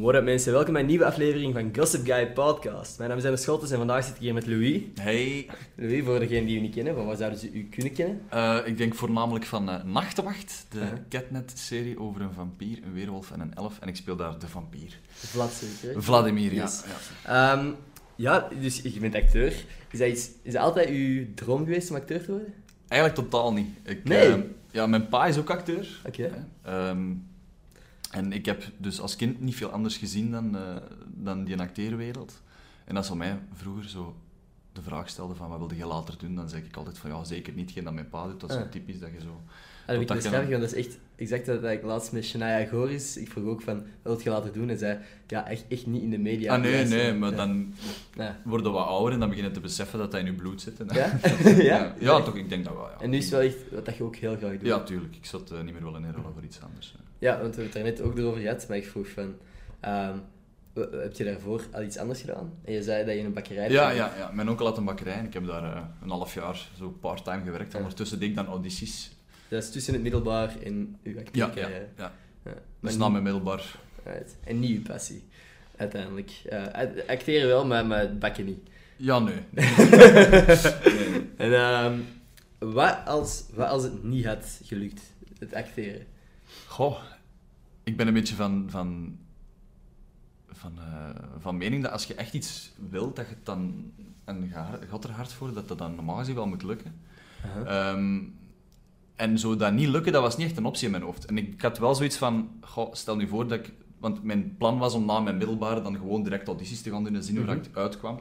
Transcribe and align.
What 0.00 0.14
up 0.14 0.24
mensen, 0.24 0.52
welkom 0.52 0.72
bij 0.72 0.82
een 0.82 0.88
nieuwe 0.88 1.04
aflevering 1.04 1.54
van 1.54 1.70
Gossip 1.76 2.04
Guy 2.06 2.26
Podcast. 2.32 2.98
Mijn 2.98 3.10
naam 3.10 3.18
is 3.18 3.24
Emma 3.24 3.36
Scholtes 3.36 3.70
en 3.70 3.76
vandaag 3.76 4.04
zit 4.04 4.14
ik 4.14 4.20
hier 4.20 4.34
met 4.34 4.46
Louis. 4.46 4.82
Hey, 5.00 5.46
Louis, 5.74 6.04
voor 6.04 6.18
degenen 6.18 6.46
die 6.46 6.58
u 6.58 6.60
niet 6.60 6.74
kennen, 6.74 6.94
van 6.94 7.06
waar 7.06 7.16
zouden 7.16 7.38
ze 7.38 7.52
u 7.52 7.68
kunnen 7.70 7.92
kennen? 7.92 8.20
eh, 8.30 8.58
ik 8.64 8.78
denk 8.78 8.94
voornamelijk 8.94 9.44
van 9.44 9.68
eh, 9.70 9.82
Nachtwacht, 9.84 10.66
de 10.68 10.78
Uh-huh. 10.78 10.98
Catnet-serie 11.08 12.00
over 12.00 12.20
een 12.20 12.32
vampier, 12.32 12.78
een 12.84 12.92
weerwolf 12.92 13.30
en 13.30 13.40
een 13.40 13.54
elf. 13.54 13.78
En 13.80 13.88
ik 13.88 13.96
speel 13.96 14.16
daar 14.16 14.38
de 14.38 14.48
vampier. 14.48 14.98
Vlad 15.12 15.52
zeker. 15.80 16.02
Vladimir, 16.02 16.54
ja. 16.54 16.62
Yes. 16.62 16.82
ja. 17.24 17.52
Ehm, 17.52 17.66
ja, 18.16 18.48
dus 18.60 18.80
je 18.82 19.00
bent 19.00 19.14
acteur. 19.14 19.52
Is 19.90 19.98
dat, 19.98 20.08
iets, 20.08 20.28
is 20.42 20.52
dat 20.52 20.62
altijd 20.62 20.88
uw 20.88 21.26
droom 21.34 21.64
geweest 21.64 21.90
om 21.90 21.96
acteur 21.96 22.24
te 22.24 22.30
worden? 22.30 22.54
Eigenlijk 22.88 23.20
totaal 23.20 23.52
niet. 23.52 23.68
Ik, 23.84 24.04
Nee? 24.04 24.28
eh, 24.32 24.38
ja, 24.70 24.86
mijn 24.86 25.08
pa 25.08 25.26
is 25.26 25.38
ook 25.38 25.50
acteur. 25.50 26.00
Oké. 26.06 26.30
En 28.16 28.32
ik 28.32 28.46
heb 28.46 28.64
dus 28.76 29.00
als 29.00 29.16
kind 29.16 29.40
niet 29.40 29.54
veel 29.54 29.68
anders 29.70 29.96
gezien 29.96 30.30
dan, 30.30 30.56
eh, 30.56 30.76
dan 31.06 31.44
die 31.44 31.60
acteerwereld. 31.60 32.42
En 32.84 32.96
als 32.96 33.06
ze 33.06 33.16
mij 33.16 33.38
vroeger 33.54 33.88
zo 33.88 34.16
de 34.72 34.82
vraag 34.82 35.08
stelde 35.08 35.34
van 35.34 35.48
wat 35.48 35.58
wilde 35.58 35.76
je 35.76 35.86
later 35.86 36.14
doen, 36.18 36.34
dan 36.34 36.48
zeg 36.48 36.60
ik 36.64 36.76
altijd 36.76 36.98
van 36.98 37.10
ja, 37.10 37.24
zeker 37.24 37.52
niet 37.52 37.70
geen 37.70 37.84
dat 37.84 37.92
mijn 37.92 38.08
pa 38.08 38.26
doet. 38.26 38.40
Dat 38.40 38.50
is 38.50 38.56
Ah. 38.56 38.62
zo 38.62 38.68
typisch 38.68 38.98
dat 38.98 39.10
je 39.12 39.20
zo... 39.20 39.26
Ah, 39.28 39.86
dat 39.86 39.96
vind 39.96 40.00
ik 40.00 40.08
dat 40.08 40.16
dus 40.16 40.26
grappig, 40.26 40.50
want 40.50 40.62
dat 40.62 40.72
is 40.74 40.86
echt 40.86 40.98
exact 41.16 41.46
wat 41.46 41.70
ik 41.70 41.82
laatst 41.82 42.12
met 42.12 42.24
Shania 42.24 42.64
Goris... 42.66 43.16
Ik 43.16 43.30
vroeg 43.30 43.44
ook 43.46 43.62
van, 43.62 43.76
wat 44.02 44.22
wil 44.22 44.32
je 44.32 44.38
laten 44.40 44.52
doen? 44.52 44.68
En 44.70 44.78
zei, 44.78 44.98
ja, 45.26 45.48
echt, 45.48 45.64
echt 45.68 45.86
niet 45.86 46.02
in 46.02 46.10
de 46.10 46.18
media. 46.18 46.54
ah 46.54 46.60
nee, 46.62 46.84
nee, 46.84 47.14
maar 47.14 47.30
Ja. 47.30 47.36
dan 47.36 47.74
Ja. 48.14 48.36
worden 48.44 48.66
we 48.66 48.72
wat 48.72 48.86
ouder 48.86 49.12
en 49.12 49.18
dan 49.20 49.28
beginnen 49.28 49.52
te 49.52 49.60
beseffen 49.60 49.98
dat 49.98 50.10
dat 50.10 50.20
in 50.20 50.26
je 50.26 50.32
bloed 50.32 50.60
zit. 50.60 50.80
En, 50.80 50.86
Ja? 50.94 51.18
ja, 51.44 51.50
ja? 51.62 51.94
ja, 51.98 52.22
toch, 52.22 52.36
ik 52.36 52.48
denk 52.48 52.64
dat 52.64 52.74
wel. 52.74 52.84
Ja. 52.88 53.00
En 53.00 53.10
nu 53.10 53.16
is 53.16 53.24
het 53.24 53.32
wel 53.32 53.42
echt 53.42 53.56
wat 53.72 53.84
dat 53.84 53.96
je 53.96 54.02
ook 54.02 54.16
heel 54.16 54.36
graag 54.36 54.52
doet. 54.52 54.62
Ja, 54.66 54.82
tuurlijk. 54.82 55.16
Ik 55.16 55.24
zat 55.26 55.50
eh, 55.50 55.62
niet 55.62 55.72
meer 55.74 55.84
willen 55.84 56.04
inrollen 56.04 56.32
voor 56.32 56.44
iets 56.44 56.60
anders. 56.62 56.94
hè. 56.98 57.04
Ja, 57.18 57.40
want 57.40 57.56
we 57.56 57.62
hebben 57.62 57.64
het 57.64 57.74
er 57.74 57.82
net 57.82 58.00
ook 58.12 58.18
erover 58.18 58.40
gehad, 58.40 58.68
maar 58.68 58.76
ik 58.76 58.86
vroeg 58.86 59.08
van... 59.08 59.34
ehm, 59.80 60.16
heb 60.74 61.12
je 61.16 61.24
daarvoor 61.24 61.62
al 61.72 61.82
iets 61.82 61.96
anders 61.96 62.20
gedaan? 62.20 62.52
En 62.64 62.72
je 62.72 62.82
zei 62.82 63.04
dat 63.04 63.14
je 63.14 63.20
in 63.20 63.24
een 63.26 63.32
bakkerij 63.32 63.70
Ja, 63.70 63.90
ja, 63.90 64.12
ja, 64.18 64.30
mijn 64.32 64.48
onkel 64.48 64.66
had 64.66 64.78
een 64.78 64.84
bakkerij 64.84 65.14
en 65.14 65.24
ik 65.24 65.32
heb 65.32 65.46
daar 65.46 65.76
eh, 65.76 65.82
een 66.02 66.10
half 66.10 66.34
jaar 66.34 66.68
zo 66.78 66.90
part-time 67.00 67.42
gewerkt. 67.44 67.72
Ja. 67.72 67.78
Ondertussen 67.78 68.18
deed 68.18 68.28
ik 68.28 68.34
dan 68.34 68.46
audities. 68.46 69.10
Dat 69.48 69.62
is 69.62 69.70
tussen 69.70 69.92
het 69.92 70.02
middelbaar 70.02 70.54
en 70.64 70.96
uw 71.02 71.12
Ja, 71.12 71.20
acteercarrière. 71.20 71.86
ja, 71.96 72.02
ja. 72.04 72.12
Ja. 72.44 72.54
Dus 72.80 72.96
na 72.96 73.08
mijn 73.08 73.22
middelbaar. 73.22 73.76
Right. 74.04 74.36
En 74.44 74.58
niet 74.60 74.76
uw 74.76 74.82
passie, 74.82 75.24
uiteindelijk. 75.76 76.30
Eh, 76.48 76.62
acteren 77.08 77.48
wel, 77.48 77.66
maar, 77.66 77.86
maar 77.86 78.00
het 78.00 78.18
bakken 78.18 78.44
niet. 78.44 78.58
Ja, 78.96 79.18
nee. 79.18 79.34
Nee. 79.54 81.30
En 81.36 81.54
ehm, 81.54 81.98
wat, 82.58 82.98
als, 83.06 83.44
wat 83.54 83.68
als 83.68 83.82
het 83.82 84.04
niet 84.04 84.24
had 84.26 84.60
gelukt, 84.64 85.00
het 85.38 85.54
acteren? 85.54 86.06
Goh, 86.66 86.98
ik 87.82 87.96
ben 87.96 88.06
een 88.06 88.14
beetje 88.14 88.34
van, 88.34 88.64
van, 88.68 89.18
van, 90.50 90.72
eh, 90.78 91.08
van 91.38 91.56
mening 91.56 91.82
dat 91.82 91.92
als 91.92 92.04
je 92.04 92.14
echt 92.14 92.34
iets 92.34 92.72
wilt, 92.90 93.16
dat 93.16 93.28
je 93.28 93.34
het 93.34 93.46
dan, 93.46 93.92
en 94.24 94.52
gaat 94.88 95.04
er 95.04 95.10
hard 95.10 95.32
voor, 95.32 95.52
dat 95.54 95.68
dat 95.68 95.78
dan 95.78 95.94
normaal 95.94 96.16
gezien 96.16 96.34
wel 96.34 96.46
moet 96.46 96.62
lukken. 96.62 97.00
Ehm, 97.66 98.20
en 99.16 99.38
zo 99.38 99.56
dat 99.56 99.72
niet 99.72 99.88
lukken, 99.88 100.12
dat 100.12 100.22
was 100.22 100.36
niet 100.36 100.46
echt 100.46 100.56
een 100.56 100.64
optie 100.64 100.84
in 100.84 100.90
mijn 100.90 101.02
hoofd. 101.02 101.24
En 101.24 101.38
ik, 101.38 101.52
ik 101.52 101.60
had 101.62 101.78
wel 101.78 101.94
zoiets 101.94 102.16
van, 102.16 102.50
goh, 102.60 102.94
stel 102.94 103.16
nu 103.16 103.28
voor 103.28 103.48
dat 103.48 103.58
ik... 103.58 103.72
Want 103.98 104.22
mijn 104.22 104.56
plan 104.56 104.78
was 104.78 104.94
om 104.94 105.04
na 105.04 105.20
mijn 105.20 105.36
middelbare 105.36 105.82
dan 105.82 105.94
gewoon 105.96 106.22
direct 106.22 106.46
audities 106.46 106.82
te 106.82 106.90
gaan 106.90 107.04
doen 107.04 107.14
en 107.14 107.22
zien 107.22 107.36
hoe 107.36 107.44
Mhm. 107.44 107.56
dat 107.56 107.66
ik 107.66 107.76
uitkwam. 107.76 108.20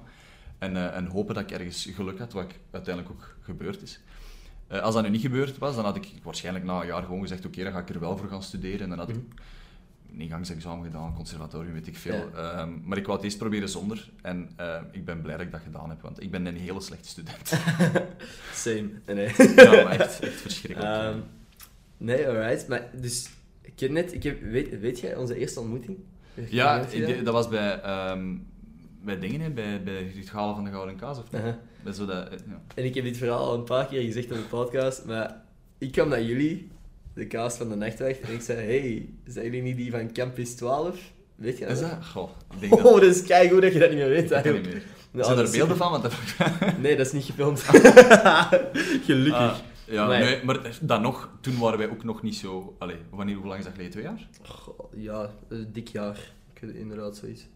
En, 0.57 0.75
eh, 0.75 0.95
en 0.95 1.05
hopen 1.05 1.35
dat 1.35 1.43
ik 1.43 1.51
ergens 1.51 1.85
geluk 1.93 2.19
had, 2.19 2.33
wat 2.33 2.43
ik- 2.43 2.59
uiteindelijk 2.71 3.13
ook 3.15 3.35
gebeurd 3.41 3.81
is. 3.81 3.99
Eh, 4.67 4.79
als 4.81 4.93
dat 4.93 5.03
nu 5.03 5.09
niet 5.09 5.21
gebeurd 5.21 5.57
was, 5.57 5.75
dan 5.75 5.85
had 5.85 5.95
ik 5.95 6.07
waarschijnlijk 6.23 6.65
na 6.65 6.81
een 6.81 6.87
jaar 6.87 7.03
gewoon 7.03 7.21
gezegd, 7.21 7.45
oké, 7.45 7.63
dan 7.63 7.71
ga 7.71 7.79
ik 7.79 7.89
er 7.89 7.99
wel 7.99 8.17
voor 8.17 8.29
gaan 8.29 8.43
studeren. 8.43 8.79
En 8.81 8.89
dan 8.89 8.97
had 8.97 9.09
ik 9.09 9.15
Mhm. 9.15 9.25
een 10.13 10.21
ingangsexamen 10.21 10.85
gedaan, 10.85 11.13
conservatorium, 11.15 11.73
weet 11.73 11.87
ik 11.87 11.97
veel. 11.97 12.29
Ehm, 12.35 12.69
maar 12.83 12.97
ik 12.97 13.05
wou 13.05 13.15
het 13.17 13.25
eerst 13.25 13.37
proberen 13.37 13.69
zonder. 13.69 14.09
En 14.21 14.49
eh, 14.55 14.81
ik 14.91 15.05
ben 15.05 15.21
blij 15.21 15.37
dat 15.37 15.45
ik 15.45 15.51
dat 15.51 15.61
gedaan 15.61 15.89
heb, 15.89 16.01
want 16.01 16.21
ik 16.21 16.31
ben 16.31 16.45
een 16.45 16.57
hele 16.57 16.81
slechte 16.81 17.07
student. 17.07 17.49
Same. 18.53 18.89
Nee, 19.05 19.31
ja, 19.55 19.83
maar 19.83 19.99
echt, 19.99 20.19
echt 20.19 20.41
verschrikkelijk. 20.41 20.95
Ehm, 20.95 21.17
nee, 21.97 22.27
alright. 22.27 22.67
Maar 22.67 22.89
dus, 22.93 23.29
ik 23.61 23.79
heb 23.79 23.91
net, 23.91 24.13
ik 24.13 24.23
heb, 24.23 24.41
weet, 24.41 24.79
weet 24.79 24.99
jij 24.99 25.15
onze 25.15 25.37
eerste 25.37 25.59
ontmoeting? 25.59 25.97
Ja, 26.49 26.85
dat 27.23 27.33
was 27.33 27.47
bij, 27.49 27.79
ehm, 27.81 28.35
bij 29.05 29.19
dingen, 29.19 29.41
hè, 29.41 29.49
bij, 29.49 29.83
bij 29.83 30.11
het 30.15 30.29
Galen 30.29 30.55
van 30.55 30.63
de 30.63 30.69
Gouden 30.69 30.95
Kaas. 30.95 31.17
Of 31.17 31.31
niet? 31.31 31.95
Zo 31.95 32.05
dat, 32.05 32.27
eh, 32.29 32.37
ja. 32.47 32.61
En 32.75 32.85
ik 32.85 32.95
heb 32.95 33.03
dit 33.03 33.17
verhaal 33.17 33.45
al 33.45 33.53
een 33.53 33.63
paar 33.63 33.85
keer 33.87 34.01
gezegd 34.01 34.31
op 34.31 34.37
de 34.37 34.43
podcast, 34.43 35.05
maar 35.05 35.41
ik 35.77 35.91
kwam 35.91 36.09
naar 36.09 36.21
jullie, 36.23 36.71
de 37.13 37.27
kaas 37.27 37.57
van 37.57 37.69
de 37.69 37.75
nachtwacht, 37.75 38.19
en 38.19 38.33
ik 38.33 38.41
zei, 38.41 38.57
hey, 38.59 39.09
zijn 39.25 39.45
jullie 39.45 39.61
niet 39.61 39.77
die 39.77 39.91
van 39.91 40.11
Campus 40.11 40.55
12? 40.55 40.99
Weet 41.35 41.57
je 41.57 41.65
Is 41.65 41.79
dat? 41.79 41.89
dat? 41.89 42.05
Goh, 42.05 42.29
ik 42.53 42.59
denk 42.59 42.71
dat... 42.71 42.85
Oh, 42.85 42.93
dat 42.93 43.15
is 43.15 43.23
keigoed 43.23 43.61
dat 43.61 43.73
je 43.73 43.79
dat 43.79 43.89
niet 43.89 43.97
meer 43.97 44.09
weet, 44.09 44.31
eigenlijk. 44.31 44.65
niet 44.65 44.73
meer. 44.73 44.83
Ja, 45.11 45.23
Zijn 45.23 45.35
dat 45.37 45.45
er 45.45 45.51
beelden 45.51 45.77
van? 45.77 45.91
Want 45.91 46.03
dat... 46.03 46.13
Nee, 46.81 46.95
dat 46.97 47.05
is 47.05 47.11
niet 47.11 47.23
gefilmd. 47.23 47.59
Gelukkig. 49.07 49.33
Ah, 49.33 49.57
ja, 49.85 50.07
Nee. 50.07 50.23
nee, 50.23 50.43
maar 50.43 50.77
dan 50.81 51.01
nog, 51.01 51.29
toen 51.41 51.59
waren 51.59 51.77
wij 51.77 51.89
ook 51.89 52.03
nog 52.03 52.21
niet 52.21 52.35
zo... 52.35 52.75
Allee, 52.79 52.97
wanneer, 53.09 53.35
hoe 53.35 53.45
lang 53.45 53.57
is 53.59 53.63
dat 53.63 53.73
geleden? 53.73 53.93
Twee 53.93 54.03
jaar? 54.03 54.27
Goh, 54.41 54.93
ja, 54.95 55.29
een 55.47 55.69
dik 55.71 55.87
jaar. 55.87 56.31
Ik 56.53 56.61
inderdaad 56.61 57.17
zoiets. 57.17 57.47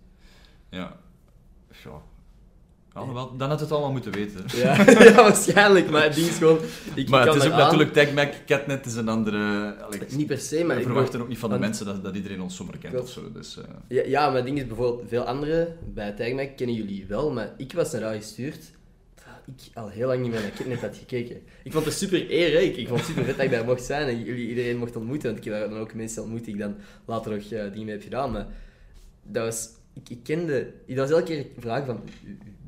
Ja. 0.70 0.98
Ja. 1.84 2.02
Ja, 2.94 3.14
wel, 3.14 3.38
dan 3.38 3.50
had 3.50 3.60
het 3.60 3.72
allemaal 3.72 3.92
moeten 3.92 4.12
weten. 4.12 4.44
Ja, 4.56 4.82
ja 5.04 5.14
waarschijnlijk, 5.16 5.90
maar 5.90 6.04
het 6.04 6.16
ding 6.16 6.28
is 6.28 6.38
gewoon... 6.38 6.60
Ik 6.96 7.10
maar 7.10 7.28
het 7.28 7.36
is 7.36 7.46
ook 7.46 7.52
natuurlijk 7.58 7.94
Tech 7.94 8.14
Mac, 8.14 8.34
Catnet 8.46 8.86
is 8.86 8.96
een 8.96 9.10
andere... 9.10 9.76
Allee, 9.82 10.00
Niet 10.12 10.28
per 10.28 10.38
se, 10.38 10.64
maar... 10.64 10.76
we 10.76 10.82
ik 10.82 10.88
verwachten 10.88 11.12
bedoel- 11.12 11.22
ook 11.22 11.28
niet 11.30 11.38
van 11.40 11.50
de 11.50 11.56
want- 11.58 11.68
mensen 11.68 11.86
dat, 11.86 12.04
dat 12.04 12.16
iedereen 12.16 12.42
ons 12.42 12.56
zomaar 12.56 12.78
kent 12.78 13.00
of 13.02 13.10
zo. 13.10 13.32
Dus, 13.32 13.58
eh, 13.58 13.64
Ja, 13.88 14.04
ja, 14.06 14.26
maar 14.28 14.36
het 14.36 14.46
ding 14.46 14.58
is 14.58 14.68
bijvoorbeeld, 14.68 15.10
veel 15.10 15.24
anderen 15.24 15.78
bij 15.94 16.12
Tagmac 16.12 16.58
kennen 16.58 16.76
jullie 16.76 17.06
wel, 17.08 17.32
maar 17.32 17.54
ik 17.58 17.74
was 17.74 17.92
naar 17.92 18.02
daar 18.02 18.16
gestuurd 18.16 18.72
ik 19.46 19.78
al 19.78 19.90
heel 19.90 20.08
lang 20.08 20.22
niet 20.22 20.32
meer 20.32 20.42
naar 20.42 20.50
Kidnet 20.50 20.82
had 20.82 20.98
gekeken. 20.98 21.42
Ik 21.64 21.72
vond 21.72 21.86
het 21.86 21.94
super 21.94 22.32
eer, 22.32 22.52
hè. 22.54 22.60
ik, 22.60 22.78
ik 22.78 22.88
vond 22.88 23.00
het 23.00 23.10
super 23.10 23.24
vet 23.26 23.36
dat 23.36 23.46
ik 23.46 23.52
daar 23.52 23.66
mocht 23.66 23.84
zijn 23.84 24.08
en 24.08 24.24
jullie 24.24 24.48
iedereen 24.50 24.78
mocht 24.78 24.96
ontmoeten, 24.96 25.28
want 25.34 25.46
ik 25.46 25.52
heb 25.52 25.60
daar 25.60 25.70
dan 25.70 25.80
ook 25.80 25.94
mensen 25.94 26.22
ontmoet 26.24 26.46
die 26.46 26.54
ik 26.54 26.60
dan 26.60 26.76
later 27.06 27.32
nog 27.32 27.42
eh, 27.42 27.50
dingen 27.50 27.86
mee 27.86 27.90
heb 27.90 28.02
gedaan, 28.04 28.32
maar 28.32 28.48
dat 29.24 29.44
was... 29.46 29.70
Ik, 29.94 30.10
ik 30.10 30.20
kende... 30.24 30.72
Dat 30.88 30.98
was 30.98 31.10
elke 31.10 31.24
keer 31.24 31.38
een 31.38 31.62
vraag 31.62 31.86
van, 31.86 32.00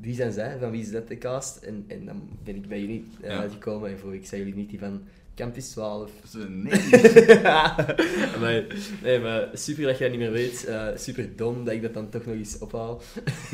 wie 0.00 0.14
zijn 0.14 0.32
zij, 0.32 0.56
van 0.60 0.70
wie 0.70 0.80
is 0.82 0.90
dat 0.90 1.08
de 1.08 1.18
cast? 1.18 1.56
En, 1.62 1.84
en 1.88 2.04
dan 2.06 2.28
ben 2.44 2.56
ik 2.56 2.68
bij 2.68 2.80
jullie 2.80 3.04
Ja. 3.22 3.28
uitgekomen 3.28 3.90
en 3.90 3.98
vroeg 3.98 4.12
ik, 4.12 4.26
zijn 4.26 4.40
jullie 4.40 4.56
niet 4.56 4.70
die 4.70 4.78
van 4.78 5.02
Campus 5.34 5.68
12? 5.70 6.10
dus, 6.32 6.42
eh, 6.42 6.48
nee. 6.48 6.80
maar, 8.40 8.66
nee, 9.02 9.18
maar 9.20 9.48
super 9.52 9.84
dat 9.84 9.98
jij 9.98 10.08
niet 10.08 10.18
meer 10.18 10.30
weet. 10.32 10.64
eh, 10.64 10.86
super 10.96 11.36
dom 11.36 11.64
dat 11.64 11.74
ik 11.74 11.82
dat 11.82 11.94
dan 11.94 12.08
toch 12.08 12.24
nog 12.26 12.34
eens 12.34 12.58
ophaal. 12.58 13.00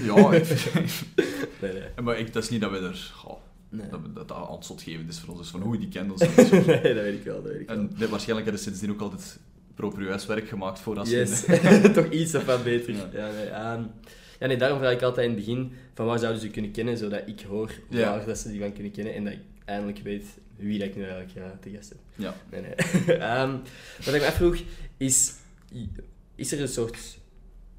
ja, 0.03 0.33
ik- 0.33 0.71
Nee, 1.61 1.73
nee. 1.73 1.83
maar 2.03 2.19
ik, 2.19 2.33
dat 2.33 2.43
is 2.43 2.49
niet 2.49 2.61
dat 2.61 2.71
we 2.71 2.79
er... 2.79 3.11
goh, 3.15 3.37
Nee. 3.71 3.89
dat, 3.91 4.15
dat 4.15 4.29
dat 4.29 4.37
aanstotgevend 4.49 5.09
is 5.09 5.19
voor 5.19 5.29
ons. 5.29 5.39
Dus 5.41 5.51
van 5.51 5.61
hoe 5.61 5.73
je 5.73 5.79
die 5.79 5.89
kent. 5.89 6.11
ons. 6.11 6.21
nee, 6.67 6.95
dat 6.95 7.03
weet 7.03 7.15
ik 7.15 7.25
wel, 7.25 7.43
dat 7.43 7.53
weet 7.53 7.61
ik 7.61 7.69
wel. 7.69 7.77
en 7.77 7.91
dit- 7.99 8.09
waarschijnlijk 8.09 8.47
hebben 8.49 8.59
ze 8.65 8.69
sindsdien 8.69 8.91
ook 8.91 9.01
altijd 9.01 9.39
proper 9.79 10.09
huiswerk 10.09 10.49
gemaakt 10.49 10.79
voor 10.79 10.99
als 10.99 11.11
Yes, 11.11 11.45
je... 11.47 11.91
toch 11.95 12.11
iets 12.11 12.33
wat 12.33 12.65
beter. 12.65 12.95
Ja. 12.95 13.09
Ja. 13.13 13.31
nee, 13.31 13.47
ehm, 13.47 13.83
ja, 14.41 14.47
nee, 14.47 14.57
daarom 14.57 14.79
vraag 14.79 14.93
ik 14.93 15.03
altijd 15.03 15.29
in 15.29 15.35
het 15.35 15.45
begin 15.45 15.73
van 15.95 16.07
waar 16.07 16.19
zouden 16.19 16.41
ze 16.41 16.49
kunnen 16.49 16.71
kennen, 16.71 16.97
zodat 16.97 17.23
ik 17.27 17.41
hoor 17.41 17.71
Ja. 17.89 18.11
waar 18.17 18.27
dat 18.27 18.39
ze 18.39 18.51
die 18.51 18.61
van 18.61 18.73
kunnen 18.73 18.93
kennen 18.93 19.15
en 19.15 19.25
dat 19.25 19.33
ik 19.33 19.39
eindelijk 19.65 19.99
weet 19.99 20.25
wie 20.57 20.79
dat 20.79 20.89
ik 20.89 20.97
nu 20.97 21.03
eigenlijk 21.03 21.35
eh, 21.37 21.43
te 21.61 21.71
gast 21.71 21.89
heb. 21.89 21.99
Ja. 22.15 22.35
Nee, 22.51 22.61
nee. 22.61 22.75
Ehm, 23.17 23.57
wat 24.05 24.15
ik 24.15 24.21
me 24.21 24.27
afvroeg 24.27 24.57
is, 24.97 25.33
is 26.35 26.53
er 26.53 26.61
een 26.61 26.69
soort 26.69 27.19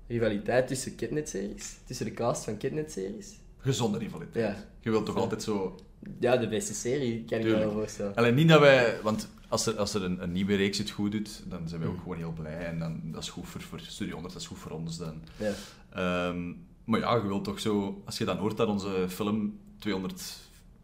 rivaliteit 0.07 0.67
tussen 0.67 0.95
Kidnet-series? 0.95 1.77
Tussen 1.85 2.05
de 2.05 2.13
cast 2.13 2.43
van 2.43 2.57
Kidnet-series? 2.57 3.27
Gezonde 3.57 3.97
rivaliteit. 3.97 4.55
Ja. 4.55 4.63
Je 4.81 4.89
wilt 4.89 5.05
toch 5.05 5.15
altijd 5.15 5.43
zo... 5.43 5.75
Ja, 6.19 6.37
de 6.37 6.47
beste 6.47 6.73
serie, 6.73 7.23
kan 7.29 7.39
ik 7.39 7.45
me 7.45 7.51
wel 7.57 7.71
voorstellen. 7.71 8.15
Alleen 8.15 8.35
niet 8.35 8.47
dat 8.49 8.59
wij... 8.59 8.95
Want 9.03 9.29
als 9.49 9.65
er, 9.65 9.77
als 9.77 9.93
er 9.93 10.03
een, 10.03 10.23
een 10.23 10.31
nieuwe 10.31 10.55
reeks 10.55 10.77
het 10.77 10.89
goed 10.89 11.11
doet, 11.11 11.43
dan 11.47 11.67
zijn 11.67 11.79
wij 11.81 11.89
ook 11.89 11.95
Mm. 11.95 12.01
gewoon 12.01 12.17
heel 12.17 12.33
blij. 12.33 12.65
En 12.65 12.79
dan, 12.79 13.01
dat 13.03 13.23
is 13.23 13.29
goed 13.29 13.47
voor, 13.47 13.61
voor 13.61 13.79
Studio 13.79 14.13
100, 14.13 14.33
dat 14.33 14.41
is 14.41 14.47
goed 14.47 14.57
voor 14.57 14.71
ons. 14.71 14.97
Dan. 14.97 15.21
Ja. 15.37 15.53
Ehm, 15.89 16.53
maar 16.83 16.99
ja, 16.99 17.15
je 17.15 17.27
wilt 17.27 17.43
toch 17.43 17.59
zo... 17.59 18.01
Als 18.05 18.17
je 18.17 18.25
dan 18.25 18.37
hoort 18.37 18.57
dat 18.57 18.67
onze 18.67 19.05
film 19.09 19.59
200, 19.79 20.35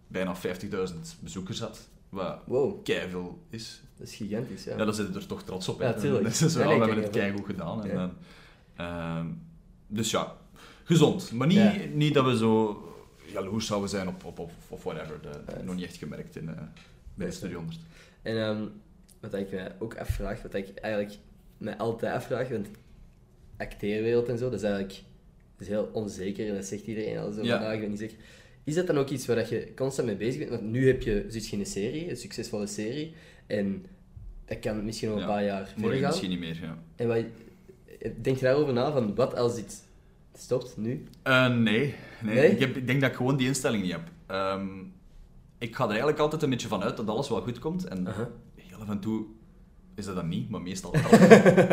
bijna 0.08 0.36
50.000 0.36 0.94
bezoekers 1.20 1.60
had, 1.60 1.88
wat 2.10 2.40
Wow, 2.46 2.84
keiveel 2.84 3.40
is, 3.50 3.82
dat 3.98 4.08
is 4.08 4.16
gigantisch, 4.16 4.64
ja. 4.64 4.78
ja, 4.78 4.86
dan 4.86 4.94
zit 4.94 5.08
je 5.08 5.20
er 5.20 5.26
toch 5.28 5.44
trots 5.44 5.68
op. 5.68 5.82
Ja, 5.82 5.94
tuurlijk. 5.94 6.24
Dat 6.24 6.34
is 6.34 6.56
nee, 6.56 6.66
we 6.66 6.86
hebben 6.86 7.04
het 7.04 7.10
keigoed 7.10 7.46
gedaan. 7.46 7.86
En 7.86 7.96
dan, 7.96 8.12
ehm, 8.76 9.26
dus 9.88 10.12
ja, 10.12 10.36
gezond. 10.84 11.32
Maar 11.32 11.48
niet, 11.48 11.96
niet 11.96 12.14
dat 12.14 12.26
we 12.26 12.38
zo 12.38 12.80
jaloers 13.32 13.66
zouden 13.66 13.90
zijn 13.90 14.08
op, 14.08 14.24
op, 14.24 14.40
op 14.40 14.52
of 14.68 14.84
whatever. 14.84 15.20
Dat 15.22 15.64
nog 15.64 15.76
niet 15.76 15.86
echt 15.86 15.96
gemerkt 15.98 16.36
in, 16.36 16.50
eh, 16.50 16.62
bij. 17.14 17.32
Studio 17.32 17.58
100. 17.58 17.80
En 18.26 18.38
ehm, 18.38 18.64
wat 19.20 19.34
ik 19.34 19.52
me 19.52 19.72
ook 19.80 19.98
afvraag, 19.98 20.42
wat 20.42 20.54
ik 20.54 20.68
eigenlijk 20.82 21.16
me 21.58 21.78
altijd 21.78 22.14
afvraag, 22.14 22.50
want 22.50 22.68
acteerwereld 23.58 24.30
en 24.30 24.38
zo, 24.38 24.44
dat 24.50 24.60
is 24.60 24.64
eigenlijk 24.66 24.94
dat 25.58 25.68
is 25.68 25.74
heel 25.74 25.90
onzeker 25.94 26.48
en 26.50 26.56
dat 26.56 26.66
zegt 26.66 26.88
iedereen 26.88 27.18
al 27.18 27.32
zo 27.32 27.44
Ja. 27.44 27.56
vandaag, 27.56 27.74
ik 27.74 27.80
ben 27.80 27.90
niet 27.90 28.00
zeker. 28.00 28.18
Is 28.64 28.76
dat 28.76 28.88
dan 28.88 28.98
ook 28.98 29.10
iets 29.10 29.26
waar 29.26 29.36
dat 29.36 29.50
je 29.50 29.72
constant 29.76 30.08
mee 30.08 30.18
bezig 30.18 30.38
bent? 30.38 30.50
Want 30.50 30.62
nu 30.64 30.88
heb 30.88 31.02
je, 31.02 31.26
zit 31.28 31.48
je 31.48 31.54
in 31.54 31.60
een 31.60 31.66
serie, 31.66 32.10
een 32.10 32.18
succesvolle 32.18 32.68
serie, 32.68 33.14
en 33.48 33.86
dat 34.46 34.60
kan 34.60 34.86
misschien 34.86 35.08
nog 35.10 35.18
een 35.18 35.24
Ja. 35.24 35.30
paar 35.30 35.44
jaar 35.44 35.68
verder 35.68 35.92
gaan. 35.92 36.02
misschien 36.02 36.30
niet 36.30 36.40
meer, 36.40 36.60
ja. 36.62 36.78
En 36.96 37.08
wat, 37.08 37.24
Denk 38.22 38.38
je 38.38 38.44
daarover 38.46 38.74
na, 38.74 38.92
van 38.92 39.16
wat 39.16 39.36
als 39.36 39.56
dit 39.56 39.84
stopt, 40.38 40.78
nu? 40.78 41.04
Eh, 41.24 41.48
nee. 41.58 41.94
nee. 42.22 42.36
Nee? 42.36 42.52
Ik, 42.52 42.60
heb, 42.60 42.76
ik 42.76 42.88
denk 42.88 43.02
dat 43.02 43.10
ik 43.10 43.16
gewoon 43.16 43.38
die 43.38 43.48
instelling 43.48 43.84
niet 43.84 43.92
heb. 43.92 44.02
Ehm, 44.26 44.68
ik 45.58 45.76
ga 45.76 45.84
er 45.84 45.90
eigenlijk 45.90 46.20
altijd 46.20 46.42
een 46.44 46.50
beetje 46.50 46.68
van 46.68 46.82
uit 46.84 46.98
dat 46.98 47.08
alles 47.08 47.30
wel 47.30 47.42
goed 47.42 47.60
komt. 47.60 47.86
En 47.86 48.08
Aha. 48.08 48.30
heel 48.56 48.78
af 48.78 48.90
en 48.90 49.00
toe 49.00 49.26
is 49.96 50.06
dat 50.06 50.16
dan 50.16 50.28
niet, 50.28 50.50
maar 50.50 50.62
meestal 50.62 50.92
wel. 51.02 51.02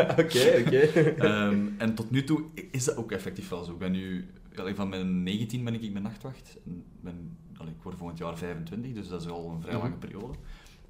Oké, 0.09 0.63
oké. 0.65 0.79
Ehm, 1.17 1.67
en 1.77 1.95
tot 1.95 2.11
nu 2.11 2.23
toe 2.23 2.43
is 2.71 2.83
dat 2.85 2.95
ook 2.97 3.11
effectief 3.11 3.49
wel 3.49 3.63
zo. 3.63 3.71
Ik 3.71 3.77
ben 3.77 3.91
nu, 3.91 4.29
van 4.75 4.89
mijn 4.89 5.23
19 5.23 5.63
ben 5.63 5.73
ik, 5.73 5.81
ik 5.81 5.93
ben 5.93 6.01
nachtwacht. 6.03 6.57
En 6.65 6.83
ben, 7.01 7.37
allee, 7.57 7.73
ik 7.73 7.81
word 7.83 7.95
volgend 7.97 8.17
jaar 8.19 8.37
25, 8.37 8.93
dus 8.93 9.07
dat 9.07 9.21
is 9.21 9.27
al 9.27 9.49
een 9.49 9.61
vrij 9.61 9.73
Mhm. 9.73 9.83
lange 9.83 9.95
periode. 9.97 10.33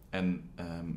En 0.10 0.42
ehm, 0.56 0.92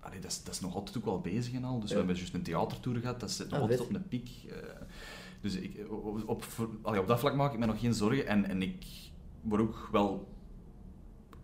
allee, 0.00 0.20
dat, 0.20 0.30
is, 0.30 0.42
dat 0.44 0.54
is 0.54 0.60
nog 0.60 0.74
altijd 0.74 0.96
ook 0.98 1.04
wel 1.04 1.20
bezig 1.20 1.54
en 1.54 1.64
al. 1.64 1.80
Dus 1.80 1.88
Ja. 1.88 1.94
we 1.94 1.98
hebben 2.00 2.16
juist 2.16 2.34
een 2.34 2.42
theatertour 2.42 2.96
gehad, 3.00 3.20
dat 3.20 3.30
zit 3.30 3.46
nog 3.46 3.54
Ah, 3.54 3.60
altijd 3.60 3.80
op 3.80 3.94
een 3.94 4.08
piek. 4.08 4.30
eh. 4.48 4.56
dus 5.40 5.54
ik, 5.54 5.86
op, 5.90 6.22
op, 6.28 6.42
voor- 6.44 6.70
allee, 6.82 7.00
op 7.00 7.06
dat 7.06 7.18
vlak 7.20 7.34
maak 7.34 7.52
ik 7.52 7.58
me 7.58 7.66
nog 7.66 7.80
geen 7.80 7.94
zorgen. 7.94 8.26
En, 8.26 8.44
en 8.44 8.62
ik 8.62 8.84
word 9.42 9.60
ook 9.62 9.88
wel 9.92 10.28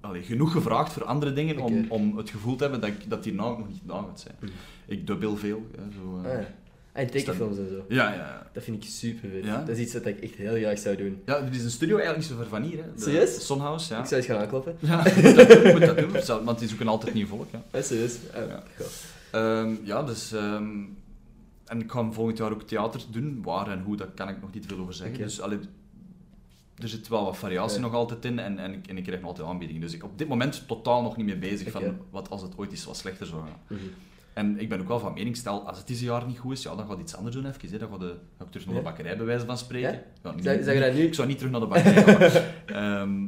allee, 0.04 0.22
genoeg 0.22 0.52
gevraagd 0.52 0.92
voor 0.92 1.04
andere 1.04 1.32
dingen 1.32 1.58
om, 1.58 1.86
om 1.88 2.16
het 2.16 2.30
gevoel 2.30 2.56
te 2.56 2.62
hebben 2.62 2.80
dat, 2.80 2.90
ik, 2.90 3.10
dat 3.10 3.24
hierna 3.24 3.42
ook 3.42 3.58
nog 3.58 3.68
niet 3.68 3.78
gedaan 3.80 4.04
gaat 4.06 4.20
zijn. 4.20 4.34
Mhm. 4.40 4.50
Ik 4.86 5.06
dub 5.06 5.20
heel 5.20 5.36
veel. 5.36 5.66
Hè, 5.76 5.82
zo, 5.92 6.20
eh. 6.24 6.30
Ah, 6.30 6.38
ja. 6.40 6.46
Ah, 6.92 7.02
en 7.02 7.10
tekenfilms 7.10 7.58
en 7.58 7.68
zo. 7.68 7.84
Ja, 7.88 8.08
ja, 8.08 8.14
ja. 8.14 8.46
Dat 8.52 8.62
vind 8.62 8.84
ik 8.84 8.90
super 8.90 9.28
vet. 9.30 9.44
Ja? 9.44 9.58
Dat 9.58 9.68
is 9.68 9.78
iets 9.78 9.92
wat 9.92 10.06
ik 10.06 10.20
echt 10.20 10.34
heel 10.34 10.54
graag 10.56 10.78
zou 10.78 10.96
doen. 10.96 11.22
Ja, 11.26 11.40
dit 11.40 11.54
is 11.54 11.64
een 11.64 11.70
studio 11.70 11.96
eigenlijk 11.96 12.28
niet 12.28 12.36
zo 12.38 12.42
ver 12.42 12.50
van 12.50 12.62
hier. 12.62 12.76
Hè. 12.78 12.84
Serieus? 13.02 13.46
Sonhouse, 13.46 13.94
ja. 13.94 14.00
Ik 14.00 14.06
zou 14.06 14.16
eens 14.20 14.30
gaan 14.30 14.40
aankloppen. 14.40 14.76
Ja, 14.78 15.02
dat 15.34 15.72
moet 15.72 15.80
dat 15.86 15.98
doen, 16.26 16.44
want 16.44 16.58
die 16.58 16.68
zoeken 16.68 16.88
altijd 16.88 17.14
nieuw 17.14 17.26
volk. 17.26 17.46
Ja, 17.52 17.62
Ja, 17.72 17.82
serieus. 17.82 18.16
Ah, 18.34 18.48
Ja. 18.48 18.62
goh. 18.78 18.86
Ehm, 19.30 19.74
ja 19.82 20.02
dus... 20.02 20.32
ehm, 20.32 20.66
en 21.64 21.80
ik 21.80 21.90
ga 21.90 22.10
volgend 22.12 22.38
jaar 22.38 22.52
ook 22.52 22.62
theater 22.62 23.00
doen. 23.10 23.40
Waar 23.42 23.70
en 23.70 23.82
hoe, 23.82 23.96
daar 23.96 24.10
kan 24.14 24.28
ik 24.28 24.40
nog 24.40 24.52
niet 24.54 24.66
veel 24.66 24.78
over 24.78 24.94
zeggen. 24.94 25.18
Dus 25.18 25.40
allee, 25.40 25.58
er 26.78 26.88
zit 26.88 27.08
wel 27.08 27.24
wat 27.24 27.36
variatie 27.36 27.80
nog 27.80 27.94
altijd 27.94 28.24
in 28.24 28.38
en, 28.38 28.58
en, 28.58 28.72
ik, 28.72 28.86
en 28.86 28.96
ik 28.96 29.02
krijg 29.04 29.20
nog 29.20 29.28
altijd 29.28 29.48
aanbiedingen. 29.48 29.82
Dus 29.82 29.92
ik 29.94 30.04
op 30.04 30.18
dit 30.18 30.28
moment 30.28 30.66
totaal 30.66 31.02
nog 31.02 31.16
niet 31.16 31.26
mee 31.26 31.36
bezig 31.36 31.70
van 31.70 31.82
wat 32.10 32.30
als 32.30 32.42
het 32.42 32.58
ooit 32.58 32.70
eens 32.70 32.84
wat 32.84 32.96
slechter 32.96 33.26
zou 33.26 33.42
gaan. 33.42 33.60
Mhm. 33.66 33.80
En 34.32 34.60
ik 34.60 34.68
ben 34.68 34.80
ook 34.80 34.88
wel 34.88 34.98
van 34.98 35.12
mening, 35.12 35.36
stel, 35.36 35.66
als 35.66 35.78
het 35.78 35.86
deze 35.86 36.04
jaar 36.04 36.26
niet 36.26 36.38
goed 36.38 36.52
is, 36.52 36.62
ja, 36.62 36.74
dan 36.74 36.86
gaat 36.86 37.00
iets 37.00 37.16
anders 37.16 37.36
doen 37.36 37.46
even. 37.46 37.70
Hè. 37.70 37.78
Dan 37.78 37.88
ga, 37.88 37.98
de, 37.98 38.14
ga 38.38 38.44
ik 38.44 38.50
terug 38.50 38.66
naar 38.66 38.74
de 38.76 38.82
bakkerij 38.82 39.16
bij 39.16 39.26
wijze 39.26 39.46
van 39.46 39.58
spreken. 39.58 39.92
Ja? 39.92 40.02
Ja, 40.22 40.34
niet- 40.34 40.44
Zeg, 40.44 40.64
zeg 40.64 40.74
je 40.74 40.80
dat 40.80 40.94
nu? 40.94 41.00
Ik 41.02 41.14
zou 41.14 41.28
niet 41.28 41.36
terug 41.38 41.52
naar 41.52 41.60
de 41.60 41.66
bakkerij 41.66 42.02
gaan. 42.02 42.18
maar, 42.18 42.54
ehm, 43.00 43.26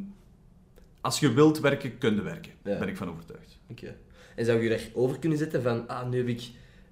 als 1.00 1.20
je 1.20 1.32
wilt 1.32 1.60
werken, 1.60 1.98
kun 1.98 2.14
je 2.14 2.22
werken. 2.22 2.52
Ja. 2.62 2.70
Daar 2.70 2.78
ben 2.78 2.88
ik 2.88 2.96
van 2.96 3.10
overtuigd. 3.10 3.58
Oké. 3.70 3.96
En 4.36 4.44
zou 4.44 4.62
je 4.62 4.68
daarover 4.68 5.18
kunnen 5.18 5.38
zetten 5.38 5.62
van, 5.62 5.88
ah, 5.88 6.08
nu 6.08 6.16
heb 6.16 6.28
ik 6.28 6.50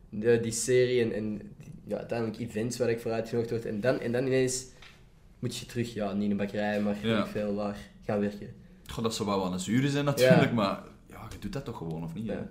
de, 0.09 0.39
die 0.43 0.53
serie 0.53 1.13
en, 1.13 1.41
ja, 1.87 1.97
uiteindelijk 1.97 2.39
events 2.41 2.79
waar 2.79 2.91
ik 2.91 3.01
voor 3.01 3.11
uitgenodigd 3.13 3.51
word 3.51 3.65
en 3.65 3.81
dan, 3.81 4.01
en 4.01 4.13
dan 4.13 4.27
ineens 4.27 4.67
moet 5.45 5.57
je 5.57 5.67
terug, 5.67 5.95
ja, 5.95 6.13
niet 6.13 6.25
in 6.25 6.31
een 6.31 6.37
bakkerij, 6.37 6.81
maar 6.81 6.97
Ja. 7.03 7.15
weet 7.17 7.25
ik 7.25 7.31
veel 7.31 7.55
waar, 7.55 7.77
gaan 8.05 8.21
werken. 8.21 8.55
Goh, 8.87 9.03
dat 9.05 9.15
zou 9.15 9.29
wel 9.29 9.39
wat 9.39 9.53
een 9.53 9.61
zure 9.61 9.91
zijn 9.91 10.05
natuurlijk, 10.05 10.53
maar 10.53 10.83
ja, 11.07 11.27
je 11.33 11.39
doet 11.39 11.53
dat 11.53 11.65
toch 11.65 11.77
gewoon, 11.77 12.05
of 12.05 12.15
niet? 12.15 12.25
Ja, 12.27 12.49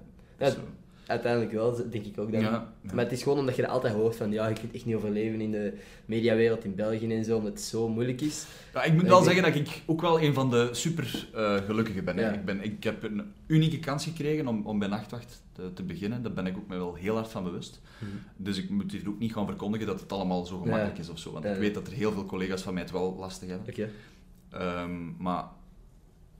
Uiteindelijk 1.07 1.51
wel, 1.51 1.89
denk 1.89 2.05
ik 2.05 2.19
ook 2.19 2.31
dan. 2.31 2.41
ja, 2.41 2.49
ja. 2.81 2.93
Maar 2.93 3.03
het 3.03 3.13
is 3.13 3.23
gewoon 3.23 3.39
omdat 3.39 3.55
je 3.55 3.61
dat 3.61 3.71
altijd 3.71 3.93
hoort 3.93 4.15
van, 4.15 4.31
ja, 4.31 4.47
je 4.47 4.55
kunt 4.55 4.73
echt 4.73 4.85
niet 4.85 4.95
overleven 4.95 5.41
in 5.41 5.51
de 5.51 5.73
mediawereld 6.05 6.63
in 6.63 6.75
België 6.75 7.15
en 7.15 7.23
zo, 7.23 7.37
omdat 7.37 7.51
het 7.51 7.61
zo 7.61 7.89
moeilijk 7.89 8.21
is. 8.21 8.45
Ja, 8.73 8.83
ik 8.83 8.93
moet 8.93 9.01
wel 9.01 9.23
denk- 9.23 9.33
zeggen 9.33 9.53
dat 9.53 9.61
ik 9.61 9.81
ook 9.85 10.01
wel 10.01 10.21
een 10.21 10.33
van 10.33 10.49
de 10.49 10.69
super 10.71 11.27
eh, 11.33 11.55
gelukkigen 11.55 12.05
ben. 12.05 12.17
Ja. 12.17 12.31
Ik, 12.31 12.45
ben 12.45 12.63
ik 12.63 12.83
heb 12.83 13.03
een 13.03 13.33
unieke 13.47 13.79
kans 13.79 14.03
gekregen 14.03 14.47
om, 14.47 14.65
om 14.65 14.79
bij 14.79 14.87
Nachtwacht 14.87 15.43
te, 15.51 15.73
te 15.73 15.83
beginnen. 15.83 16.23
Daar 16.23 16.33
ben 16.33 16.45
ik 16.47 16.57
ook 16.57 16.67
me 16.67 16.77
wel 16.77 16.93
heel 16.93 17.15
hard 17.15 17.27
van 17.27 17.43
bewust. 17.43 17.81
Dus 18.37 18.57
ik 18.57 18.69
moet 18.69 18.91
hier 18.91 19.07
ook 19.07 19.19
niet 19.19 19.33
gaan 19.33 19.45
verkondigen 19.45 19.87
dat 19.87 19.99
het 19.99 20.11
allemaal 20.11 20.45
zo 20.45 20.59
gemakkelijk 20.59 20.97
is 20.97 21.09
of 21.09 21.19
zo. 21.19 21.31
Want 21.31 21.45
ik 21.45 21.55
weet 21.55 21.73
dat 21.73 21.87
er 21.87 21.93
heel 21.93 22.11
veel 22.11 22.25
collega's 22.25 22.61
van 22.61 22.73
mij 22.73 22.83
het 22.83 22.91
wel 22.91 23.15
lastig 23.19 23.49
hebben. 23.49 23.73
Ehm, 24.49 25.23
maar 25.23 25.45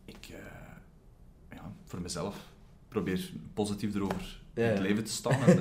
ik, 0.06 0.28
eh, 0.30 0.38
ja, 1.52 1.74
voor 1.86 2.02
mezelf, 2.02 2.36
probeer 2.88 3.32
positief 3.54 3.96
erover 3.96 4.42
in 4.54 4.64
het 4.64 4.80
leven 4.80 5.04
te 5.04 5.12
staan. 5.12 5.40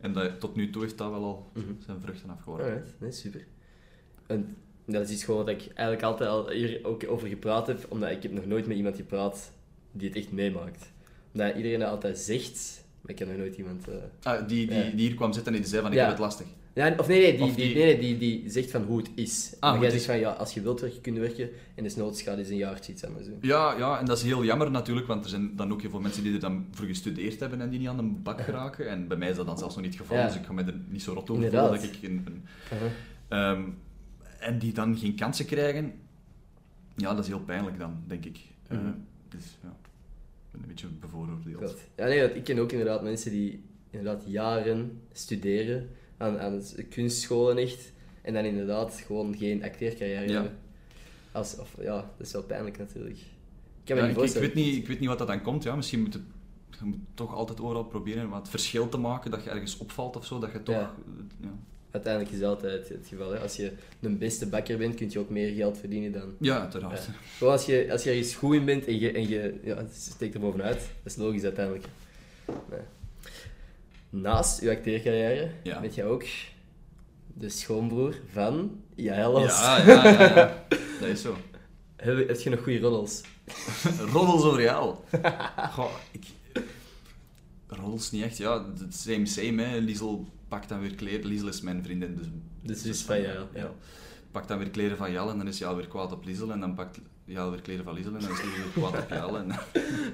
En, 0.00 0.12
dat, 0.12 0.40
tot 0.40 0.56
nu 0.56 0.70
toe 0.70 0.82
heeft 0.82 0.98
dat 0.98 1.10
wel 1.10 1.22
al 1.24 1.50
Mhm. 1.54 1.64
zijn 1.86 2.00
vruchten 2.00 2.30
afgeworpen. 2.30 2.66
Alright, 2.66 2.94
nee, 3.00 3.12
super. 3.12 3.46
En 4.26 4.56
dat 4.86 5.02
is 5.02 5.10
iets 5.10 5.24
gewoon 5.24 5.44
wat 5.44 5.48
ik 5.54 5.66
eigenlijk 5.74 6.02
altijd 6.02 6.30
al 6.30 6.50
hier 6.50 6.80
ook 6.84 7.04
over 7.08 7.28
gepraat 7.28 7.66
heb, 7.66 7.86
omdat 7.88 8.10
ik 8.10 8.22
heb 8.22 8.32
nog 8.32 8.46
nooit 8.46 8.66
met 8.66 8.76
iemand 8.76 8.96
gepraat 8.96 9.52
die 9.92 10.08
het 10.08 10.16
echt 10.18 10.32
meemaakt. 10.32 10.92
Omdat 11.32 11.56
iedereen 11.56 11.78
dat 11.78 11.88
altijd 11.88 12.18
zegt, 12.18 12.84
maar 13.00 13.10
ik 13.10 13.18
heb 13.18 13.28
nog 13.28 13.36
nooit 13.36 13.56
iemand... 13.56 13.88
eh, 13.88 13.94
Ah, 14.22 14.48
die, 14.48 14.66
die, 14.66 14.94
die 14.94 15.06
hier 15.06 15.14
kwam 15.16 15.32
zitten 15.32 15.54
en 15.54 15.60
die 15.60 15.68
zei 15.70 15.82
van, 15.82 15.92
ik 15.92 15.98
heb 15.98 16.08
het 16.08 16.18
lastig. 16.18 16.46
Ja, 16.72 16.94
of 16.96 17.08
nee, 17.08 17.20
nee, 17.20 17.32
die, 17.36 17.42
Of 17.46 17.54
die, 17.54 17.66
die- 17.66 17.74
nee, 17.74 17.84
nee, 17.84 17.98
die, 17.98 18.18
die 18.40 18.50
zegt 18.50 18.70
van 18.70 18.82
hoe 18.82 18.98
het 18.98 19.10
is. 19.14 19.56
Ah, 19.60 19.72
maar 19.72 19.80
jij 19.80 19.90
zegt 19.90 20.04
van, 20.04 20.18
ja, 20.18 20.30
als 20.30 20.54
je 20.54 20.60
wilt 20.60 20.80
werken, 20.80 21.00
kun 21.00 21.14
je 21.14 21.20
werken, 21.20 21.50
en 21.74 21.82
desnoods 21.82 22.22
gaat 22.22 22.38
eens 22.38 22.48
een 22.48 22.56
jaartje 22.56 22.92
iets 22.92 23.04
anders 23.04 23.26
doen. 23.26 23.38
Ja, 23.40 23.76
ja, 23.78 23.98
en 23.98 24.04
dat 24.06 24.16
is 24.16 24.22
heel 24.22 24.44
jammer 24.44 24.70
natuurlijk, 24.70 25.06
want 25.06 25.24
er 25.24 25.30
zijn 25.30 25.56
dan 25.56 25.72
ook 25.72 25.80
heel 25.80 25.90
veel 25.90 26.00
mensen 26.00 26.22
die 26.22 26.34
er 26.34 26.40
dan 26.40 26.66
voor 26.70 26.86
gestudeerd 26.86 27.40
hebben 27.40 27.60
en 27.60 27.70
die 27.70 27.78
niet 27.78 27.88
aan 27.88 27.98
een 27.98 28.22
bak 28.22 28.40
geraken. 28.40 28.88
En 28.88 29.08
bij 29.08 29.16
mij 29.16 29.30
is 29.30 29.36
dat 29.36 29.46
dan 29.46 29.58
zelfs 29.58 29.74
nog 29.74 29.84
niet 29.84 29.92
het 29.92 30.02
geval, 30.02 30.16
Ja. 30.18 30.26
dus 30.26 30.36
ik 30.36 30.44
ga 30.44 30.52
me 30.52 30.62
er 30.62 30.80
niet 30.88 31.02
zo 31.02 31.12
rot 31.12 31.30
over 31.30 31.42
voelen 31.42 31.70
dat 31.70 31.82
ik 31.82 32.10
Aha. 32.72 32.86
Ehm, 33.52 33.62
en 34.40 34.58
die 34.58 34.72
dan 34.72 34.96
geen 34.98 35.14
kansen 35.14 35.46
krijgen, 35.46 35.92
ja, 36.96 37.14
dat 37.14 37.24
is 37.24 37.30
heel 37.30 37.40
pijnlijk 37.40 37.78
dan, 37.78 38.02
denk 38.06 38.24
ik. 38.24 38.38
Eh, 38.68 38.78
Mhm. 38.78 38.92
dus 39.28 39.58
ja, 39.62 39.68
ik 39.68 40.50
ben 40.50 40.60
een 40.60 40.68
beetje 40.68 40.86
bevooroordeeld. 41.00 41.76
Ja, 41.96 42.04
nee, 42.06 42.34
ik 42.34 42.44
ken 42.44 42.58
ook 42.58 42.72
inderdaad 42.72 43.02
mensen 43.02 43.30
die 43.30 43.62
inderdaad 43.90 44.22
jaren 44.26 45.00
studeren 45.12 45.88
aan, 46.18 46.38
aan 46.38 46.62
kunstscholen 46.90 47.56
echt, 47.56 47.92
en 48.22 48.34
dan 48.34 48.44
inderdaad 48.44 49.02
gewoon 49.06 49.36
geen 49.36 49.64
acteercarrière 49.64 50.28
Ja. 50.28 50.32
hebben. 50.32 50.58
Als, 51.32 51.58
of, 51.58 51.74
ja, 51.80 51.96
dat 52.16 52.26
is 52.26 52.32
wel 52.32 52.42
pijnlijk 52.42 52.78
natuurlijk. 52.78 53.16
Ik 53.84 53.96
Ja, 53.96 54.06
ik, 54.06 54.16
weet 54.16 54.54
niet, 54.54 54.76
ik 54.76 54.86
weet 54.86 55.00
niet 55.00 55.08
wat 55.08 55.18
dat 55.18 55.26
dan 55.26 55.42
komt. 55.42 55.62
Ja. 55.62 55.76
Misschien 55.76 56.00
moet 56.02 56.14
het, 56.14 56.22
je 56.78 56.84
moet 56.84 56.98
toch 57.14 57.34
altijd 57.34 57.60
overal 57.60 57.84
proberen 57.84 58.28
wat 58.28 58.48
verschil 58.48 58.88
te 58.88 58.98
maken, 58.98 59.30
dat 59.30 59.44
je 59.44 59.50
ergens 59.50 59.78
opvalt 59.78 60.16
of 60.16 60.26
zo, 60.26 60.38
dat 60.38 60.52
je 60.52 60.62
toch... 60.62 60.74
Ja. 60.74 60.94
Ja, 61.40 61.48
Uiteindelijk 61.90 62.34
is 62.34 62.40
dat 62.40 62.54
altijd 62.54 62.88
het 62.88 63.06
geval. 63.08 63.30
Hè. 63.30 63.38
Als 63.38 63.56
je 63.56 63.72
de 64.00 64.08
beste 64.08 64.46
bakker 64.48 64.78
bent, 64.78 64.94
kun 64.94 65.10
je 65.10 65.18
ook 65.18 65.30
meer 65.30 65.54
geld 65.54 65.78
verdienen 65.78 66.12
dan... 66.12 66.34
ja 66.40 66.60
uiteraard. 66.60 67.04
Ja. 67.04 67.12
Gewoon 67.36 67.52
als 67.52 67.66
je, 67.66 67.88
als 67.90 68.02
je 68.02 68.10
ergens 68.10 68.34
goed 68.34 68.54
in 68.54 68.64
bent 68.64 68.86
en 68.86 68.98
je, 68.98 69.12
en 69.12 69.28
je 69.28 69.54
ja, 69.62 69.84
steekt 69.92 70.34
er 70.34 70.40
bovenuit, 70.40 70.78
dat 70.78 71.12
is 71.12 71.16
logisch 71.16 71.44
uiteindelijk. 71.44 71.84
Naast 74.10 74.60
je 74.60 74.70
acteercarrière 74.70 75.50
Ja. 75.62 75.80
ben 75.80 75.90
jij 75.90 76.04
ook 76.04 76.24
de 77.26 77.48
schoonbroer 77.48 78.14
van 78.32 78.80
Jael 78.94 79.32
Los. 79.32 79.60
Ja, 79.60 79.78
ja, 79.86 80.04
ja, 80.04 80.34
ja. 80.34 80.64
Dat 81.00 81.08
is 81.08 81.20
zo. 81.20 81.36
Heb, 81.96 82.28
heb 82.28 82.40
je 82.40 82.50
nog 82.50 82.62
goede 82.62 82.78
roddels? 82.78 83.22
Roddels 84.12 84.42
over 84.42 84.62
jou. 84.62 84.96
Goh, 85.70 85.90
ik... 86.10 86.24
Roddels 87.66 88.10
niet 88.10 88.22
echt, 88.22 88.36
ja. 88.36 88.64
het 88.78 88.94
Same, 88.94 89.26
same, 89.26 89.62
hè. 89.62 89.78
Liesel 89.78 90.26
pakt 90.48 90.68
dan 90.68 90.80
weer 90.80 90.94
kleren. 90.94 91.26
Liesel 91.26 91.48
is 91.48 91.60
mijn 91.60 91.82
vriendin, 91.82 92.16
dus... 92.16 92.26
Dus 92.62 92.84
is 92.84 93.02
van 93.02 93.20
Jael, 93.20 93.48
ja. 93.54 93.70
Pakt 94.30 94.48
dan 94.48 94.58
weer 94.58 94.70
kleren 94.70 94.96
van 94.96 95.12
Jal 95.12 95.30
en 95.30 95.38
dan 95.38 95.48
is 95.48 95.58
Jal 95.58 95.76
weer 95.76 95.88
kwaad 95.88 96.12
op 96.12 96.24
Liesel. 96.24 96.52
En 96.52 96.60
dan 96.60 96.74
pakt 96.74 97.00
Jal 97.28 97.50
weer 97.50 97.60
kleren 97.62 97.84
van 97.84 97.94
Liesel 97.94 98.14
en 98.14 98.20
dan 98.20 98.30
is 98.30 98.42
Liesel 98.42 98.58
weer 98.58 98.72
kwaad 98.90 99.02
op 99.02 99.08
Jal. 99.10 99.36
En 99.38 99.46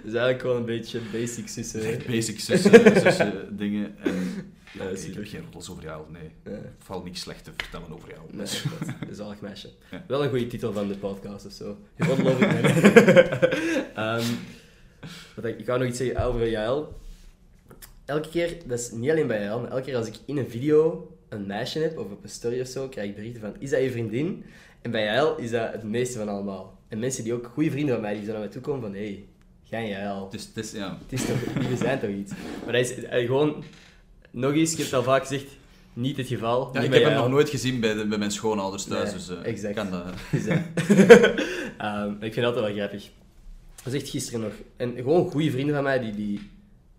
Dus 0.04 0.12
eigenlijk 0.12 0.40
gewoon 0.40 0.56
een 0.56 0.64
beetje 0.64 1.00
basic 1.12 1.48
zussen. 1.48 1.80
hè. 1.86 1.96
basic 2.06 2.40
zussen 2.40 3.56
dingen. 3.56 3.94
En 3.98 4.14
ja, 4.72 4.84
Ja, 4.84 4.90
nee, 4.90 5.06
ik 5.06 5.14
heb 5.14 5.26
geen 5.26 5.42
roddels 5.42 5.70
over 5.70 5.82
jou, 5.82 6.04
nee. 6.10 6.30
Nee. 6.44 6.54
Er 6.54 6.72
valt 6.78 7.04
niks 7.04 7.20
slecht 7.20 7.44
te 7.44 7.50
vertellen 7.56 7.92
over 7.92 8.08
jou. 8.08 8.20
Nee, 8.30 8.40
Dus- 8.40 8.64
dat 9.00 9.08
is 9.10 9.16
zalig 9.16 9.40
meisje. 9.40 9.68
Ja. 9.90 10.04
Wel 10.06 10.22
een 10.24 10.28
goede 10.30 10.46
titel 10.46 10.72
van 10.72 10.88
de 10.88 10.94
podcast 10.96 11.46
of 11.46 11.52
zo. 11.52 11.76
Je 11.96 12.04
roddel 12.04 12.26
over 12.26 12.46
mij. 12.46 12.62
Ehm, 13.94 14.24
wat 15.34 15.44
ik, 15.44 15.58
ik 15.58 15.66
wou 15.66 15.78
nog 15.78 15.88
iets 15.88 15.98
zeggen 15.98 16.24
over 16.24 16.48
Jael. 16.48 16.98
Elke 18.04 18.28
keer, 18.28 18.56
dat 18.66 18.78
is 18.78 18.90
niet 18.90 19.10
alleen 19.10 19.26
bij 19.26 19.40
Jael, 19.42 19.60
maar 19.60 19.70
elke 19.70 19.82
keer 19.84 19.96
als 19.96 20.06
ik 20.06 20.14
in 20.26 20.36
een 20.36 20.50
video 20.50 21.10
een 21.28 21.46
meisje 21.46 21.78
heb, 21.78 21.98
of 21.98 22.10
op 22.10 22.22
een 22.22 22.28
story 22.28 22.60
of 22.60 22.66
zo, 22.66 22.88
krijg 22.88 23.08
ik 23.08 23.14
berichten 23.14 23.40
van, 23.40 23.54
is 23.58 23.70
dat 23.70 23.80
je 23.80 23.90
vriendin? 23.90 24.44
En 24.82 24.90
bij 24.90 25.04
Jael 25.04 25.36
is 25.38 25.50
dat 25.50 25.72
het 25.72 25.82
meeste 25.82 26.18
van 26.18 26.28
allemaal. 26.28 26.78
En 26.94 27.00
mensen 27.00 27.24
die 27.24 27.32
ook 27.32 27.50
goede 27.52 27.70
vrienden 27.70 27.94
van 27.94 28.02
mij, 28.02 28.14
die 28.14 28.24
zo 28.24 28.30
naar 28.30 28.40
mij 28.40 28.48
toe 28.48 28.60
komen 28.62 28.80
van, 28.80 28.92
hé, 28.94 29.04
hey, 29.04 29.24
ga 29.64 29.78
je 29.78 29.88
Jael? 29.88 30.28
Dus 30.30 30.46
het 30.54 30.64
is, 30.64 30.72
ja... 30.72 30.98
Het 31.02 31.20
is 31.20 31.26
toch, 31.26 31.36
jullie 31.60 31.76
zijn 31.76 32.00
toch 32.00 32.10
iets? 32.10 32.32
Maar 32.64 32.72
dat 32.72 32.82
is 32.82 33.04
eh, 33.04 33.26
gewoon, 33.26 33.64
nog 34.30 34.52
eens, 34.52 34.72
ik 34.72 34.76
heb 34.76 34.86
het 34.86 34.94
al 34.94 35.02
vaak 35.02 35.26
gezegd, 35.26 35.46
niet 35.92 36.16
het 36.16 36.26
geval. 36.26 36.70
Ja, 36.72 36.80
ik 36.80 36.92
heb 36.92 37.02
hem 37.02 37.14
nog 37.14 37.28
nooit 37.28 37.48
gezien 37.48 37.80
bij, 37.80 37.94
de, 37.94 38.06
bij 38.06 38.18
mijn 38.18 38.30
schoonouders 38.30 38.84
thuis, 38.84 39.10
Nee, 39.10 39.38
dus 39.38 39.42
exact. 39.44 39.68
ik 39.68 39.74
kan 39.74 39.90
dat... 39.90 40.04
Dus, 40.30 40.46
eh, 40.46 40.56
ehm, 41.86 42.12
ik 42.12 42.32
vind 42.32 42.34
het 42.34 42.44
altijd 42.44 42.64
wel 42.64 42.74
grappig. 42.74 43.02
Dat 43.74 43.84
was 43.84 43.92
echt 43.92 44.08
gisteren 44.08 44.40
nog. 44.40 44.52
En 44.76 44.94
gewoon 44.96 45.30
goede 45.30 45.50
vrienden 45.50 45.74
van 45.74 45.84
mij 45.84 45.98
die... 46.00 46.14
die 46.14 46.34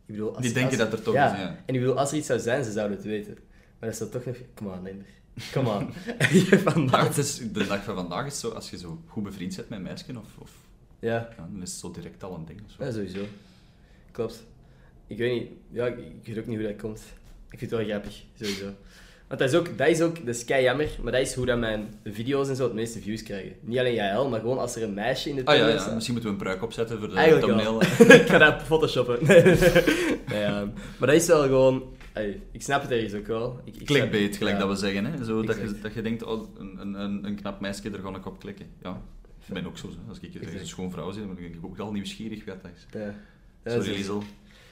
ik 0.06 0.14
bedoel, 0.16 0.36
als, 0.36 0.46
Die 0.46 0.54
denken 0.54 0.80
als- 0.80 0.90
dat 0.90 1.00
er 1.00 1.06
toch 1.06 1.14
ja. 1.14 1.34
is, 1.34 1.40
ja. 1.40 1.48
En 1.66 1.74
ik 1.74 1.80
bedoel, 1.80 1.98
als 1.98 2.12
er 2.12 2.18
iets 2.18 2.28
zou 2.28 2.40
zijn, 2.40 2.64
ze 2.64 2.72
zouden 2.72 2.98
het 2.98 3.06
weten. 3.06 3.34
Maar 3.80 3.90
dat 3.90 4.02
is 4.02 4.10
toch 4.10 4.26
nog... 4.26 4.36
Come 4.56 4.70
on, 4.70 4.88
Ender. 4.88 5.06
Come 5.52 5.70
on. 5.70 5.90
Ja, 6.50 6.58
Vandaag... 6.58 7.08
het 7.08 7.18
is, 7.18 7.38
de 7.52 7.68
dag 7.68 7.84
van 7.84 7.96
vandaag 7.96 8.26
is 8.26 8.40
zo, 8.40 8.50
als 8.50 8.70
je 8.70 8.78
zo 8.78 9.02
goed 9.08 9.24
bevriend 9.24 9.56
bent 9.56 9.70
met 9.70 9.78
een 9.78 9.84
meisje, 9.86 10.06
of, 10.10 10.38
of, 10.38 10.52
Ja, 11.00 11.10
ja, 11.38 11.48
dan 11.52 11.62
is 11.62 11.72
het 11.72 11.80
zo 11.80 11.92
direct 11.92 12.24
al 12.24 12.36
een 12.36 12.46
ding. 12.46 12.62
Of 12.66 12.72
zo. 12.78 12.84
ja, 12.84 12.92
sowieso. 12.92 13.22
Klopt. 14.12 14.44
Ik 15.08 15.18
weet 15.18 15.42
niet... 15.42 15.50
Ja, 15.72 15.86
ik, 15.86 15.98
ik 15.98 16.26
weet 16.26 16.38
ook 16.38 16.46
niet 16.48 16.58
hoe 16.58 16.68
dat 16.68 16.82
komt. 16.82 17.00
Ik 17.52 17.60
vind 17.60 17.72
het 17.72 17.80
wel 17.80 17.90
grappig, 17.90 18.24
sowieso. 18.40 18.66
Want 19.28 19.40
dat 19.40 19.50
is 19.50 19.56
ook, 19.56 19.78
dat 19.78 19.88
is 19.88 20.02
ook, 20.02 20.26
dat 20.26 20.36
is 20.36 20.46
kei 20.46 20.64
jammer, 20.64 20.90
maar 21.02 21.12
dat 21.12 21.22
is 21.22 21.34
hoe 21.34 21.46
dat 21.46 21.58
mijn 21.60 22.00
video's 22.04 22.50
en 22.50 22.56
zo 22.56 22.64
het 22.64 22.74
meeste 22.74 23.00
views 23.00 23.24
krijgen. 23.24 23.52
Niet 23.62 23.78
alleen 23.80 23.94
JL, 23.94 24.30
maar 24.30 24.40
gewoon 24.40 24.58
als 24.60 24.76
er 24.76 24.84
een 24.84 24.94
meisje 24.94 25.30
in 25.30 25.36
de 25.36 25.46
Ah 25.46 25.48
ja, 25.48 25.54
thumbnail 25.54 25.76
ja, 25.78 25.82
staat. 25.82 25.94
misschien 25.94 26.14
moeten 26.14 26.32
we 26.34 26.38
een 26.38 26.44
pruik 26.44 26.64
opzetten 26.64 27.00
voor 27.00 27.10
de 27.10 27.16
Eigenlijk 27.16 27.48
thumbnail. 27.48 27.82
ik 28.22 28.28
ga 28.28 28.38
dat 28.38 28.62
photoshoppen. 28.62 29.20
Nee, 30.28 30.40
ja. 30.40 30.72
Maar 30.98 31.08
dat 31.08 31.22
is 31.22 31.28
wel 31.28 31.42
gewoon... 31.42 31.84
ey, 32.16 32.42
ik 32.52 32.62
snap 32.62 32.82
het 32.82 32.92
ergens 32.92 33.14
ook 33.14 33.28
wel. 33.28 33.60
Ik, 33.64 33.76
ik 33.76 33.86
Clickbait, 33.86 34.24
snap- 34.26 34.38
gelijk 34.38 34.56
ja. 34.56 34.62
dat 34.66 34.70
we 34.70 34.86
zeggen. 34.86 35.06
Hè? 35.06 35.24
Zo 35.24 35.44
dat, 35.44 35.56
je, 35.56 35.80
dat 35.82 35.94
je 35.94 36.02
denkt, 36.02 36.24
oh, 36.24 36.58
een, 36.58 36.82
een, 36.82 36.94
een, 36.94 37.26
een 37.26 37.36
knap 37.36 37.60
meisje, 37.60 37.90
daar 37.90 38.02
ga 38.02 38.16
ik 38.16 38.26
op 38.26 38.40
klikken. 38.40 38.66
Ja, 38.82 39.02
ik 39.48 39.54
ben 39.54 39.66
ook 39.66 39.78
zo. 39.78 39.88
hè. 39.90 39.96
Als 40.10 40.20
ik 40.20 40.36
een 40.36 40.42
Exact. 40.42 40.68
schoon 40.68 40.92
vrouw 40.92 41.12
zie, 41.12 41.26
dan 41.26 41.36
ben 41.36 41.44
ik 41.46 41.56
ook 41.62 41.80
al 41.80 41.92
nieuwsgierig 41.92 42.46
wat 42.46 42.62
dat 42.62 42.72
is. 42.76 42.86
Ja. 43.00 43.14
Ja, 43.64 43.72
Sorry, 43.72 43.86
zo. 43.86 43.92
Liesel. 43.94 44.24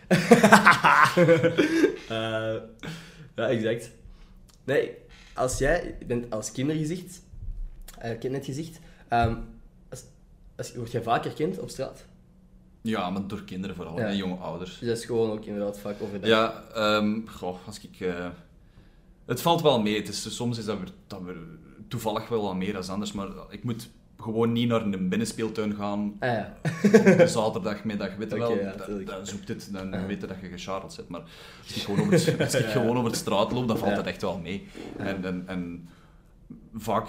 Eh, 2.09 2.55
ja, 3.35 3.49
exact. 3.49 3.91
Nee, 4.63 4.91
als 5.33 5.57
jij 5.57 5.97
bent 6.07 6.29
als 6.31 6.51
kindergezicht, 6.51 7.21
uh, 8.05 8.19
kindnetgezicht, 8.19 8.79
ehm 9.07 9.35
als, 9.89 10.03
als, 10.55 10.75
word 10.75 10.91
jij 10.91 11.01
vaak 11.01 11.23
herkend 11.23 11.59
op 11.59 11.69
straat? 11.69 12.05
Ja, 12.85 13.09
maar 13.09 13.27
door 13.27 13.43
kinderen 13.43 13.75
vooral, 13.75 13.97
Ja. 13.99 14.05
hè, 14.05 14.11
jonge 14.11 14.35
ouders. 14.35 14.79
Dus 14.79 14.87
dat 14.87 14.97
is 14.97 15.05
gewoon 15.05 15.31
ook 15.31 15.45
inderdaad 15.45 15.79
vaak 15.79 15.95
overdag. 16.01 16.29
Ja, 16.29 16.63
ehm, 16.75 17.19
goh, 17.27 17.57
als 17.65 17.79
ik... 17.81 17.99
eh, 17.99 18.27
het 19.25 19.41
valt 19.41 19.61
wel 19.61 19.81
mee. 19.81 19.95
Het 19.95 20.07
is, 20.07 20.35
soms 20.35 20.57
is 20.57 20.65
dat 20.65 20.77
weer, 20.77 20.89
dat 21.07 21.21
weer 21.21 21.37
toevallig 21.87 22.27
wel 22.29 22.41
wat 22.41 22.55
meer 22.55 22.73
dan 22.73 22.87
anders, 22.89 23.11
maar 23.11 23.27
ik 23.49 23.63
moet 23.63 23.89
gewoon 24.19 24.51
niet 24.51 24.67
naar 24.67 24.81
een 24.81 25.09
binnenspeeltuin 25.09 25.75
gaan 25.75 26.15
Ah 26.19 26.29
ja. 26.29 26.53
op 26.83 26.91
de 27.17 27.27
zaterdagmiddag. 27.27 28.15
Weet 28.15 28.31
je 28.31 28.37
wel, 28.37 28.57
ja, 28.59 28.73
dan- 29.05 29.25
zoekt 29.25 29.47
het, 29.47 29.69
dan 29.71 29.91
Ja. 29.91 30.05
weet 30.05 30.21
je 30.21 30.27
dat 30.27 30.37
je 30.41 30.47
gescharreld 30.47 30.93
zit. 30.93 31.07
Maar 31.07 31.21
als 31.65 31.75
ik 31.75 31.81
gewoon 31.81 31.99
over 31.99 32.13
het, 32.13 32.39
als 32.39 32.53
ik 32.55 32.61
Ja. 32.65 32.71
gewoon 32.71 32.97
over 32.97 33.11
de 33.11 33.17
straat 33.17 33.51
loop, 33.51 33.67
dan 33.67 33.77
valt 33.77 33.89
Ja. 33.89 33.95
dat 33.95 34.05
echt 34.05 34.21
wel 34.21 34.37
mee. 34.39 34.67
En, 34.97 35.25
en, 35.25 35.43
en 35.47 35.89
vaak... 36.75 37.07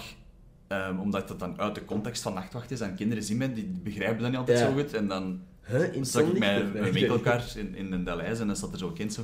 ehm, 0.67 0.99
omdat 0.99 1.29
dat 1.29 1.39
dan 1.39 1.59
uit 1.61 1.75
de 1.75 1.85
context 1.85 2.23
van 2.23 2.35
nachtwacht 2.35 2.71
is 2.71 2.81
en 2.81 2.95
kinderen 2.95 3.25
zien 3.25 3.37
mij, 3.37 3.55
die 3.55 3.65
begrijpen 3.83 4.19
dat 4.23 4.29
niet 4.31 4.39
altijd 4.39 4.59
Ja. 4.59 4.67
zo 4.67 4.73
goed. 4.73 4.95
En 4.95 5.09
dan 5.09 5.41
Huh? 5.67 5.95
In 5.95 6.05
zag 6.07 6.23
ik 6.23 6.33
Of- 6.33 6.39
mijn 6.39 6.93
winkelkar 6.93 7.45
in, 7.57 7.75
in 7.75 7.93
een 7.93 8.05
Delijs 8.05 8.41
en 8.41 8.47
dan 8.47 8.57
zat 8.57 8.73
er 8.73 8.79
zo'n 8.79 8.93
kind 8.95 9.13
zo. 9.13 9.23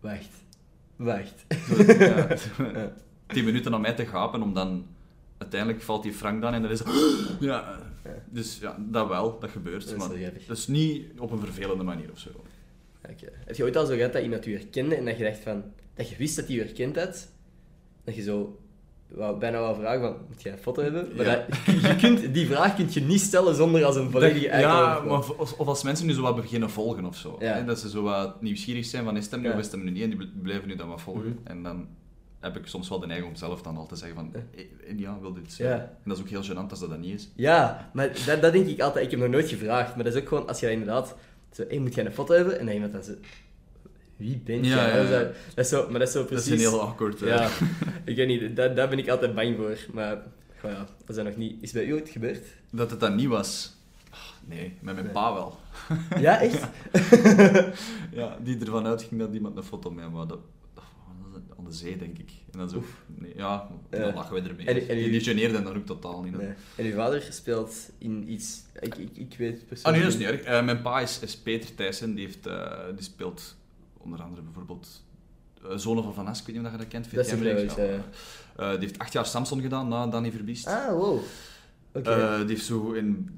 Wacht. 0.00 0.28
Wacht. 0.96 1.44
zo 1.68 1.82
ja, 1.92 2.28
Ja. 2.78 2.92
tien 3.26 3.44
minuten 3.44 3.74
aan 3.74 3.80
mij 3.80 3.94
te 3.94 4.06
gapen 4.06 4.42
om 4.42 4.54
dan... 4.54 4.86
Uiteindelijk 5.38 5.82
valt 5.82 6.02
die 6.02 6.12
Frank 6.12 6.42
dan 6.42 6.54
en 6.54 6.62
dan 6.62 6.70
is 6.70 6.78
het... 6.78 6.88
Ja, 7.40 7.78
Ja. 8.04 8.10
dus 8.30 8.58
ja, 8.58 8.76
dat 8.90 9.08
wel, 9.08 9.38
dat 9.38 9.50
gebeurt. 9.50 9.82
Dat 9.84 9.92
is 9.92 9.98
maar 9.98 10.32
dat 10.46 10.56
is 10.56 10.66
niet 10.66 11.04
op 11.20 11.30
een 11.30 11.38
vervelende 11.38 11.84
manier 11.84 12.10
of 12.12 12.18
zo. 12.18 12.28
Oké. 13.10 13.28
Heb 13.44 13.56
je 13.56 13.62
ooit 13.62 13.76
al 13.76 13.86
zo 13.86 13.94
gehad 13.94 14.12
dat 14.12 14.22
iemand 14.22 14.44
je 14.44 14.50
herkende 14.50 14.94
en 14.94 15.04
dat 15.04 15.18
je 15.18 15.24
dacht 15.24 15.38
van... 15.38 15.64
Dat 15.94 16.08
je 16.08 16.16
wist 16.16 16.36
dat 16.36 16.46
hij 16.46 16.54
je 16.54 16.60
herkend 16.62 16.96
had? 16.96 17.28
Dat 18.04 18.14
je 18.14 18.22
zo... 18.22 18.58
wou- 19.16 19.38
bijna 19.38 19.60
wou 19.60 19.76
vragen 19.80 20.00
van... 20.00 20.16
Moet 20.28 20.42
jij 20.42 20.52
een 20.52 20.58
foto 20.58 20.82
hebben? 20.82 21.08
Maar 21.16 21.26
Ja. 21.26 21.44
dat, 21.48 21.74
je 21.82 21.96
kunt, 21.96 22.34
die 22.34 22.46
vraag 22.46 22.74
kun 22.76 22.86
je 22.90 23.00
niet 23.00 23.20
stellen 23.20 23.54
zonder 23.54 23.84
als 23.84 23.96
een 23.96 24.10
volledige 24.10 24.48
eikel 24.48 24.70
ja, 24.70 25.00
maar 25.00 25.18
of, 25.18 25.52
of 25.58 25.66
als 25.68 25.82
mensen 25.82 26.06
nu 26.06 26.12
zo 26.12 26.22
wat 26.22 26.36
beginnen 26.36 26.70
volgen 26.70 27.04
of 27.04 27.16
zo. 27.16 27.36
Ja. 27.40 27.54
Hè, 27.54 27.64
dat 27.64 27.78
ze 27.78 27.88
zo 27.90 28.02
wat 28.02 28.42
nieuwsgierig 28.42 28.84
zijn 28.84 29.04
van 29.04 29.16
is 29.16 29.22
het 29.22 29.32
hem 29.32 29.40
nu 29.40 29.46
Ja. 29.46 29.52
of 29.52 29.58
is 29.58 29.64
het 29.66 29.74
hem 29.74 29.84
nu 29.84 29.90
niet 29.90 30.02
en 30.02 30.08
die 30.08 30.18
bl- 30.18 30.40
blijven 30.42 30.68
nu 30.68 30.76
dan 30.76 30.88
wat 30.88 31.00
volgen. 31.00 31.22
Mhm. 31.42 31.50
En 31.52 31.62
dan 31.62 31.86
heb 32.40 32.56
ik 32.56 32.66
soms 32.66 32.88
wel 32.88 33.00
de 33.00 33.06
neiging 33.06 33.30
om 33.30 33.36
zelf 33.36 33.62
dan 33.62 33.76
al 33.76 33.86
te 33.86 33.96
zeggen 33.96 34.16
van 34.16 34.30
Ja. 34.32 34.40
eh, 34.86 34.98
ja, 34.98 35.18
wil 35.20 35.32
dit 35.32 35.56
Ja. 35.56 35.72
En 35.74 35.90
dat 36.04 36.16
is 36.16 36.22
ook 36.22 36.28
heel 36.28 36.42
gênant 36.42 36.70
als 36.70 36.80
dat 36.80 36.90
dat 36.90 36.98
niet 36.98 37.14
is. 37.14 37.28
Ja, 37.36 37.90
maar 37.92 38.10
dat, 38.26 38.42
dat 38.42 38.52
denk 38.52 38.66
ik 38.66 38.80
altijd. 38.80 39.04
Ik 39.04 39.10
heb 39.10 39.20
nog 39.20 39.28
nooit 39.28 39.48
gevraagd, 39.48 39.94
maar 39.94 40.04
dat 40.04 40.14
is 40.14 40.20
ook 40.20 40.28
gewoon 40.28 40.48
als 40.48 40.60
je 40.60 40.66
dat 40.66 40.74
inderdaad... 40.74 41.14
Zo, 41.52 41.64
hey, 41.68 41.78
moet 41.78 41.94
jij 41.94 42.04
een 42.04 42.12
foto 42.12 42.34
hebben? 42.34 42.58
En 42.58 42.64
dan 42.66 42.74
iemand 42.74 42.92
dan 42.92 43.02
zo... 43.02 43.12
Wie 44.24 44.40
ben 44.44 44.64
Ja, 44.64 44.86
jij? 44.86 44.96
ja, 44.96 45.10
ja. 45.10 45.10
Dat, 45.10 45.30
is, 45.30 45.54
dat 45.54 45.64
is 45.64 45.68
zo, 45.70 45.90
maar 45.90 45.98
dat 45.98 46.08
is 46.08 46.14
zo 46.14 46.18
Dat 46.18 46.28
precies... 46.28 46.46
is 46.52 46.52
een 46.64 46.70
heel 46.70 46.80
awkward. 46.82 47.22
eh. 47.22 47.28
Ja, 47.28 47.48
ik 48.04 48.16
weet 48.16 48.26
niet. 48.26 48.56
Daar, 48.56 48.74
daar 48.74 48.88
ben 48.88 48.98
ik 48.98 49.08
altijd 49.08 49.34
bang 49.34 49.56
voor. 49.56 49.76
Maar 49.92 50.22
goh, 50.60 50.70
ja, 50.70 50.86
dat 51.06 51.16
is 51.16 51.22
nog 51.24 51.36
niet... 51.36 51.62
Is 51.62 51.72
bij 51.72 51.84
u 51.86 51.92
ooit 51.92 52.08
gebeurd? 52.08 52.46
Dat 52.70 52.90
het 52.90 53.00
dan 53.00 53.14
niet 53.14 53.28
was. 53.28 53.72
Ah, 54.10 54.18
nee, 54.44 54.76
met 54.80 54.94
mijn 54.94 55.06
Nee. 55.06 55.14
pa 55.14 55.32
wel. 55.34 55.58
Ja, 56.18 56.40
echt? 56.40 56.60
Ja, 58.12 58.36
die 58.42 58.58
ervan 58.60 58.86
uitging 58.86 59.20
dat 59.20 59.34
iemand 59.34 59.56
een 59.56 59.62
foto 59.62 59.90
met 59.90 60.04
hem 60.04 60.12
wou. 60.12 60.28
Dat, 60.28 60.38
dat 60.74 60.84
was 61.48 61.58
aan 61.58 61.64
de 61.64 61.72
zee, 61.72 61.96
denk 61.98 62.18
ik. 62.18 62.30
En 62.52 62.58
dan 62.58 62.68
zo, 62.68 62.84
nee, 63.06 63.32
ja, 63.36 63.68
dan 63.90 64.14
lachen 64.14 64.34
we 64.42 64.48
ermee. 64.48 64.66
En- 64.66 64.88
en 64.88 64.96
die 64.96 65.06
u- 65.06 65.10
die 65.10 65.20
geneerde 65.20 65.62
dan 65.62 65.76
ook 65.76 65.86
totaal 65.86 66.22
niet. 66.22 66.36
Nee. 66.36 66.48
En 66.76 66.84
uw 66.84 66.94
vader 66.94 67.26
speelt 67.30 67.90
in 67.98 68.32
iets... 68.32 68.62
Ik, 68.80 68.94
ik, 68.96 69.10
ik 69.16 69.34
weet 69.38 69.60
Ah 69.60 69.66
persoonlijk... 69.68 70.04
nee, 70.04 70.12
dat 70.12 70.12
is 70.12 70.18
niet 70.18 70.28
erg. 70.28 70.40
Eh, 70.58 70.64
mijn 70.64 70.82
pa 70.82 71.00
is, 71.00 71.18
is 71.20 71.36
Peter 71.36 71.74
Thijssen, 71.74 72.14
die, 72.14 72.24
heeft, 72.26 72.46
eh, 72.46 72.70
die 72.94 73.04
speelt 73.04 73.56
onder 74.04 74.22
andere 74.22 74.42
bijvoorbeeld 74.42 75.02
uh, 75.64 75.76
Zonen 75.76 76.02
van 76.04 76.14
Van 76.14 76.26
As, 76.26 76.40
ik 76.40 76.46
weet 76.46 76.56
niet 76.56 76.64
of 76.66 76.72
je 76.72 76.78
dat 76.78 76.88
kent. 76.88 77.14
Dat 77.14 77.26
is 77.26 77.32
VTM-reeks. 77.32 77.74
wel 77.74 77.86
eens, 77.88 78.02
Eh, 78.56 78.70
die 78.70 78.78
heeft 78.78 78.98
acht 78.98 79.12
jaar 79.12 79.26
Samson 79.26 79.60
gedaan 79.60 79.88
na 79.88 80.06
Danny 80.06 80.30
Verbiest. 80.30 80.66
Ah, 80.66 80.88
wow. 80.88 81.20
Oké. 81.92 82.10
Eh, 82.10 82.38
die 82.38 82.48
heeft 82.48 82.64
zo 82.64 82.92
in 82.92 83.28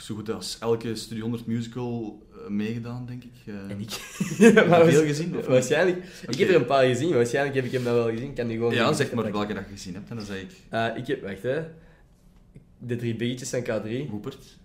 zo 0.00 0.14
goed 0.14 0.30
als 0.30 0.58
elke 0.58 0.94
Studio 0.94 1.22
100 1.22 1.46
musical 1.46 2.22
eh, 2.32 2.48
meegedaan, 2.48 3.06
denk 3.06 3.24
ik. 3.24 3.32
Eh, 3.46 3.54
en 3.70 3.80
ik... 3.80 3.90
heb 4.38 4.66
je 4.66 4.90
veel 4.90 5.02
gezien? 5.04 5.36
Of? 5.38 5.46
Waarschijnlijk. 5.46 6.04
Ik 6.28 6.38
heb 6.38 6.48
er 6.48 6.54
een 6.54 6.64
paar 6.64 6.84
gezien. 6.84 7.14
Waarschijnlijk 7.14 7.54
heb 7.56 7.64
ik 7.64 7.72
hem 7.72 7.84
dat 7.84 7.94
wel 7.94 8.08
gezien. 8.10 8.34
Kan 8.34 8.46
die 8.46 8.56
gewoon... 8.56 8.74
Ja, 8.74 8.92
zeg 8.92 9.12
maar 9.12 9.32
welke 9.32 9.54
dat 9.54 9.64
je 9.64 9.70
gezien 9.72 9.94
hebt. 9.94 10.10
En 10.10 10.16
dan 10.16 10.24
zeg 10.24 10.40
ik 10.40 10.50
Eh, 10.68 10.96
ik 10.96 11.06
heb... 11.06 11.22
Wacht, 11.22 11.42
hè. 11.42 11.64
De 12.78 12.96
drie 12.96 13.16
biggetjes 13.16 13.50
van 13.50 13.62
K3. 13.62 14.08
Hoepert. 14.10 14.58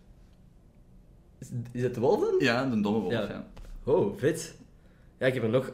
Is, 1.40 1.48
is 1.72 1.84
het 1.84 1.94
de 1.94 2.00
wolf 2.00 2.20
dan? 2.20 2.36
Ja, 2.40 2.66
de 2.70 2.82
domme 2.82 3.00
wolf, 3.00 3.12
Ja. 3.12 3.22
ja. 3.22 3.48
Oh, 3.84 4.18
vet. 4.20 4.56
Ja, 5.24 5.30
ik 5.30 5.34
heb 5.36 5.44
er 5.44 5.50
nog... 5.50 5.72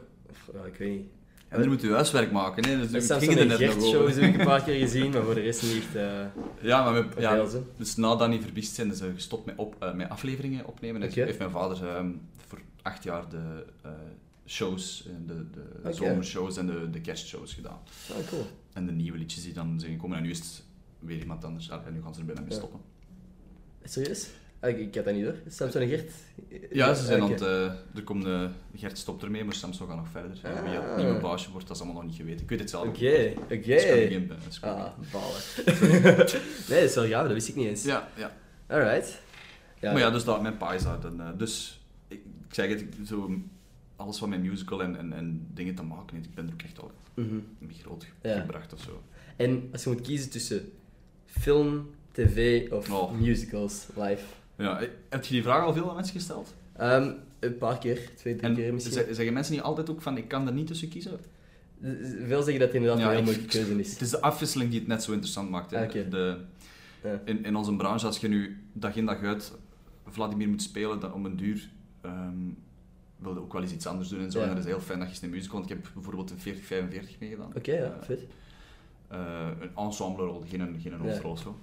Ja, 0.53 0.63
ik 0.65 0.75
weet 0.75 0.89
niet. 0.89 1.07
En 1.47 1.59
dan 1.59 1.69
moet 1.69 1.81
je 1.81 1.91
huiswerk 1.91 2.31
maken, 2.31 2.65
hè. 2.65 2.87
Dus 2.87 3.05
Samson 3.05 3.27
ging 3.27 3.39
er 3.39 3.45
net 3.59 3.75
nog 3.75 3.95
over. 3.95 4.21
heb 4.21 4.33
ik 4.33 4.39
een 4.39 4.45
paar 4.45 4.63
keer 4.63 4.79
gezien, 4.85 5.11
maar 5.11 5.23
voor 5.23 5.33
de 5.35 5.41
rest 5.41 5.63
niet 5.63 5.75
echt... 5.75 5.95
eh 5.95 6.25
Ja, 6.61 6.83
maar 6.83 6.93
met, 6.93 7.13
ja. 7.17 7.35
ja, 7.35 7.45
dus 7.77 7.95
na 7.95 8.15
Danny 8.15 8.39
Verbiest 8.41 8.75
zijn 8.75 8.95
ze 8.95 9.11
gestopt 9.13 9.45
met, 9.45 9.55
op, 9.57 9.75
eh, 9.79 9.93
met 9.93 10.09
afleveringen 10.09 10.65
opnemen. 10.65 11.01
En 11.01 11.09
Oké. 11.09 11.23
heeft 11.23 11.37
mijn 11.37 11.51
vader 11.51 11.87
ehm, 11.87 12.11
voor 12.47 12.59
acht 12.81 13.03
jaar 13.03 13.29
de 13.29 13.65
eh, 13.81 13.91
shows, 14.45 15.07
eh, 15.07 15.13
de, 15.27 15.45
de 15.83 15.93
zomershows 15.93 16.57
en 16.57 16.65
de, 16.65 16.89
de 16.89 17.01
kerstshows 17.01 17.53
gedaan. 17.53 17.79
Ah, 18.09 18.27
cool. 18.29 18.45
En 18.73 18.85
de 18.85 18.91
nieuwe 18.91 19.17
liedjes 19.17 19.43
die 19.43 19.53
dan 19.53 19.79
zijn 19.79 19.91
gekomen. 19.91 20.17
En 20.17 20.23
nu 20.23 20.29
is 20.29 20.37
het 20.39 20.63
weer 20.99 21.19
iemand 21.19 21.43
anders. 21.43 21.71
Ah, 21.71 21.85
En 21.85 21.93
nu 21.93 22.01
gaan 22.01 22.13
ze 22.13 22.19
er 22.19 22.25
bijna 22.25 22.41
mee 22.41 22.49
Ja. 22.49 22.55
stoppen. 22.55 22.79
Serieus? 23.83 24.29
Ah, 24.61 24.69
ik, 24.69 24.77
ik 24.79 24.95
had 24.95 25.05
dat 25.05 25.13
niet 25.13 25.23
hoor. 25.23 25.35
Samson 25.47 25.81
en 25.81 25.87
Gert? 25.87 26.11
Ja, 26.71 26.93
ze 26.93 27.05
zijn 27.05 27.19
Ah, 27.21 27.25
aan 27.25 27.31
het... 27.31 27.41
eh, 27.41 27.63
er 27.95 28.03
komt, 28.03 28.25
eh, 28.25 28.49
Gert 28.75 28.97
stopt 28.97 29.23
ermee, 29.23 29.43
maar 29.43 29.53
Samson 29.53 29.87
gaat 29.87 29.95
nog 29.95 30.09
verder. 30.09 30.39
En 30.43 30.63
Wie 30.63 30.71
het 30.73 30.83
Ah. 30.89 30.97
nieuwe 30.97 31.19
baasje 31.19 31.51
wordt, 31.51 31.67
dat 31.67 31.75
is 31.75 31.81
allemaal 31.83 32.01
nog 32.01 32.11
niet 32.11 32.19
geweten. 32.19 32.41
Ik 32.43 32.49
weet 32.49 32.59
het 32.59 32.69
zelf 32.69 32.87
ook 32.87 32.95
Oké, 32.95 33.19
niet. 33.27 33.37
oké. 33.43 33.53
Eh, 33.73 34.11
is 34.47 34.59
koningin. 34.59 34.81
Ah, 34.81 34.93
balen. 35.11 35.41
nee, 36.69 36.79
dat 36.81 36.89
is 36.89 36.95
wel 36.95 37.07
gaaf, 37.07 37.23
dat 37.23 37.31
wist 37.33 37.47
ik 37.47 37.55
niet 37.55 37.67
eens. 37.67 37.83
Ja, 37.83 38.07
ja. 38.17 38.35
Alright. 38.67 39.21
Ja, 39.79 39.91
Maar 39.91 40.01
ja, 40.01 40.09
dus 40.09 40.23
dat, 40.23 40.41
mijn 40.41 40.57
pa 40.57 40.73
is 40.73 40.83
dan, 40.83 41.21
eh, 41.21 41.27
dus 41.37 41.81
ik, 42.07 42.17
ik 42.47 42.53
zeg 42.53 42.69
het, 42.69 42.83
zo, 43.07 43.31
alles 43.95 44.19
wat 44.19 44.29
met 44.29 44.41
musical 44.41 44.81
en, 44.83 44.95
en, 44.97 45.13
en 45.13 45.47
dingen 45.53 45.75
te 45.75 45.83
maken 45.83 46.15
heeft, 46.15 46.27
ik 46.27 46.35
ben 46.35 46.47
er 46.47 46.53
ook 46.53 46.61
echt 46.61 46.79
al 46.79 46.91
Mhm. 47.13 47.35
mee 47.59 47.77
groot 47.83 48.05
Ja. 48.21 48.39
gebracht 48.39 48.73
of 48.73 48.81
zo. 48.81 49.01
En 49.35 49.69
als 49.71 49.83
je 49.83 49.89
moet 49.89 50.01
kiezen 50.01 50.29
tussen 50.29 50.71
film, 51.25 51.89
tv 52.11 52.69
of 52.71 52.91
Oh. 52.91 53.11
musicals 53.19 53.87
live? 53.95 54.23
Ja, 54.59 54.79
eh, 54.81 54.87
heb 55.09 55.23
je 55.25 55.33
die 55.33 55.43
vraag 55.43 55.63
al 55.63 55.73
veel 55.73 55.89
aan 55.89 55.95
mensen 55.95 56.15
gesteld? 56.15 56.53
Ehm, 56.75 57.11
een 57.39 57.57
paar 57.57 57.77
keer, 57.77 58.09
twee, 58.15 58.35
drie 58.35 58.49
En 58.49 58.55
keer 58.55 58.73
misschien. 58.73 58.93
zeg- 58.93 59.05
zeggen 59.15 59.33
mensen 59.33 59.53
niet 59.53 59.61
altijd 59.63 59.89
ook 59.89 60.01
van, 60.01 60.17
ik 60.17 60.27
kan 60.27 60.47
er 60.47 60.53
niet 60.53 60.67
tussen 60.67 60.89
kiezen? 60.89 61.19
Veel 62.25 62.41
zeggen 62.41 62.59
dat 62.59 62.67
het 62.67 62.73
inderdaad 62.73 62.99
Ja, 62.99 63.05
een 63.07 63.11
heel 63.15 63.23
moeilijke 63.23 63.49
keuze 63.57 63.79
is. 63.79 63.91
Het 63.91 64.01
is 64.01 64.09
de 64.09 64.21
afwisseling 64.21 64.69
die 64.69 64.79
het 64.79 64.87
net 64.87 65.03
zo 65.03 65.11
interessant 65.11 65.49
maakt. 65.49 65.71
Hè. 65.71 65.85
Ah. 65.87 65.91
De, 66.11 66.37
Ja. 67.03 67.21
in, 67.25 67.45
in 67.45 67.55
onze 67.55 67.75
branche, 67.75 68.05
als 68.05 68.17
je 68.19 68.27
nu 68.27 68.63
dag 68.73 68.95
in 68.95 69.05
dag 69.05 69.21
uit 69.23 69.53
Vladimir 70.07 70.49
moet 70.49 70.61
spelen, 70.61 70.99
dan 70.99 71.13
om 71.13 71.25
een 71.25 71.35
duur 71.37 71.69
ehm 72.01 72.33
wil 73.17 73.33
je 73.33 73.39
ook 73.39 73.53
wel 73.53 73.61
eens 73.61 73.71
iets 73.71 73.85
anders 73.87 74.09
doen 74.09 74.19
en 74.21 74.31
zo. 74.31 74.39
Ja. 74.39 74.43
En 74.45 74.49
dat 74.55 74.59
is 74.59 74.65
heel 74.65 74.79
fijn 74.79 74.99
dat 74.99 75.07
je 75.07 75.13
eens 75.13 75.23
een 75.23 75.29
musical, 75.29 75.57
want 75.59 75.69
ik 75.71 75.77
heb 75.77 75.91
bijvoorbeeld 75.93 76.31
een 76.31 76.39
40-45 76.39 77.19
meegedaan. 77.19 77.51
Oké, 77.55 77.71
ja, 77.73 77.83
Eh, 77.83 77.91
vet. 78.01 78.23
eh, 79.07 79.47
een 79.59 79.71
ensemblerol, 79.75 80.43
geen, 80.47 80.59
een- 80.59 80.79
geen 80.81 80.93
hoofdrol. 80.93 81.37
Zo. 81.37 81.57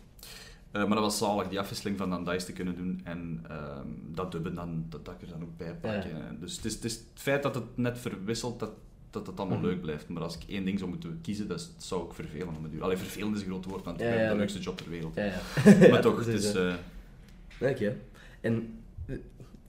Eh, 0.77 0.85
maar 0.87 0.95
dat 0.97 1.05
was 1.05 1.19
zalig, 1.19 1.49
die 1.49 1.59
afwisseling 1.61 1.99
van 1.99 2.11
dan 2.11 2.25
dice 2.25 2.47
te 2.47 2.53
kunnen 2.53 2.77
doen 2.77 3.01
en 3.05 3.45
ehm, 3.49 3.87
dat 4.15 4.33
dubben, 4.33 4.55
dan, 4.55 4.87
dat, 4.89 5.05
dat 5.05 5.15
ik 5.15 5.23
er 5.23 5.29
dan 5.29 5.43
ook 5.43 5.57
bij. 5.57 5.77
En 5.83 6.37
Dus 6.41 6.57
het 6.57 6.65
is, 6.65 6.75
het 6.75 6.85
is 6.85 6.95
het 6.95 7.05
feit 7.15 7.43
dat 7.43 7.55
het 7.55 7.65
net 7.75 7.99
verwisselt, 7.99 8.61
dat, 8.61 8.71
dat 9.11 9.27
het 9.27 9.39
allemaal 9.41 9.59
Mhm. 9.59 9.67
leuk 9.67 9.81
blijft. 9.81 10.09
Maar 10.09 10.23
als 10.23 10.37
ik 10.37 10.43
één 10.49 10.65
ding 10.65 10.79
zou 10.79 10.91
moeten 10.91 11.19
kiezen, 11.23 11.49
dat, 11.49 11.71
zou 11.77 12.07
ik 12.07 12.13
vervelen 12.15 12.49
om 12.49 12.71
duur. 12.71 12.83
Allee, 12.83 12.97
vervelend 12.97 13.37
is 13.37 13.43
een 13.43 13.49
groot 13.49 13.65
woord, 13.65 13.85
want 13.85 14.01
Ja, 14.01 14.07
is 14.09 14.21
ja, 14.21 14.29
de 14.31 14.37
leukste 14.37 14.59
job 14.59 14.77
ter 14.77 14.89
wereld. 14.91 15.15
Ja, 15.15 15.25
ja. 15.25 15.89
Maar 15.91 16.01
toch, 16.01 16.19
het 16.25 16.27
is, 16.27 16.45
is... 16.45 16.55
eh, 16.55 16.73
eh, 17.61 17.71
Oké. 17.71 17.97
En 18.41 18.79
eh, 19.07 19.17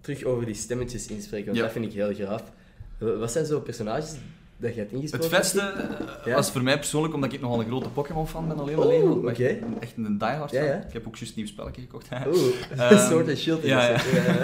terug 0.02 0.24
over 0.24 0.46
die 0.46 0.56
stemmetjes 0.56 1.08
inspreken, 1.08 1.48
want 1.48 1.58
dat 1.60 1.72
vind 1.72 1.86
ik 1.86 1.92
heel 1.94 2.14
gaaf. 2.16 2.52
Wa- 2.98 3.16
Wat 3.18 3.32
zijn 3.32 3.46
zo 3.46 3.60
personages 3.60 4.16
dat 4.60 4.76
je 4.76 4.80
hebt? 4.90 5.12
Het 5.12 5.26
vetste 5.28 5.60
eh, 5.62 6.26
Ja? 6.26 6.36
was 6.36 6.52
voor 6.52 6.64
mij 6.64 6.76
persoonlijk, 6.76 7.14
omdat 7.14 7.34
ik 7.34 7.42
nogal 7.42 7.60
een 7.60 7.66
grote 7.66 7.90
Pokémon-fan 7.90 8.48
ben, 8.48 8.58
alleen 8.60 8.76
maar 8.78 8.86
Oh, 8.88 9.26
oké. 9.26 9.60
Echt- 9.80 9.94
een 9.98 10.18
diehard 10.18 10.52
Ja, 10.52 10.60
fan. 10.60 10.68
ja. 10.70 10.86
Ik 10.88 10.94
heb 10.94 11.08
ook 11.08 11.16
juist 11.16 11.36
een 11.36 11.42
nieuw 11.42 11.52
spelletje 11.52 11.82
gekocht. 11.82 12.08
Oeh, 12.28 12.56
Ehm, 12.78 12.98
Sword 13.08 13.28
and 13.28 13.38
Shield. 13.38 13.64
ja, 13.64 13.88
ja. 13.88 13.94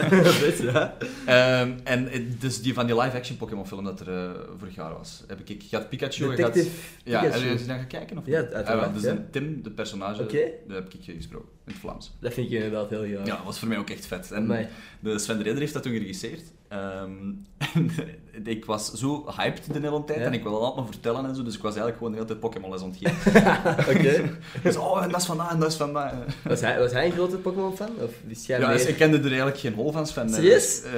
Best, 0.09 0.61
ja. 0.71 0.97
Ehm, 1.25 1.71
en 1.83 2.09
dus 2.39 2.61
die 2.61 2.73
van 2.73 2.85
die 2.85 2.99
live-action 3.01 3.37
Pokémon-film 3.37 3.83
dat 3.83 3.99
er 3.99 4.07
eh, 4.13 4.29
vorig 4.57 4.75
jaar 4.75 4.93
was, 4.93 5.23
heb 5.27 5.39
ik, 5.39 5.49
ik 5.49 5.63
had 5.71 5.89
Pikachu, 5.89 6.27
Detective 6.35 6.69
Ja, 7.03 7.19
Pikachu. 7.19 7.39
heb 7.39 7.47
je 7.47 7.57
eens 7.59 7.65
naar 7.65 7.79
gekeken? 7.79 8.17
Of 8.17 8.25
Ja, 8.25 8.37
uiteraard, 8.37 8.87
Ah, 8.87 8.93
dus 8.93 9.03
een 9.03 9.25
Tim, 9.31 9.63
de 9.63 9.71
personage, 9.71 10.21
Oké. 10.21 10.39
dat 10.67 10.75
heb 10.77 10.93
ik 10.93 11.15
gesproken, 11.15 11.47
in 11.65 11.71
het 11.71 11.81
Vlaams. 11.81 12.11
Dat 12.19 12.33
vind 12.33 12.47
ik 12.47 12.53
inderdaad 12.53 12.89
heel 12.89 13.03
graag. 13.03 13.25
Ja, 13.27 13.35
dat 13.35 13.45
was 13.45 13.59
voor 13.59 13.67
mij 13.67 13.77
ook 13.77 13.89
echt 13.89 14.05
vet. 14.05 14.31
En 14.31 14.43
Amai. 14.43 14.67
de 14.99 15.19
Sven 15.19 15.37
de 15.37 15.43
Ridder 15.43 15.61
heeft 15.61 15.73
dat 15.73 15.83
toen 15.83 15.91
geregisseerd. 15.93 16.43
Ehm, 16.67 17.11
ik 18.43 18.65
was 18.65 18.91
zo 18.91 19.25
hyped 19.37 19.73
de 19.73 19.79
hele 19.79 20.03
tijd 20.03 20.19
Ja. 20.19 20.25
en 20.25 20.33
ik 20.33 20.43
wilde 20.43 20.57
altijd 20.57 20.75
maar 20.75 20.93
vertellen 20.93 21.25
en 21.25 21.35
zo, 21.35 21.43
dus 21.43 21.55
ik 21.55 21.61
was 21.61 21.75
eigenlijk 21.75 21.97
gewoon 21.97 22.11
de 22.11 22.17
hele 22.17 22.29
tijd 22.29 22.39
Pokémon-les 22.39 22.81
aan 22.81 22.89
het 22.89 22.97
geven. 23.01 23.41
Oké. 23.95 24.29
dus, 24.63 24.75
oh, 24.77 25.03
en 25.03 25.09
dat 25.09 25.19
is 25.19 25.25
van 25.25 25.37
dat 25.37 25.49
en 25.51 25.59
dat 25.59 25.71
is 25.71 25.75
van 25.77 25.93
dat. 25.93 26.11
Was 26.43 26.61
hij, 26.61 26.79
was 26.79 26.91
hij 26.91 27.05
een 27.05 27.11
grote 27.11 27.37
Pokémon-fan? 27.37 27.89
Of 28.01 28.11
is 28.27 28.45
jij 28.45 28.59
Ja, 28.59 28.67
meer... 28.67 28.77
dus 28.77 28.85
ik 28.85 28.95
kende 28.95 29.17
er 29.17 29.23
eigenlijk 29.25 29.57
geen 29.57 29.73
hol 29.73 29.91
van, 29.91 30.07
Sven. 30.07 30.29
Serieus? 30.29 30.81
Eh, 30.83 30.91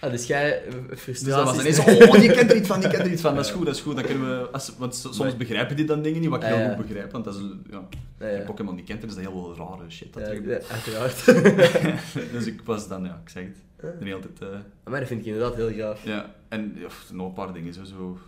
Ah, 0.00 0.10
dus 0.10 0.26
jij 0.26 0.62
eh, 0.64 0.72
Dus 0.88 1.00
frustraties... 1.00 1.44
dat 1.44 1.44
was 1.44 1.60
ineens, 1.60 2.08
oh, 2.08 2.20
die 2.20 2.32
kent 2.32 2.50
er 2.50 2.56
iets 2.56 2.68
van, 2.68 2.80
die 2.80 2.88
kent 2.88 3.04
er 3.06 3.12
iets 3.12 3.22
van. 3.22 3.34
Dat 3.34 3.44
is 3.44 3.50
goed, 3.50 3.66
dat 3.66 3.74
is 3.74 3.80
goed. 3.80 3.96
Dat 3.96 4.06
kunnen 4.06 4.38
we, 4.40 4.48
als, 4.50 4.72
want 4.78 4.94
so- 4.96 5.12
soms 5.12 5.18
Maar- 5.30 5.36
begrijpen 5.36 5.76
die 5.76 5.84
dan 5.84 6.02
dingen 6.02 6.20
niet, 6.20 6.30
wat 6.30 6.42
ik 6.42 6.48
Ah, 6.50 6.54
heel 6.56 6.64
ja. 6.68 6.74
goed 6.74 6.86
begrijp. 6.86 7.12
Want 7.12 7.24
dat 7.24 7.34
is, 7.34 7.40
ja, 7.70 8.28
je 8.28 8.42
Pokémon 8.46 8.74
niet 8.74 8.84
kent, 8.86 9.04
is 9.04 9.14
dat 9.14 9.24
heel 9.24 9.54
rare 9.56 9.90
shit. 9.90 10.12
Dat 10.12 10.22
Ja, 10.22 10.28
er 10.28 10.62
uiteraard. 10.70 11.24
dus 12.32 12.46
ik 12.46 12.60
was 12.64 12.88
dan, 12.88 13.04
ja, 13.04 13.20
ik 13.24 13.28
zeg 13.30 13.44
het, 13.44 14.00
de 14.00 14.04
hele 14.04 14.18
tijd... 14.18 14.52
eh, 14.52 14.58
maar 14.90 14.98
dat 15.00 15.08
vind 15.08 15.20
ik 15.20 15.26
inderdaad 15.26 15.54
heel 15.54 15.70
gaaf. 15.72 16.04
ja, 16.04 16.34
en 16.52 16.72
ja, 16.76 16.88
nog 17.12 17.26
een 17.26 17.32
paar 17.32 17.52
dingen, 17.52 17.74
zo, 17.74 17.84
zo, 17.84 18.18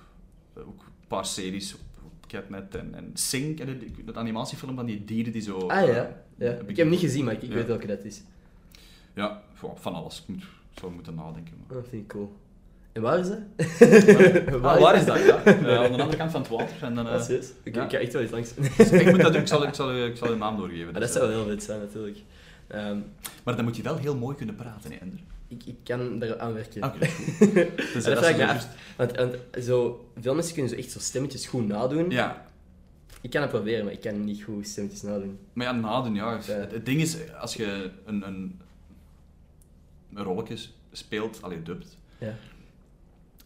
eh, 0.56 0.68
ook 0.68 0.80
een 0.80 1.06
paar 1.08 1.26
series 1.26 1.74
op, 1.74 1.80
Catnet 2.26 2.74
en, 2.74 2.94
en 2.94 3.10
je 3.14 3.78
die- 3.78 4.04
dat 4.04 4.16
animatiefilm 4.16 4.74
van 4.74 4.86
die 4.86 5.04
dieren 5.04 5.32
die 5.32 5.42
zo... 5.42 5.58
Ah 5.58 5.80
eh, 5.82 5.86
ja. 5.86 5.94
ja. 5.94 6.46
heb 6.46 6.60
Ik 6.60 6.66
heb 6.68 6.76
hem 6.76 6.88
niet 6.88 7.00
gezien, 7.00 7.24
maar 7.24 7.34
ik, 7.34 7.42
ik 7.42 7.48
Ja. 7.48 7.54
weet 7.54 7.66
welke 7.66 7.86
dat 7.86 8.04
is. 8.04 8.22
Ja, 9.14 9.42
van 9.74 9.94
alles. 9.94 10.20
Ik 10.20 10.28
moet, 10.34 10.44
zou 10.74 10.92
moeten 10.92 11.14
nadenken. 11.14 11.54
Maar. 11.58 11.76
Oh, 11.76 11.82
dat 11.82 11.90
vind 11.90 12.02
ik 12.02 12.08
cool. 12.08 12.36
En 12.92 13.02
waar 13.02 13.18
is 13.18 13.28
dat? 13.28 13.38
Ah, 14.62 14.80
waar 14.80 14.94
is 14.96 15.04
dat? 15.04 15.18
Ja? 15.24 15.42
Eh, 15.44 15.76
aan 15.84 15.92
de 15.92 15.98
andere 16.02 16.16
kant 16.16 16.30
van 16.30 16.40
het 16.40 16.50
water. 16.50 16.82
En 16.82 16.94
dan, 16.94 17.06
eh, 17.06 17.12
Ah? 17.12 17.54
Ik, 17.62 17.74
ja. 17.74 17.84
ik 17.84 17.90
ga 17.90 17.98
echt 17.98 18.12
wel 18.12 18.22
eens 18.22 18.30
langs. 18.30 18.54
ik, 18.92 19.10
moet 19.10 19.20
dat 19.20 19.34
ik, 19.34 19.46
zal, 19.46 19.62
ik, 19.66 19.74
zal, 19.74 19.96
ik 20.04 20.16
zal 20.16 20.28
de 20.28 20.34
naam 20.36 20.56
doorgeven. 20.56 20.92
Dat 20.92 21.02
dus, 21.02 21.12
zou 21.12 21.24
eh, 21.24 21.30
wel 21.30 21.40
heel 21.44 21.50
vet 21.54 21.62
zijn, 21.62 21.80
natuurlijk. 21.80 22.18
Ehm, 22.66 22.98
Maar 23.44 23.56
dan 23.56 23.64
moet 23.64 23.76
je 23.76 23.82
wel 23.82 23.96
heel 23.96 24.16
mooi 24.16 24.36
kunnen 24.36 24.54
praten, 24.54 24.90
hè, 24.92 24.96
Ender. 24.96 25.18
Ik, 25.58 25.66
ik 25.66 25.76
kan 25.84 26.22
er 26.22 26.38
aan 26.38 26.52
werken. 26.52 26.84
Oké. 26.84 26.98
Dus, 27.94 28.04
dat 28.04 28.22
is 28.24 28.38
af. 28.40 28.68
Want, 28.96 29.16
want 29.16 29.36
zo, 29.62 30.08
veel 30.20 30.34
mensen 30.34 30.52
kunnen 30.54 30.70
zo 30.72 30.76
echt 30.78 30.90
zo 30.90 30.98
stemmetjes 30.98 31.46
goed 31.46 31.66
nadoen. 31.66 32.10
Ja, 32.10 32.46
Ik 33.20 33.30
kan 33.30 33.42
het 33.42 33.50
proberen, 33.50 33.84
maar 33.84 33.92
ik 33.92 34.00
kan 34.00 34.24
niet 34.24 34.42
goed 34.42 34.66
stemmetjes 34.68 35.02
nadoen. 35.02 35.38
maar 35.52 35.66
ja, 35.66 35.72
nadoen, 35.72 36.14
ja. 36.14 36.30
Ja. 36.46 36.52
Het, 36.54 36.72
het 36.72 36.86
ding 36.86 37.00
is, 37.00 37.16
als 37.32 37.54
je 37.54 37.90
een, 38.04 38.26
een, 38.26 38.60
een 40.14 40.22
rolletje 40.22 40.56
speelt, 40.92 41.42
allee, 41.42 41.62
dubt, 41.62 41.96
Ja. 42.18 42.34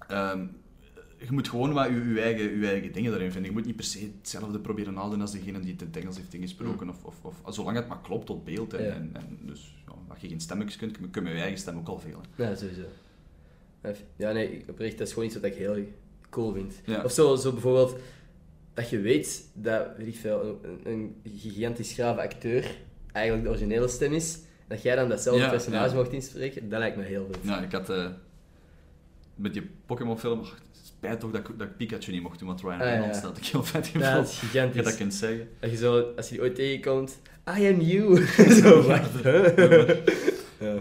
ehm, 0.08 0.46
je 1.18 1.32
moet 1.32 1.48
gewoon 1.48 1.72
wat 1.72 1.88
je, 1.88 2.12
je, 2.14 2.20
eigen, 2.20 2.58
je 2.60 2.66
eigen 2.66 2.92
dingen 2.92 3.10
daarin 3.10 3.32
vinden. 3.32 3.50
Je 3.50 3.56
moet 3.56 3.66
niet 3.66 3.76
per 3.76 3.84
se 3.84 4.10
hetzelfde 4.18 4.58
proberen 4.58 4.94
nadoen 4.94 5.20
als 5.20 5.32
degene 5.32 5.60
die 5.60 5.72
het 5.72 5.80
in 5.80 5.86
het 5.86 5.96
Engels 5.96 6.16
heeft 6.16 6.34
ingesproken. 6.34 6.88
Of, 6.88 7.04
of, 7.04 7.14
of, 7.22 7.54
zolang 7.54 7.76
het 7.76 7.88
maar 7.88 8.00
klopt 8.02 8.26
tot 8.26 8.44
beeld. 8.44 8.74
En, 8.74 8.84
Ja. 8.84 8.90
en, 8.90 9.10
en 9.12 9.38
dus, 9.40 9.74
ja, 9.86 9.92
als 10.08 10.20
je 10.20 10.28
geen 10.28 10.40
stemmetjes 10.40 10.76
kunt, 10.76 11.10
kun 11.10 11.24
je 11.24 11.30
je 11.34 11.40
eigen 11.40 11.58
stem 11.58 11.78
ook 11.78 11.88
al 11.88 11.98
veel. 11.98 12.20
hè. 12.36 12.44
Ja, 12.44 12.54
sowieso. 12.54 12.82
Ja, 14.16 14.32
nee, 14.32 14.64
oprecht, 14.68 14.98
dat 14.98 15.06
is 15.06 15.12
gewoon 15.12 15.28
iets 15.28 15.36
wat 15.38 15.44
ik 15.44 15.54
heel 15.54 15.76
cool 16.30 16.52
vind. 16.52 16.80
Ja. 16.84 17.02
Of 17.04 17.12
zo, 17.12 17.36
zo 17.36 17.52
bijvoorbeeld, 17.52 17.96
dat 18.74 18.90
je 18.90 19.00
weet 19.00 19.48
dat, 19.54 19.86
weet 19.96 20.06
ik 20.06 20.16
veel, 20.16 20.60
een, 20.84 21.14
een 21.24 21.36
gigantisch 21.36 21.92
grave 21.92 22.20
acteur 22.20 22.76
eigenlijk 23.12 23.44
de 23.46 23.50
originele 23.52 23.88
stem 23.88 24.12
is, 24.12 24.38
dat 24.66 24.82
jij 24.82 24.96
dan 24.96 25.08
datzelfde 25.08 25.42
Ja, 25.42 25.50
personage 25.50 25.94
mocht 25.94 26.12
inspreken, 26.12 26.68
dat 26.68 26.78
lijkt 26.78 26.96
me 26.96 27.02
heel 27.02 27.26
vet. 27.30 27.38
Ja, 27.42 27.60
ik 27.60 27.72
had 27.72 27.90
eh, 27.90 28.08
met 29.34 29.52
die 29.52 29.70
Pokémon-film, 29.86 30.44
spijt 30.98 31.20
toch 31.20 31.30
dat 31.30 31.40
ik, 31.48 31.58
dat 31.58 31.68
ik 31.68 31.76
Pikachu 31.76 32.12
niet 32.12 32.22
mocht 32.22 32.38
doen, 32.38 32.48
want 32.48 32.60
Ryan 32.60 32.72
Ah, 32.74 32.78
ja. 32.80 32.84
Reynolds 32.84 33.20
dat 33.20 33.36
ik 33.36 33.44
heel 33.46 33.64
vet 33.64 33.86
Ja, 33.86 33.92
gevoeld. 33.92 34.14
dat 34.14 34.24
is 34.28 34.40
dat 34.40 34.40
je 34.40 34.46
gigantisch. 34.46 34.84
dat 34.84 34.96
kunt 34.96 35.14
zeggen. 35.14 35.48
Dat 35.60 35.70
je 35.70 35.76
zo, 35.76 36.12
als 36.16 36.28
je 36.28 36.34
die 36.34 36.42
ooit 36.42 36.54
tegenkomt, 36.54 37.18
I 37.58 37.66
am 37.66 37.80
you. 37.80 38.26
zo, 38.62 38.82
wacht. 38.82 39.10
ja. 40.60 40.74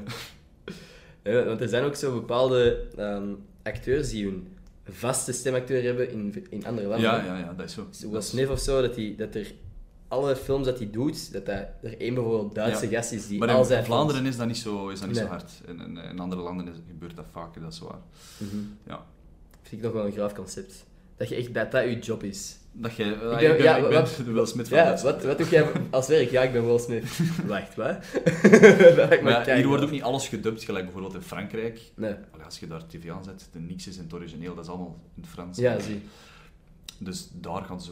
Ja, 1.23 1.43
want 1.43 1.61
er 1.61 1.67
zijn 1.69 1.83
ook 1.83 1.95
zo 1.95 2.13
bepaalde 2.13 2.83
ehm, 2.97 3.27
acteurs 3.63 4.09
die 4.09 4.25
hun 4.25 4.47
vaste 4.89 5.31
stemacteur 5.31 5.83
hebben 5.83 6.11
in, 6.11 6.45
in 6.49 6.65
andere 6.65 6.87
landen. 6.87 7.09
Ja, 7.09 7.25
ja, 7.25 7.37
ja, 7.37 7.53
dat 7.53 7.65
is 7.65 7.73
zo. 7.73 7.87
Zoals 7.91 8.25
is- 8.25 8.31
Smith 8.31 8.49
of 8.49 8.59
zo, 8.59 8.81
dat, 8.81 8.95
die, 8.95 9.15
dat 9.15 9.35
er 9.35 9.51
alle 10.07 10.35
films 10.35 10.65
dat 10.65 10.77
hij 10.77 10.89
doet, 10.91 11.33
dat 11.33 11.45
dat 11.45 11.55
er 11.83 11.97
één 11.97 12.13
bijvoorbeeld 12.13 12.55
Duitse 12.55 12.89
Ja. 12.89 12.97
gast 12.97 13.11
is 13.11 13.27
die 13.27 13.39
Maar 13.39 13.49
al 13.49 13.59
in 13.59 13.65
zijn 13.65 13.85
Vlaanderen 13.85 14.25
is 14.25 14.37
dat 14.37 14.47
niet 14.47 14.57
zo, 14.57 14.89
is 14.89 14.99
dat 14.99 15.07
niet 15.07 15.17
Nee. 15.17 15.25
zo 15.25 15.31
hard. 15.31 15.51
In, 15.67 15.79
in, 15.81 15.97
in 15.97 16.19
andere 16.19 16.41
landen 16.41 16.67
is, 16.67 16.75
gebeurt 16.87 17.15
dat 17.15 17.25
vaker, 17.31 17.61
dat 17.61 17.73
is 17.73 17.79
waar. 17.79 17.99
Mhm. 18.37 18.55
Ja. 18.87 19.05
Vind 19.67 19.81
ik 19.81 19.87
nog 19.87 19.93
wel 19.93 20.05
een 20.05 20.11
graaf 20.11 20.33
concept. 20.33 20.85
Dat 21.17 21.29
je 21.29 21.35
echt, 21.35 21.53
dat 21.53 21.71
dat 21.71 21.83
je 21.83 21.99
job 21.99 22.23
is. 22.23 22.57
Dat 22.71 22.91
ik 22.91 22.97
ben- 22.97 23.11
ik 23.11 23.39
ben, 23.39 23.63
ja, 23.63 23.75
ik 23.75 23.83
ben 23.89 23.91
wat- 24.01 24.15
de 24.25 24.31
Will 24.31 24.45
Smith 24.45 24.67
van 24.67 24.77
Ja, 24.77 25.01
wat, 25.01 25.23
wat 25.23 25.37
doe 25.37 25.47
jij 25.49 25.65
als 25.89 26.07
werk? 26.07 26.29
Ja, 26.29 26.41
ik 26.41 26.51
ben 26.51 26.65
Will 26.65 26.79
Smith. 26.79 27.03
Wacht, 27.47 27.75
wat? 27.75 27.97
Maar 29.23 29.47
ja, 29.49 29.55
hier 29.55 29.67
wordt 29.67 29.83
ook 29.83 29.91
niet 29.91 30.01
alles 30.01 30.27
gedubt, 30.27 30.63
gelijk 30.63 30.83
bijvoorbeeld 30.83 31.13
in 31.13 31.21
Frankrijk. 31.21 31.79
Nee. 31.95 32.13
Allee, 32.31 32.45
als 32.45 32.59
je 32.59 32.67
daar 32.67 32.87
tv 32.87 33.09
aanzet, 33.09 33.47
de 33.51 33.59
niks 33.59 33.87
is 33.87 33.97
in 33.97 34.03
het 34.03 34.13
origineel, 34.13 34.55
dat 34.55 34.63
is 34.63 34.69
allemaal 34.69 34.99
in 35.15 35.21
het 35.21 35.31
Frans. 35.31 35.57
Ja, 35.57 35.79
zie. 35.79 36.01
Dus 36.97 37.29
daar 37.33 37.63
gaan 37.63 37.81
ze, 37.81 37.91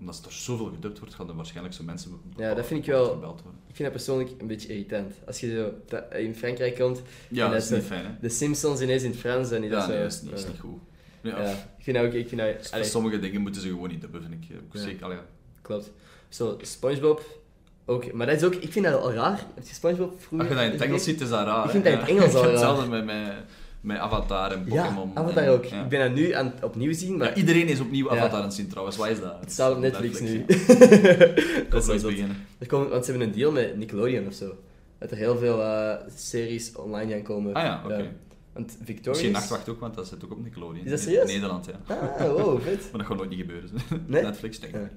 omdat 0.00 0.22
er 0.26 0.32
zoveel 0.32 0.66
gedubt 0.66 0.98
wordt, 0.98 1.14
gaan 1.14 1.28
er 1.28 1.34
waarschijnlijk 1.36 1.74
zo 1.74 1.82
mensen 1.84 2.20
Ja, 2.36 2.54
dat 2.54 2.66
vind 2.66 2.80
ik 2.80 2.92
wel-. 2.92 3.36
Ik 3.68 3.76
vind 3.78 3.78
dat 3.78 3.92
persoonlijk 3.92 4.30
een 4.40 4.46
beetje 4.46 4.68
irritant. 4.68 5.12
Als 5.26 5.40
je 5.40 5.50
zo 5.56 5.96
in 6.16 6.34
Frankrijk 6.34 6.74
komt, 6.78 7.02
Ja, 7.28 7.44
En 7.46 7.52
dat 7.52 7.62
is 7.62 7.70
niet 7.70 7.82
fijn, 7.82 8.04
hè? 8.04 8.10
de 8.20 8.28
Simpsons 8.28 8.80
ineens 8.80 9.02
in 9.02 9.10
het 9.10 9.18
Frans 9.20 9.50
en 9.50 9.62
Ja, 9.62 9.68
dat 9.68 9.88
nee, 9.88 9.96
zo... 9.96 10.02
dat 10.02 10.12
is 10.12 10.22
niet, 10.22 10.32
is 10.32 10.42
ja. 10.42 10.48
niet 10.48 10.58
goed. 10.60 10.78
Ja, 11.22 11.36
ik 11.78 11.84
vind 11.84 11.96
dat 11.96 12.06
ook... 12.06 12.12
Ik 12.12 12.28
vind 12.28 12.40
dat, 12.40 12.48
allee, 12.48 12.66
voor 12.84 12.84
sommige 12.84 13.18
dingen 13.18 13.40
moeten 13.40 13.60
ze 13.62 13.68
gewoon 13.68 13.88
niet 13.88 14.00
dubben, 14.00 14.22
vind 14.22 14.34
ik. 14.44 14.56
Zeker, 14.72 15.04
allee, 15.04 15.16
klopt. 15.62 15.90
Zo, 16.28 16.58
Spongebob... 16.62 17.40
Ook, 17.84 18.12
maar 18.12 18.26
dat 18.26 18.36
is 18.36 18.42
ook... 18.44 18.54
Ik 18.54 18.72
vind 18.72 18.84
dat 18.84 19.00
al 19.02 19.12
raar. 19.12 19.46
Heb 19.54 19.66
je 19.66 19.74
Spongebob 19.74 20.20
vroeger... 20.22 20.38
Als 20.38 20.48
je 20.48 20.54
dat 20.54 20.64
in 20.64 20.70
het 20.80 20.80
Engels 20.88 21.04
ziet, 21.04 21.20
is 21.20 21.28
dat 21.28 21.46
raar. 21.46 21.64
Ik 21.64 21.70
vind 21.70 21.84
dat 21.84 21.92
in 21.92 21.98
het 21.98 22.08
Engels 22.08 22.34
al 22.34 22.42
raar. 22.42 22.50
Hetzelfde 22.50 22.88
met, 22.88 23.04
met, 23.04 23.32
met 23.80 23.98
Avatar 23.98 24.52
en 24.52 24.64
Pokémon. 24.64 25.10
Ja, 25.14 25.20
Avatar 25.20 25.42
en- 25.42 25.50
ook. 25.50 25.64
ja. 25.64 25.82
Ik 25.82 25.88
ben 25.88 26.00
dat 26.00 26.14
nu 26.14 26.32
aan 26.32 26.46
het 26.54 26.64
opnieuw 26.64 26.92
zien, 26.92 27.16
maar 27.16 27.28
Ja, 27.28 27.34
iedereen 27.34 27.66
is 27.68 27.80
opnieuw 27.80 28.04
Ja. 28.12 28.18
Avatar 28.18 28.38
aan 28.38 28.44
het 28.44 28.54
zien 28.54 28.68
trouwens. 28.68 28.96
Wat 28.96 29.08
is 29.08 29.20
dat? 29.20 29.36
het 29.40 29.52
staat 29.52 29.72
op 29.72 29.78
Netflix, 29.78 30.20
nu. 30.20 30.44
ja. 30.46 30.46
dat 31.70 31.88
Ik 31.88 31.94
is 31.94 32.02
beginnen. 32.02 32.36
Er 32.58 32.66
komen, 32.66 32.88
want 32.88 33.04
ze 33.04 33.10
hebben 33.10 33.28
een 33.28 33.34
deal 33.34 33.52
met 33.52 33.76
Nickelodeon 33.76 34.26
of 34.26 34.34
zo. 34.34 34.54
Dat 34.98 35.10
er 35.10 35.16
heel 35.16 35.36
veel 35.38 35.62
eh, 35.62 35.94
series 36.16 36.72
online 36.76 37.12
gaan 37.12 37.22
komen. 37.22 37.54
Ah 37.54 37.62
ja, 37.62 37.82
oké. 37.84 38.10
Want 38.52 38.70
Victorious... 38.70 39.06
Misschien 39.06 39.32
Nachtwacht 39.32 39.68
ook, 39.68 39.80
want 39.80 39.94
dat 39.94 40.08
zit 40.08 40.24
ook 40.24 40.30
op 40.30 40.42
Nickelodeon. 40.42 40.84
Is 40.84 40.90
dat 40.90 40.98
In 40.98 41.04
serieus? 41.04 41.32
Nederland, 41.32 41.66
ja. 41.66 41.80
Ah, 41.94 42.30
wow, 42.32 42.60
vet. 42.60 42.80
Maar 42.90 42.98
dat 42.98 43.06
gaat 43.06 43.16
nooit 43.16 43.30
niet 43.30 43.38
gebeuren. 43.40 43.70
Nee? 44.06 44.22
Netflix, 44.30 44.60
denk 44.60 44.74
ik. 44.74 44.90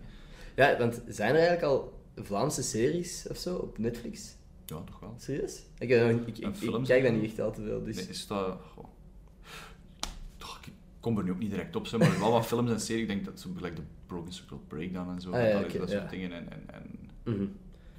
Ja. 0.55 0.69
ja, 0.69 0.77
want 0.77 1.01
zijn 1.07 1.29
er 1.29 1.39
eigenlijk 1.47 1.63
al 1.67 1.99
Vlaamse 2.15 2.63
series 2.63 3.27
of 3.29 3.37
zo 3.37 3.55
op 3.55 3.77
Netflix? 3.77 4.35
Ja, 4.65 4.81
toch 4.85 4.99
wel. 4.99 5.13
Serieus? 5.17 5.63
Ik, 5.77 5.89
ik, 5.89 6.33
kijk 6.83 7.05
ook? 7.05 7.11
niet 7.11 7.23
echt 7.23 7.39
al 7.39 7.51
te 7.51 7.61
veel, 7.61 7.83
dus... 7.83 7.95
Nee, 7.95 8.07
is 8.07 8.27
dat... 8.27 8.57
Toch, 10.37 10.59
ik 10.65 10.73
kom 10.99 11.17
er 11.17 11.23
nu 11.23 11.31
ook 11.31 11.39
niet 11.39 11.49
direct 11.49 11.75
op, 11.75 11.87
zo, 11.87 11.97
maar 11.97 12.19
wel 12.19 12.31
wat 12.31 12.45
films 12.45 12.71
en 12.71 12.79
series. 12.79 13.01
Ik 13.01 13.07
denk 13.07 13.25
dat 13.25 13.39
zo 13.39 13.49
gelijk 13.55 13.75
de 13.75 13.81
Broken 14.05 14.33
Circle 14.33 14.57
Breakdown 14.67 15.09
en 15.09 15.21
zo. 15.21 15.31
Ah, 15.31 15.49
ja, 15.49 15.61
dat 15.61 15.71
ja. 15.71 15.87
soort 15.87 16.09
dingen. 16.09 16.31
En, 16.31 16.51
en, 16.51 16.63
en 16.73 17.05
Mhm. 17.25 17.45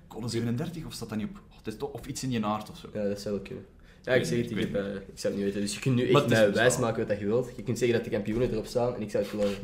Code 0.09 0.29
37, 0.29 0.85
of 0.87 0.92
staat 0.92 1.09
dat 1.09 1.19
niet 1.19 1.29
op? 1.29 1.37
Oh, 1.51 1.57
het 1.57 1.66
is 1.66 1.77
toch, 1.77 1.90
of 1.90 2.07
iets 2.07 2.23
in 2.23 2.31
je 2.31 2.38
naart 2.38 2.71
of 2.71 2.77
zo. 2.77 2.88
Ja, 2.92 3.09
dat 3.09 3.21
zou 3.21 3.35
wel 3.35 3.45
kunnen. 3.45 3.64
Ja, 4.07 4.14
ik 4.14 4.25
zeg 4.25 4.38
het, 4.38 4.51
ik, 4.51 4.59
heb, 4.59 4.75
eh, 4.75 4.85
ik 4.95 5.01
zou 5.14 5.35
het 5.35 5.35
niet 5.35 5.45
weten. 5.45 5.61
Dus 5.61 5.75
je 5.75 5.81
kunt 5.81 5.95
nu 5.97 6.11
echt 6.11 6.29
mij 6.29 6.53
wijsmaken 6.53 7.07
wat 7.07 7.19
je 7.19 7.25
wilt. 7.27 7.51
Je 7.57 7.62
kunt 7.62 7.79
zeggen 7.79 7.97
dat 7.97 8.05
de 8.07 8.12
kampioenen 8.12 8.51
erop 8.53 8.66
staan 8.66 8.95
en 8.95 9.03
ik 9.03 9.11
zou 9.11 9.23
het 9.23 9.33
geloven. 9.33 9.59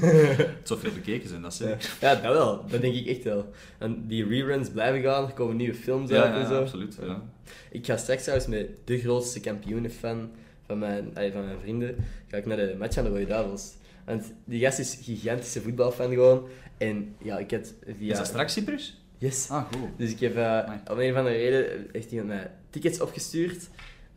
Het 0.58 0.68
zou 0.68 0.80
veel 0.80 0.92
bekeken 0.92 1.28
zijn, 1.28 1.42
dat 1.42 1.52
is 1.60 1.60
Ja. 2.00 2.14
dat 2.14 2.32
wel. 2.32 2.64
Dat 2.68 2.80
denk 2.80 2.94
ik 2.94 3.06
echt 3.06 3.22
wel. 3.24 3.48
En 3.78 4.04
die 4.06 4.26
reruns 4.26 4.68
blijven 4.70 5.02
gaan, 5.02 5.26
er 5.26 5.32
komen 5.32 5.56
nieuwe 5.56 5.74
films 5.74 6.10
Ja, 6.10 6.22
uit 6.22 6.34
ja, 6.34 6.40
en 6.40 6.46
zo. 6.46 6.60
absoluut. 6.60 6.96
Ja. 7.02 7.22
Ik 7.70 7.86
ga 7.86 7.96
straks 7.96 8.22
trouwens 8.22 8.48
met 8.50 8.68
de 8.84 8.98
grootste 8.98 9.40
kampioenenfan 9.40 10.30
van 10.66 10.78
mijn, 10.78 11.10
van 11.14 11.44
mijn 11.44 11.58
vrienden, 11.62 11.96
ga 12.28 12.36
ik 12.36 12.46
naar 12.46 12.56
de 12.56 12.74
match 12.78 12.96
aan 12.96 13.04
de 13.04 13.10
Rode 13.10 13.26
Duivels. 13.26 13.72
Want 14.06 14.32
die 14.44 14.60
gast 14.60 14.78
is 14.78 14.96
een 14.96 15.02
gigantische 15.04 15.60
voetbalfan 15.60 16.10
gewoon. 16.12 16.48
En 16.78 17.14
ja, 17.22 17.38
ik 17.38 17.50
had 17.50 17.74
via... 17.98 18.12
Is 18.12 18.18
dat 18.18 18.26
straks 18.26 18.52
Cyprus? 18.52 19.02
Yes. 19.18 19.48
Ah, 19.50 19.64
goed. 19.72 19.88
Dus 19.96 20.10
ik 20.10 20.20
heb 20.20 20.36
uh, 20.36 20.70
om 20.90 20.98
een 20.98 21.10
of 21.10 21.16
andere 21.16 21.36
reden 21.36 21.86
heeft 21.92 22.10
hij 22.10 22.22
mij 22.22 22.50
tickets 22.74 23.00
opgestuurd, 23.00 23.68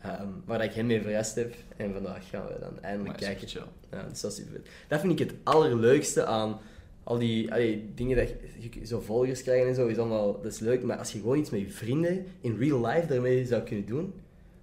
ehm, 0.01 0.27
waar 0.45 0.63
ik 0.63 0.73
hem 0.73 0.85
mee 0.85 1.01
verrast 1.01 1.35
heb. 1.35 1.53
En 1.77 1.93
vandaag 1.93 2.29
gaan 2.29 2.45
we 2.47 2.59
dan 2.59 2.81
eindelijk 2.81 3.17
kijken. 3.17 3.47
Ja, 3.91 4.01
dat 4.03 4.11
is 4.15 4.21
wel 4.21 4.31
super 4.31 4.51
vet. 4.51 4.67
Dat 4.87 4.99
vind 4.99 5.11
ik 5.19 5.19
het 5.19 5.33
allerleukste 5.43 6.25
aan 6.25 6.59
al 7.03 7.17
die 7.17 7.49
dingen 7.95 8.17
dat 8.17 8.29
je, 8.29 8.85
zo 8.85 8.99
volgers 8.99 9.43
krijgen 9.43 9.67
en 9.67 9.75
zo, 9.75 9.87
is 9.87 9.97
allemaal, 9.97 10.41
dat 10.41 10.51
is 10.51 10.59
leuk. 10.59 10.83
Maar 10.83 10.97
als 10.97 11.11
je 11.11 11.19
gewoon 11.19 11.37
iets 11.37 11.49
met 11.49 11.59
je 11.59 11.69
vrienden 11.69 12.25
in 12.41 12.57
real 12.59 12.85
life 12.85 13.07
daarmee 13.07 13.45
zou 13.45 13.61
kunnen 13.61 13.85
doen, 13.85 14.13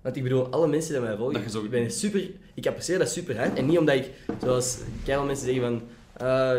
Want 0.02 0.16
ik 0.16 0.22
bedoel, 0.22 0.46
alle 0.48 0.68
mensen 0.68 0.92
die 0.92 1.02
mij 1.02 1.16
volgen, 1.16 1.50
zo- 1.50 1.64
ik 1.64 1.70
ben 1.70 1.90
super... 1.90 2.30
Ik 2.54 2.66
apprecieer 2.66 2.98
dat 2.98 3.10
super 3.10 3.36
hard. 3.38 3.58
En 3.58 3.66
niet 3.66 3.78
omdat 3.78 3.94
ik, 3.94 4.10
zoals 4.40 4.78
veel 5.04 5.24
mensen 5.24 5.46
zeggen 5.46 5.62
van... 5.62 5.82
eh, 6.26 6.52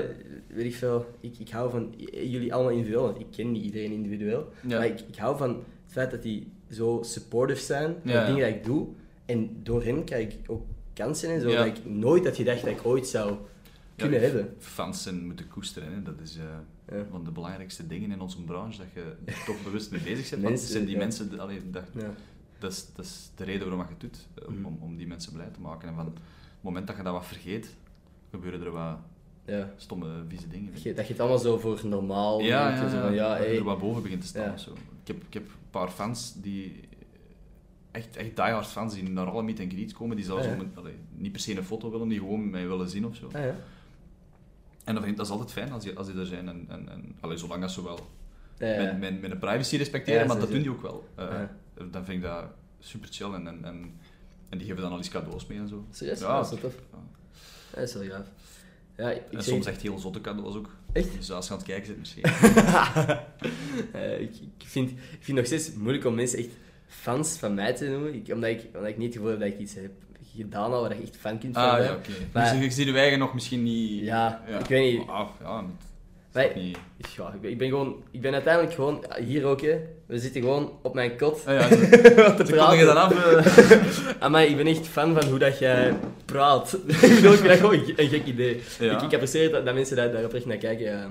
weet 0.48 0.65
ik 0.65 0.76
veel, 0.76 1.06
ik, 1.19 1.34
ik 1.39 1.50
hou 1.50 1.69
van 1.71 1.93
j- 1.98 2.17
jullie 2.32 2.54
allemaal 2.54 2.71
individueel. 2.71 3.04
Want 3.04 3.19
ik 3.19 3.26
ken 3.36 3.52
niet 3.52 3.63
iedereen 3.63 3.91
individueel. 3.91 4.50
Ja. 4.67 4.78
Maar 4.78 4.86
ik, 4.86 5.00
ik 5.12 5.15
hou 5.17 5.38
van 5.38 5.63
het 5.86 5.91
feit 5.93 6.12
dat 6.12 6.21
die 6.24 6.52
zo 6.71 7.00
supportive 7.04 7.62
zijn 7.62 7.86
van 8.04 8.12
de 8.12 8.24
dingen 8.26 8.48
die 8.48 8.56
ik 8.58 8.63
doe. 8.63 8.88
En 9.26 9.60
door 9.63 9.84
hen 9.84 10.04
krijg 10.04 10.34
ik 10.34 10.39
ook 10.52 10.65
kansen 10.93 11.30
en 11.30 11.41
zo. 11.41 11.48
Dat 11.56 11.65
ik 11.65 11.86
nooit 11.86 12.26
had 12.26 12.36
gedacht 12.36 12.62
dat 12.62 12.69
ik 12.69 12.86
ooit 12.86 13.08
zou 13.08 13.36
kunnen 13.95 14.21
hebben. 14.21 14.56
Fans 14.60 15.04
zijn 15.04 15.26
moeten 15.26 15.48
koesteren, 15.48 15.93
hè. 15.93 16.02
dat 16.04 16.19
is 16.24 16.36
Ja. 16.36 16.63
een 16.86 17.06
van 17.12 17.24
de 17.24 17.32
belangrijkste 17.32 17.88
dingen 17.88 18.12
in 18.12 18.21
onze 18.21 18.41
branche, 18.43 18.78
dat 18.78 18.88
je 18.93 19.15
er 19.26 19.43
toch 19.45 19.63
bewust 19.63 19.91
mee 19.91 20.02
bezig 20.02 20.30
bent. 20.30 20.41
Want 20.41 20.54
Mensen, 20.54 20.71
zijn 20.71 20.86
die 20.86 20.93
ja. 20.93 21.00
mensen, 21.00 21.39
allee, 21.39 21.69
dat, 21.71 21.84
Ja. 21.98 22.10
dat, 22.60 22.71
is, 22.71 22.86
dat 22.95 23.06
is 23.06 23.30
de 23.36 23.43
reden 23.43 23.67
waarom 23.67 23.80
je 23.88 23.91
het 23.91 24.00
doet, 24.00 24.28
eh, 24.43 24.48
Mhm. 24.56 24.65
om, 24.65 24.78
om 24.82 24.98
die 24.98 25.08
mensen 25.08 25.34
blij 25.34 25.50
te 25.54 25.60
maken. 25.60 25.88
En 25.89 25.95
van 25.95 26.06
het 26.06 26.17
moment 26.62 26.88
dat 26.88 26.95
je 26.98 27.04
dat 27.04 27.13
wat 27.13 27.26
vergeet, 27.26 27.76
gebeuren 28.30 28.62
er 28.63 28.71
wat 28.71 28.98
Ja. 29.45 29.74
stomme, 29.78 30.08
vieze 30.28 30.48
dingen. 30.48 30.71
Dat 30.74 30.82
je, 30.84 30.93
dat 30.93 31.06
je 31.06 31.12
het 31.12 31.21
allemaal 31.21 31.39
zo 31.39 31.58
voor 31.58 31.82
normaal 31.84 32.39
Ja, 32.41 32.69
ja, 32.76 32.89
zo 32.89 33.00
van, 33.00 33.13
ja, 33.13 33.36
hey. 33.36 33.58
er 33.58 33.63
wat 33.63 33.80
boven 33.80 34.02
begint 34.02 34.21
te 34.21 34.28
staan 34.28 34.60
zo. 34.60 34.71
Ik 34.71 35.08
heb, 35.08 35.17
ik 35.28 35.34
heb 35.34 35.43
paar 35.79 35.89
fans 35.89 36.33
die 36.41 36.79
echt, 37.91 38.15
echt 38.17 38.35
diehard 38.35 38.67
fans 38.67 38.93
die 38.93 39.09
naar 39.09 39.25
alle 39.29 39.43
meet 39.43 39.59
en 39.59 39.69
greets 39.69 39.93
komen, 39.93 40.15
die 40.15 40.25
zelfs 40.25 40.41
Ah, 40.45 40.47
ja. 40.49 40.53
om 40.53 40.59
een- 40.59 40.71
allee, 40.75 40.93
niet 41.11 41.31
per 41.31 41.41
se 41.41 41.57
een 41.57 41.63
foto 41.63 41.91
willen, 41.91 42.07
die 42.07 42.19
gewoon 42.19 42.49
mij 42.49 42.67
willen 42.67 42.89
zien 42.89 43.05
of 43.05 43.15
zo. 43.15 43.25
Ah, 43.25 43.31
ja. 43.33 43.55
En 44.83 44.93
dat, 44.93 45.03
vind 45.03 45.07
ik, 45.07 45.17
dat 45.17 45.25
is 45.25 45.31
altijd 45.31 45.51
fijn 45.51 45.71
als 45.71 45.83
die, 45.83 45.97
als 45.97 46.07
die 46.07 46.19
er 46.19 46.25
zijn. 46.25 46.47
En, 46.49 46.65
en, 46.67 46.89
en 46.89 47.15
allee, 47.19 47.38
zolang 47.38 47.61
dat 47.61 47.71
ze 47.71 47.83
wel 47.83 47.99
mijn, 48.57 48.99
mijn, 48.99 49.19
mijn 49.19 49.39
privacy 49.39 49.77
respecteren, 49.77 50.27
maar 50.27 50.39
dat 50.39 50.49
doen 50.51 50.61
die 50.61 50.71
ook 50.71 50.81
wel. 50.81 51.07
Eh, 51.15 51.41
Dan 51.91 52.05
vind 52.05 52.17
ik 52.17 52.21
dat 52.21 52.43
super 52.79 53.09
chill 53.11 53.33
en, 53.33 53.47
en, 53.47 53.65
en, 53.65 53.93
en 54.49 54.57
die 54.57 54.67
geven 54.67 54.81
dan 54.81 54.91
al 54.91 54.97
eens 54.97 55.09
cadeaus 55.09 55.45
mee 55.47 55.57
en 55.57 55.67
zo. 55.67 55.85
Serieus? 55.91 56.19
Ja. 56.19 56.35
Dat 56.41 56.51
is 56.53 56.59
tof. 56.59 56.73
Ja. 56.91 56.97
Dat 57.79 57.83
is 58.03 58.09
gaaf. 58.09 58.25
Ja, 58.97 59.09
ik, 59.11 59.21
En 59.21 59.25
zeg- 59.31 59.43
soms 59.43 59.65
echt 59.65 59.81
heel 59.81 59.99
zotte 59.99 60.21
cadeaus 60.21 60.55
ook. 60.55 60.69
Echt? 60.95 61.17
Dus 61.17 61.31
als 61.31 61.45
je 61.47 61.51
aan 61.51 61.58
het 61.58 61.67
kijken 61.67 61.86
zit 61.86 61.97
misschien. 61.97 62.23
Eh, 63.91 64.19
ik, 64.19 64.31
ik, 64.58 64.67
vind, 64.67 64.89
ik 64.89 64.97
vind 65.10 65.25
het 65.25 65.36
nog 65.36 65.45
steeds 65.45 65.73
moeilijk 65.73 66.05
om 66.05 66.15
mensen 66.15 66.39
echt 66.39 66.49
fans 66.88 67.38
van 67.38 67.53
mij 67.53 67.73
te 67.73 67.86
noemen. 67.86 68.13
Ik, 68.13 68.29
omdat, 68.34 68.49
ik, 68.49 68.65
omdat 68.73 68.89
ik 68.89 68.97
niet 68.97 69.08
het 69.08 69.15
gevoel 69.15 69.29
heb 69.29 69.39
dat 69.39 69.47
ik 69.47 69.60
iets 69.60 69.73
heb 69.73 69.91
gedaan 70.36 70.73
al 70.73 70.81
waar 70.81 70.95
je 70.95 71.01
echt 71.01 71.17
fan 71.17 71.39
kunt 71.39 71.53
van 71.53 71.63
Ah 71.63 71.86
ja, 71.86 71.93
oké. 71.93 72.12
Dus 72.34 72.51
je 72.51 72.71
ziet 72.71 72.88
je 72.88 72.93
eigen 72.93 73.19
nog 73.19 73.34
misschien 73.34 73.63
niet... 73.63 74.03
Ja, 74.03 74.43
ik 74.60 74.65
weet 74.65 74.97
niet. 74.99 75.08
Ah, 75.08 75.29
ja, 75.39 75.62
dat 75.62 75.71
Maar- 76.36 76.52
niet... 76.56 76.78
Ja, 77.17 77.34
ik 77.34 77.41
ben, 77.41 77.52
ik 77.52 77.58
ben 77.58 77.67
gewoon... 77.69 78.04
Ik 78.12 78.21
ben 78.21 78.34
uiteindelijk 78.34 78.74
gewoon... 78.74 79.06
Hier 79.26 79.45
ook, 79.45 79.62
hè. 79.62 79.80
We 80.06 80.19
zitten 80.19 80.41
gewoon 80.41 80.71
op 80.82 80.93
mijn 80.93 81.17
kot. 81.17 81.45
Ah, 81.45 81.54
ja, 81.54 81.69
wat 82.36 82.45
te 82.45 82.76
je 82.78 82.86
dan 82.86 82.98
af. 82.98 83.36
eh. 83.36 83.84
Amai, 84.24 84.48
ik 84.50 84.58
ben 84.58 84.67
echt 84.67 84.88
fan 84.88 85.13
van 85.13 85.30
hoe 85.30 85.39
dat 85.39 85.60
jij 85.60 85.93
praat. 86.26 86.74
ik 86.88 87.00
bedoel, 87.15 87.34
ik 87.34 87.39
vind 87.39 87.48
dat 87.48 87.58
gewoon 87.58 87.74
een 87.74 87.93
een 87.95 88.10
gek 88.10 88.26
idee. 88.26 88.62
Ja. 88.80 88.95
Ik, 88.95 89.02
ik 89.02 89.13
apprecieer 89.13 89.52
dat, 89.52 89.65
dat 89.65 89.74
mensen 89.74 89.95
daar, 89.95 90.12
daar 90.12 90.24
oprecht 90.24 90.45
naar 90.45 90.58
kijken. 90.58 90.86
Ja, 90.86 91.10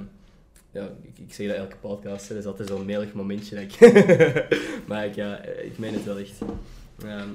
ja 0.70 0.82
ik, 1.02 1.18
ik 1.26 1.34
zeg 1.34 1.46
dat 1.46 1.56
elke 1.56 1.76
podcast. 1.76 2.28
Dat 2.28 2.38
is 2.38 2.46
altijd 2.46 2.68
zo'n 2.68 2.84
melig 2.84 3.12
momentje. 3.12 3.54
Dat 3.54 3.64
ik 3.64 4.02
maar 4.86 5.04
ik, 5.04 5.14
ja, 5.14 5.42
ik 5.42 5.78
meen 5.78 5.94
het 5.94 6.04
wel 6.04 6.18
echt. 6.18 6.38
Ehm 7.04 7.28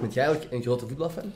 bent 0.00 0.14
jij 0.14 0.24
eigenlijk 0.24 0.54
een 0.54 0.62
grote 0.62 0.86
voetbalfan? 0.86 1.32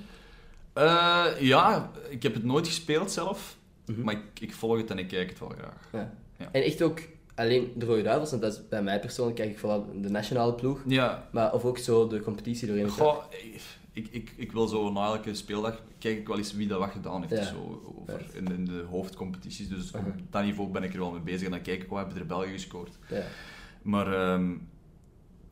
Eh, 0.73 1.27
ja, 1.39 1.91
ik 2.09 2.23
heb 2.23 2.35
het 2.35 2.45
nooit 2.45 2.67
gespeeld 2.67 3.11
zelf. 3.11 3.57
Mhm. 3.91 4.03
Maar 4.05 4.15
ik, 4.15 4.41
ik 4.41 4.53
volg 4.53 4.77
het 4.77 4.91
en 4.91 4.99
ik 4.99 5.09
kijk 5.09 5.29
het 5.29 5.39
wel 5.39 5.49
graag. 5.59 5.89
Ja. 5.93 6.15
Ja. 6.39 6.49
En 6.53 6.63
echt 6.63 6.83
ook 6.83 7.01
alleen 7.35 7.73
de 7.77 7.87
Rode 7.87 8.03
Duivels, 8.03 8.31
want 8.31 8.43
dat 8.43 8.53
is 8.53 8.69
bij 8.69 8.83
mij 8.83 9.01
persoonlijk 9.01 9.37
kijk 9.37 9.51
ik 9.51 9.59
vooral 9.59 9.87
de 10.01 10.09
nationale 10.11 10.55
ploeg. 10.55 10.83
Ja, 10.87 11.29
Maar 11.33 11.53
of 11.53 11.65
ook 11.65 11.79
zo 11.79 12.07
de 12.07 12.21
competitie 12.21 12.67
doorheen. 12.67 12.89
Goh, 12.89 13.25
ik, 13.93 14.09
ik, 14.11 14.33
ik 14.37 14.53
wil 14.53 14.69
zo 14.69 14.93
na 14.93 15.05
elke 15.05 15.35
speeldag 15.35 15.83
kijk 15.99 16.19
ik 16.19 16.27
wel 16.29 16.37
eens 16.39 16.53
wie 16.55 16.67
dat 16.69 16.79
wat 16.79 16.91
gedaan 16.91 17.21
heeft. 17.27 17.43
Ja. 17.43 17.49
Zo, 17.49 17.95
over, 18.01 18.21
in, 18.33 18.53
in 18.53 18.65
de 18.65 18.85
hoofdcompetities. 18.91 19.69
Dus 19.69 19.93
op 19.93 20.05
dat 20.31 20.43
niveau 20.45 20.71
ben 20.71 20.83
ik 20.83 20.93
er 20.93 20.99
wel 20.99 21.11
mee 21.11 21.21
bezig. 21.21 21.45
En 21.45 21.51
dan 21.51 21.63
kijk 21.63 21.83
ik, 21.83 21.89
wat 21.89 21.99
hebben 21.99 22.19
er 22.19 22.27
België 22.27 22.51
gescoord? 22.51 22.99
Ja. 23.09 23.23
Maar, 23.83 24.13
ehm 24.13 24.53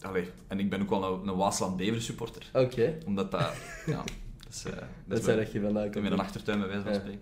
allee, 0.01 0.25
en 0.47 0.61
ik 0.61 0.71
ben 0.71 0.83
ook 0.83 0.91
wel 0.91 1.05
een, 1.23 1.29
een 1.29 1.37
Waasland-Bever 1.37 2.03
supporter. 2.03 2.51
Oké, 2.53 2.99
Omdat 3.07 3.31
dat, 3.31 3.53
ja, 3.87 4.05
dat 4.45 4.53
is, 4.55 4.65
eh, 4.65 4.73
dat 4.73 4.83
dat 5.07 5.19
is 5.19 5.25
dat 5.25 5.53
je 5.53 5.61
vandaan 5.61 5.85
in 5.85 5.91
komt. 5.93 6.05
mijn 6.09 6.21
achtertuin, 6.21 6.59
bij 6.59 6.69
wijze 6.69 6.83
van 6.83 6.93
Ja. 6.93 6.99
spreken. 6.99 7.21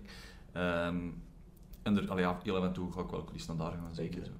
Ehm, 0.57 0.97
en 1.83 1.97
er, 1.97 2.09
allee, 2.09 2.23
ja, 2.23 2.39
heel 2.43 2.57
af 2.57 2.63
en 2.63 2.73
toe 2.73 2.91
ga 2.91 3.01
ik 3.01 3.09
wel 3.09 3.29
eens 3.33 3.47
naar 3.47 3.57
daar 3.57 3.71
gaan, 3.71 3.95
zeker. 3.95 4.25
Zo. 4.25 4.31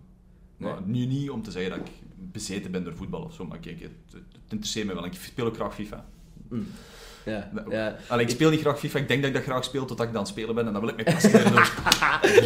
Maar 0.57 0.81
nu 0.85 1.05
niet 1.05 1.29
om 1.29 1.41
te 1.41 1.51
zeggen 1.51 1.71
dat 1.77 1.87
ik 1.87 1.93
bezeten 2.15 2.71
ben 2.71 2.83
door 2.83 2.95
voetbal 2.95 3.21
of 3.21 3.33
zo, 3.33 3.45
maar 3.45 3.59
kijk, 3.59 3.81
het, 3.81 3.91
het, 4.05 4.21
het 4.31 4.51
interesseert 4.51 4.87
me 4.87 4.93
wel. 4.93 5.05
Ik 5.05 5.13
speel 5.13 5.45
ook 5.45 5.55
graag 5.55 5.73
FIFA. 5.73 6.05
Mm. 6.49 6.67
Ja, 7.25 7.51
Dat 7.53 7.65
ja. 7.69 7.97
Allee, 8.07 8.25
ik 8.25 8.31
speel 8.31 8.49
niet 8.49 8.59
graag 8.59 8.79
FIFA, 8.79 8.99
ik 8.99 9.07
denk 9.07 9.21
dat 9.21 9.29
ik 9.29 9.35
dat 9.35 9.45
graag 9.45 9.63
speel 9.63 9.85
totdat 9.85 10.07
ik 10.07 10.13
dan 10.13 10.27
spelen 10.27 10.55
ben 10.55 10.67
en 10.67 10.73
dan 10.73 10.81
wil 10.81 10.89
ik 10.89 10.97
me 10.97 11.03
passeren 11.03 11.51
door 11.51 11.59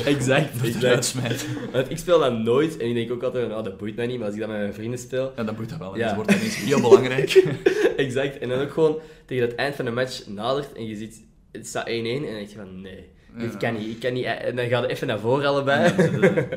exact. 0.05 0.81
door 0.81 0.89
exact. 0.89 1.45
Want 1.71 1.89
ik 1.89 1.97
speel 1.97 2.19
dat 2.19 2.37
nooit 2.37 2.77
en 2.77 2.87
ik 2.87 2.93
denk 2.93 3.11
ook 3.11 3.23
altijd, 3.23 3.51
oh, 3.51 3.63
dat 3.63 3.77
boeit 3.77 3.95
mij 3.95 4.07
niet, 4.07 4.17
maar 4.17 4.25
als 4.25 4.35
ik 4.35 4.41
dat 4.41 4.49
met 4.49 4.59
mijn 4.59 4.73
vrienden 4.73 4.99
speel, 4.99 5.31
En 5.35 5.45
dan 5.45 5.55
moet 5.55 5.69
dat 5.69 5.77
wel. 5.77 5.97
Ja. 5.97 6.07
dus 6.07 6.15
wordt 6.15 6.29
dat 6.29 6.39
ineens 6.39 6.55
heel 6.55 6.81
belangrijk. 6.81 7.31
exact. 7.97 8.37
En 8.37 8.49
dan 8.49 8.59
ook 8.59 8.71
gewoon 8.71 8.99
tegen 9.25 9.47
het 9.47 9.55
eind 9.55 9.75
van 9.75 9.85
de 9.85 9.91
match 9.91 10.27
nadert 10.27 10.73
en 10.73 10.85
je 10.85 10.95
ziet, 10.95 11.21
het 11.51 11.67
staat 11.67 11.87
1-1 11.87 11.89
en 11.89 12.03
dan 12.03 12.21
denk 12.21 12.49
je 12.49 12.55
van, 12.55 12.81
nee, 12.81 13.09
dit 13.37 13.51
Ja. 13.51 13.57
kan 13.57 13.73
niet, 13.73 13.87
ik 13.87 13.99
kan 13.99 14.13
niet. 14.13 14.25
En 14.25 14.55
dan 14.55 14.67
gaat 14.67 14.81
het 14.81 14.91
even 14.91 15.07
naar 15.07 15.19
voren 15.19 15.45
allebei. 15.45 15.93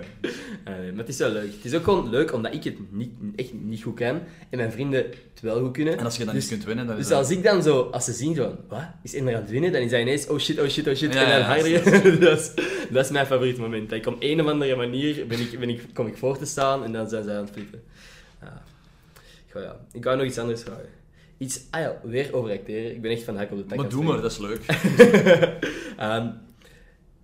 Nee, 0.65 0.91
maar 0.93 1.01
het 1.01 1.09
is 1.09 1.19
wel 1.19 1.31
leuk. 1.31 1.53
Het 1.53 1.65
is 1.65 1.75
ook 1.75 1.85
gewoon 1.85 2.11
leuk 2.11 2.33
omdat 2.33 2.55
ik 2.55 2.65
het 2.65 2.75
niet, 2.91 3.11
echt 3.37 3.53
niet 3.53 3.83
goed 3.83 3.95
kan 3.95 4.21
en 4.51 4.59
mijn 4.59 4.73
vrienden 4.73 5.01
het 5.33 5.41
wel 5.43 5.61
goed 5.61 5.73
kunnen. 5.73 5.99
En 5.99 6.05
als 6.05 6.17
je 6.17 6.25
dan 6.25 6.35
Dus- 6.35 6.43
niet 6.43 6.53
kunt 6.53 6.65
winnen, 6.65 6.87
dan 6.87 6.97
is 6.99 7.07
Dus 7.07 7.17
als 7.17 7.31
ik 7.31 7.43
dan 7.43 7.63
zo, 7.63 7.81
als 7.93 8.05
ze 8.05 8.13
zien 8.13 8.35
van, 8.37 8.57
wat, 8.69 8.81
is 9.03 9.15
Ender 9.15 9.35
aan 9.35 9.41
het 9.41 9.51
winnen? 9.51 9.73
Dan 9.73 9.81
is 9.83 9.91
hij 9.91 10.01
ineens, 10.01 10.27
oh 10.27 10.39
shit, 10.39 10.61
oh 10.61 10.69
shit, 10.69 10.87
oh 10.89 10.95
shit. 10.95 11.15
Ja, 11.15 11.21
en 11.25 11.29
dan 11.29 11.39
ja, 11.39 11.45
harder. 11.45 12.21
dat, 12.21 12.39
is, 12.41 12.53
dat 12.91 13.05
is 13.05 13.11
mijn 13.11 13.27
favoriet 13.27 13.59
moment. 13.59 13.93
Ik 13.93 14.07
op 14.07 14.17
een 14.19 14.41
of 14.41 14.47
andere 14.47 14.77
manier 14.77 15.27
ben 15.27 15.41
ik, 15.41 15.59
ben 15.59 15.69
ik, 15.69 15.83
kom 15.93 16.07
ik 16.07 16.17
voor 16.17 16.39
te 16.39 16.45
staan 16.47 16.85
en 16.85 16.93
dan 16.93 17.09
zijn 17.09 17.25
zij 17.25 17.35
aan 17.37 17.45
het 17.45 17.53
flippen. 17.53 17.83
Ja. 18.41 18.63
Goh, 19.53 19.63
ja. 19.63 19.77
Ik 19.93 20.05
wou 20.05 20.17
nog 20.17 20.27
iets 20.27 20.39
anders 20.39 20.63
vragen. 20.63 20.89
Iets, 21.39 21.61
ah 21.71 21.81
ja, 21.81 22.01
weer 22.03 22.35
over 22.35 22.51
acteren. 22.51 22.91
Ik 22.91 23.03
ben 23.03 23.11
echt 23.11 23.23
van 23.23 23.37
hak 23.37 23.51
op 23.51 23.57
de 23.57 23.67
tak 23.67 23.79
Maar 23.79 23.89
doe 23.89 24.05
maar, 24.05 24.21
dat 24.21 24.31
is 24.31 24.39
leuk. 24.39 24.61
springen. 24.63 25.53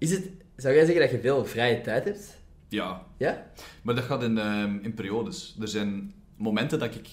Is 0.00 0.10
het, 0.10 0.30
zou 0.56 0.74
jij 0.74 0.84
zeggen 0.84 1.02
dat 1.02 1.10
je 1.10 1.20
veel 1.20 1.44
vrije 1.44 1.80
tijd 1.80 2.04
hebt? 2.04 2.38
Ja, 2.68 3.06
Ja? 3.16 3.50
Maar 3.82 3.94
dat 3.94 4.04
gaat 4.04 4.22
in, 4.22 4.38
ehm, 4.38 4.78
in 4.82 4.94
periodes. 4.94 5.56
Er 5.60 5.68
zijn 5.68 6.12
momenten 6.36 6.78
dat 6.78 6.94
ik 6.94 7.08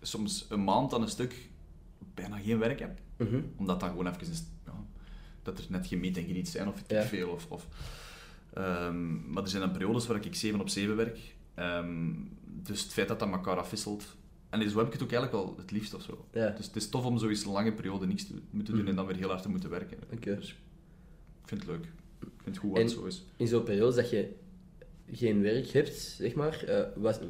soms 0.00 0.46
een 0.48 0.64
maand 0.64 0.94
aan 0.94 1.02
een 1.02 1.08
stuk 1.08 1.48
bijna 2.14 2.38
geen 2.38 2.58
werk 2.58 2.78
heb. 2.80 2.98
Mhm. 3.16 3.40
Omdat 3.56 3.80
dan 3.80 3.88
gewoon 3.88 4.06
even 4.06 4.20
is, 4.20 4.42
ja, 4.66 4.84
dat 5.42 5.58
er 5.58 5.64
net 5.68 5.86
geen 5.86 6.00
meet 6.00 6.16
en 6.16 6.24
greets 6.24 6.50
zijn 6.50 6.68
of 6.68 6.82
Ja. 6.86 7.02
veel. 7.02 7.28
Of, 7.28 7.46
of, 7.48 7.66
ehm, 8.54 9.32
maar 9.32 9.42
er 9.42 9.48
zijn 9.48 9.62
dan 9.62 9.72
periodes 9.72 10.06
waar 10.06 10.24
ik 10.24 10.34
7 10.34 10.60
op 10.60 10.68
7 10.68 10.96
werk. 10.96 11.18
Ehm, 11.54 12.10
dus 12.44 12.82
het 12.82 12.92
feit 12.92 13.08
dat 13.08 13.18
dat 13.18 13.28
elkaar 13.30 13.56
afwisselt. 13.56 14.16
En 14.50 14.70
zo 14.70 14.78
heb 14.78 14.86
ik 14.86 14.92
het 14.92 15.02
ook 15.02 15.12
eigenlijk 15.12 15.44
wel 15.44 15.54
het 15.58 15.70
liefst 15.70 15.94
of 15.94 16.02
zo. 16.02 16.26
Ja. 16.32 16.48
Dus 16.50 16.66
het 16.66 16.76
is 16.76 16.88
tof 16.88 17.04
om 17.04 17.18
zoiets 17.18 17.44
een 17.44 17.52
lange 17.52 17.72
periode 17.72 18.06
niks 18.06 18.26
te 18.26 18.34
moeten 18.50 18.72
doen 18.74 18.82
Mhm. 18.82 18.90
en 18.90 18.96
dan 18.96 19.06
weer 19.06 19.16
heel 19.16 19.28
hard 19.28 19.42
te 19.42 19.48
moeten 19.48 19.70
werken. 19.70 19.98
Oké. 20.12 20.36
Dus 20.36 20.58
ik 21.42 21.48
vind 21.48 21.60
het 21.60 21.70
leuk. 21.70 21.84
Ik 22.20 22.28
vind 22.42 22.54
het 22.54 22.58
goed 22.58 22.70
wat 22.70 22.78
En- 22.78 22.84
het 22.84 22.94
zo 22.94 23.04
is. 23.04 23.24
In 23.36 23.46
zo'n 23.48 23.62
periode 23.62 23.96
dat 23.96 24.10
je 24.10 24.34
geen 25.12 25.42
werk 25.42 25.68
hebt, 25.68 25.94
zeg 25.98 26.34
maar, 26.34 26.62
eh, 26.64 26.84
wat, 26.96 27.20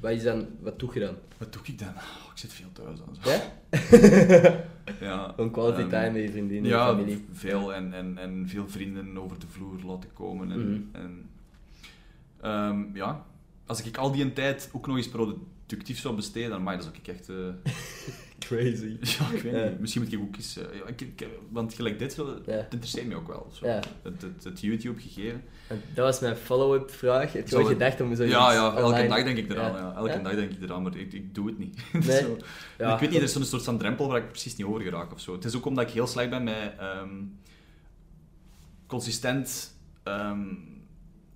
wat, 0.00 0.10
is 0.12 0.22
dan, 0.22 0.46
wat 0.60 0.78
doe 0.78 0.90
je 0.94 1.00
dan? 1.00 1.14
Wat 1.38 1.52
doe 1.52 1.62
ik 1.64 1.78
dan? 1.78 1.88
Oh, 1.88 2.30
ik 2.32 2.38
zit 2.38 2.52
veel 2.52 2.72
thuis 2.72 2.98
aan. 3.08 3.16
Zo. 3.22 3.30
Ja? 3.30 3.40
Ja, 5.00 5.32
Gewoon 5.34 5.50
quality 5.50 5.88
time 5.88 6.10
met 6.10 6.22
je 6.22 6.30
vriendinnen, 6.30 6.70
Ja, 6.70 6.86
familie. 6.86 7.24
veel 7.32 7.74
en, 7.74 7.92
en, 7.92 8.18
en 8.18 8.48
veel 8.48 8.68
vrienden 8.68 9.18
over 9.18 9.38
de 9.38 9.46
vloer 9.46 9.82
laten 9.86 10.12
komen. 10.12 10.50
En, 10.52 10.58
Mhm. 10.70 10.80
en, 10.92 11.30
ehm, 12.40 12.96
ja, 12.96 13.26
als 13.66 13.84
ik 13.84 13.96
al 13.96 14.12
die 14.12 14.24
een 14.24 14.32
tijd 14.32 14.70
ook 14.72 14.86
nog 14.86 14.96
eens 14.96 15.08
productief 15.08 15.98
zou 15.98 16.14
besteden, 16.16 16.50
dan 16.50 16.62
mag 16.62 16.76
dat 16.76 16.86
ook 16.88 16.96
ik 16.96 17.08
echt... 17.08 17.28
eh, 17.28 17.36
Crazy. 18.44 18.96
ja, 19.18 19.30
ik 19.32 19.42
weet 19.42 19.70
niet. 19.70 19.80
Misschien 19.80 20.02
moet 20.02 20.12
ik 20.12 20.20
ook 20.20 20.36
eens... 20.36 20.56
eh, 20.56 20.64
ik, 20.86 21.00
ik- 21.00 21.26
want 21.50 21.74
gelijk 21.74 21.98
dit, 21.98 22.12
zo, 22.12 22.40
Ja. 22.46 22.52
het 22.52 22.72
interesseert 22.72 23.06
me 23.06 23.14
ook 23.14 23.26
wel. 23.28 23.50
Zo. 23.52 23.66
Ja. 23.66 23.80
Het, 24.02 24.22
het, 24.22 24.44
het 24.44 24.60
YouTube 24.60 25.00
gegeven. 25.00 25.42
En 25.68 25.82
Dat 25.94 26.04
was 26.04 26.20
mijn 26.20 26.36
follow-up 26.36 26.90
vraag. 26.90 27.32
Het- 27.32 27.54
gedacht 27.54 28.00
om 28.00 28.14
zoiets 28.14 28.34
Ja, 28.34 28.52
ja, 28.52 28.64
elke 28.70 28.82
online- 28.82 29.08
dag 29.08 29.24
denk 29.24 29.36
ik 29.38 29.50
eraan. 29.50 29.72
Ja. 29.72 29.94
Elke 29.96 30.20
dag 30.22 30.34
denk 30.34 30.50
ik 30.50 30.62
eraan, 30.62 30.82
maar 30.82 30.96
ik, 30.96 31.12
ik 31.12 31.34
doe 31.34 31.46
het 31.46 31.58
niet. 31.58 31.80
Nee. 32.06 32.20
Zo. 32.20 32.32
Ik 32.92 32.98
weet 32.98 33.00
niet, 33.00 33.14
er 33.14 33.22
is 33.22 33.32
zo'n 33.32 33.44
soort 33.44 33.62
van 33.64 33.78
drempel 33.78 34.08
waar 34.08 34.18
ik 34.22 34.28
precies 34.28 34.56
niet 34.56 34.66
over 34.66 34.80
geraak 34.82 35.12
of 35.12 35.20
zo. 35.20 35.32
Het 35.32 35.44
is 35.44 35.56
ook 35.56 35.66
omdat 35.66 35.86
ik 35.88 35.92
heel 35.94 36.06
slecht 36.06 36.30
ben 36.30 36.44
met 36.44 36.72
ehm, 36.78 37.08
consistent. 38.86 39.74
ehm 40.02 40.38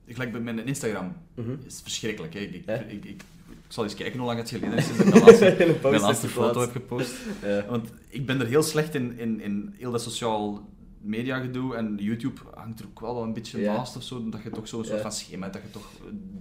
gelijk 0.08 0.32
bij 0.32 0.40
mijn 0.40 0.66
Instagram 0.66 1.16
Mhm. 1.34 1.54
is 1.66 1.80
verschrikkelijk. 1.82 2.34
Hè. 2.34 2.40
Ik, 2.40 3.04
ik, 3.04 3.22
ik, 3.66 3.72
zal 3.72 3.84
eens 3.84 3.94
kijken 3.94 4.18
hoe 4.18 4.26
lang 4.26 4.38
het 4.38 4.48
geleden 4.50 4.72
is 4.78 4.84
sinds 4.84 5.00
ik 5.00 5.06
mijn 5.12 5.24
laatste, 5.24 5.78
mijn 5.82 6.00
laatste 6.00 6.28
foto 6.28 6.60
heb 6.60 6.70
gepost. 6.70 7.14
Ja. 7.42 7.64
Want 7.68 7.88
ik 8.08 8.26
ben 8.26 8.40
er 8.40 8.46
heel 8.46 8.62
slecht 8.62 8.94
in, 8.94 9.18
in, 9.18 9.40
in 9.40 9.74
heel 9.78 9.90
dat 9.90 10.02
sociaal 10.02 10.68
mediagedoe 11.00 11.74
en 11.76 11.96
YouTube 12.00 12.40
hangt 12.54 12.80
er 12.80 12.86
ook 12.86 13.00
wel 13.00 13.22
een 13.22 13.32
beetje 13.32 13.60
Ja. 13.60 13.76
naast 13.76 13.96
of 13.96 14.02
zo. 14.02 14.28
Dat 14.28 14.42
je 14.42 14.50
toch 14.50 14.68
zo'n 14.68 14.84
soort 14.84 15.00
van 15.00 15.12
schema 15.12 15.42
hebt, 15.42 15.52
dat 15.52 15.62
je 15.62 15.70
toch 15.70 15.90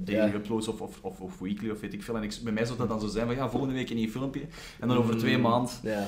daily 0.04 0.34
uploads 0.34 0.68
of, 0.68 0.82
of, 0.82 1.00
of, 1.02 1.20
of 1.20 1.40
weekly 1.40 1.70
of 1.70 1.80
weet 1.80 1.94
ik 1.94 2.04
veel. 2.04 2.16
En 2.16 2.24
ik, 2.24 2.38
bij 2.44 2.54
mij 2.54 2.66
zou 2.66 2.78
dat 2.78 2.90
dan 2.90 3.00
zo 3.02 3.08
zijn 3.08 3.26
van 3.26 3.36
ja, 3.36 3.50
volgende 3.50 3.74
week 3.76 3.90
een 3.90 3.96
nieuw 3.96 4.10
filmpje. 4.10 4.42
En 4.80 4.88
dan 4.88 4.98
over 4.98 5.18
twee 5.18 5.36
Mm, 5.36 5.42
maanden. 5.42 5.72
Ja. 5.84 6.08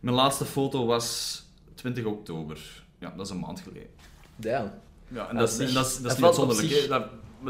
Mijn 0.00 0.16
laatste 0.16 0.44
foto 0.44 0.86
was 0.86 1.42
20 1.74 2.04
oktober. 2.04 2.84
Ja, 2.98 3.12
dat 3.16 3.26
is 3.26 3.32
een 3.32 3.38
maand 3.40 3.60
geleden. 3.60 3.88
Ja. 4.36 4.78
Ja, 5.08 5.28
en 5.28 5.34
Ja, 5.34 5.40
dat, 5.40 5.48
is, 5.50 5.58
en 5.58 5.74
dat, 5.74 5.86
is, 5.86 5.92
dat 5.94 6.02
dat 6.02 6.10
is 6.12 6.16
niet 6.16 6.26
uitzonderlijk. 6.26 6.70
hè. 6.70 6.88
Dat, 6.88 7.06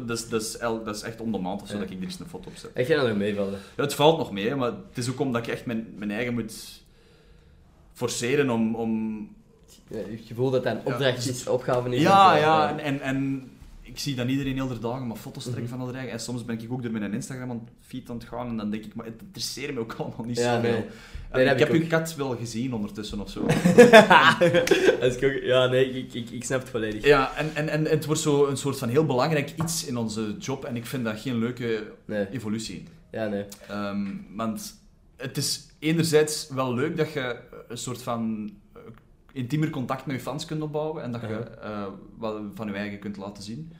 dat, 0.06 0.18
is, 0.18 0.28
dat, 0.28 0.42
is, 0.42 0.58
dat 0.58 1.02
echt 1.02 1.20
om 1.20 1.32
de 1.32 1.38
maand 1.38 1.62
of 1.62 1.68
zo 1.68 1.74
Ja. 1.74 1.80
dat 1.80 1.90
ik 1.90 1.96
er 1.98 2.04
eens 2.04 2.20
een 2.20 2.26
foto 2.28 2.48
op 2.48 2.56
zet. 2.56 2.70
Ik 2.74 2.86
ga 2.86 2.94
er 2.94 3.08
nog 3.08 3.16
meevallen. 3.16 3.58
Ja, 3.76 3.82
het 3.82 3.94
valt 3.94 4.18
nog 4.18 4.32
mee, 4.32 4.54
maar 4.54 4.70
het 4.70 4.98
is 4.98 5.10
ook 5.10 5.20
omdat 5.20 5.46
ik 5.46 5.52
echt 5.52 5.66
mijn, 5.66 5.94
mijn 5.96 6.10
eigen 6.10 6.34
moet 6.34 6.82
forceren 7.92 8.50
om... 8.50 8.74
om... 8.74 9.18
Ja, 9.88 9.96
het 9.96 10.20
gevoel 10.24 10.50
dat 10.50 10.64
dat 10.64 10.72
een 10.74 10.84
opdracht 10.84 11.28
is, 11.28 11.46
opgave 11.46 11.94
is. 11.94 12.02
Ja, 12.02 12.36
ja, 12.36 12.68
en, 12.70 12.78
en, 12.78 13.00
en 13.00 13.50
ik 13.86 13.98
zie 13.98 14.14
dat 14.14 14.28
iedereen 14.28 14.54
heel 14.54 14.68
de 14.68 14.78
dagen 14.78 15.06
maar 15.06 15.16
foto's 15.16 15.42
trekken 15.42 15.62
Mhm. 15.64 15.76
van 15.76 15.86
dat 15.86 15.94
eigen. 15.94 16.12
En 16.12 16.20
soms 16.20 16.44
ben 16.44 16.60
ik 16.60 16.72
ook 16.72 16.82
door 16.82 16.92
mijn 16.92 17.12
Instagram 17.14 17.50
aan 17.50 17.56
het 17.64 17.68
feed 17.86 18.10
aan 18.10 18.16
het 18.16 18.24
gaan 18.24 18.48
en 18.48 18.56
dan 18.56 18.70
denk 18.70 18.84
ik, 18.84 18.94
maar 18.94 19.06
het 19.06 19.20
interesseert 19.22 19.74
me 19.74 19.80
ook 19.80 19.92
allemaal 19.98 20.24
niet 20.26 20.36
Ja, 20.38 20.54
zo 20.56 20.60
nee. 20.60 20.72
veel. 20.72 20.84
Nee, 21.32 21.44
dat 21.44 21.52
ik 21.60 21.66
heb 21.66 21.70
uw 21.82 21.86
kat 21.86 22.14
wel 22.14 22.36
gezien 22.36 22.74
ondertussen 22.74 23.20
of 23.20 23.30
zo. 23.30 23.46
Ja, 25.42 25.66
nee, 25.66 25.90
ik, 25.90 26.14
ik, 26.14 26.30
ik 26.30 26.44
snap 26.44 26.60
het 26.60 26.68
volledig. 26.70 27.04
ja, 27.04 27.36
en, 27.36 27.50
en, 27.54 27.68
en 27.68 27.84
het 27.84 28.04
wordt 28.04 28.20
zo 28.20 28.46
een 28.46 28.56
soort 28.56 28.78
van 28.78 28.88
heel 28.88 29.06
belangrijk 29.06 29.52
iets 29.62 29.84
in 29.86 29.96
onze 29.96 30.36
job 30.38 30.64
en 30.64 30.76
ik 30.76 30.86
vind 30.86 31.04
dat 31.04 31.20
geen 31.20 31.38
leuke 31.38 31.92
Nee, 32.04 32.30
evolutie. 32.30 32.84
ja, 33.10 33.26
nee. 33.26 33.44
Ehm, 33.68 34.06
want 34.36 34.74
het 35.16 35.36
is 35.36 35.66
enerzijds 35.78 36.48
wel 36.54 36.74
leuk 36.74 36.96
dat 36.96 37.12
je 37.12 37.36
een 37.68 37.78
soort 37.78 38.02
van 38.02 38.50
intiemer 39.34 39.70
contact 39.70 40.06
met 40.06 40.16
je 40.16 40.22
fans 40.22 40.44
kunt 40.44 40.62
opbouwen 40.62 41.02
en 41.02 41.12
dat 41.12 41.20
je 41.20 41.36
eh, 41.38 41.86
wat 42.18 42.40
van 42.54 42.66
je 42.66 42.72
eigen 42.72 42.98
kunt 42.98 43.16
laten 43.16 43.42
zien. 43.42 43.72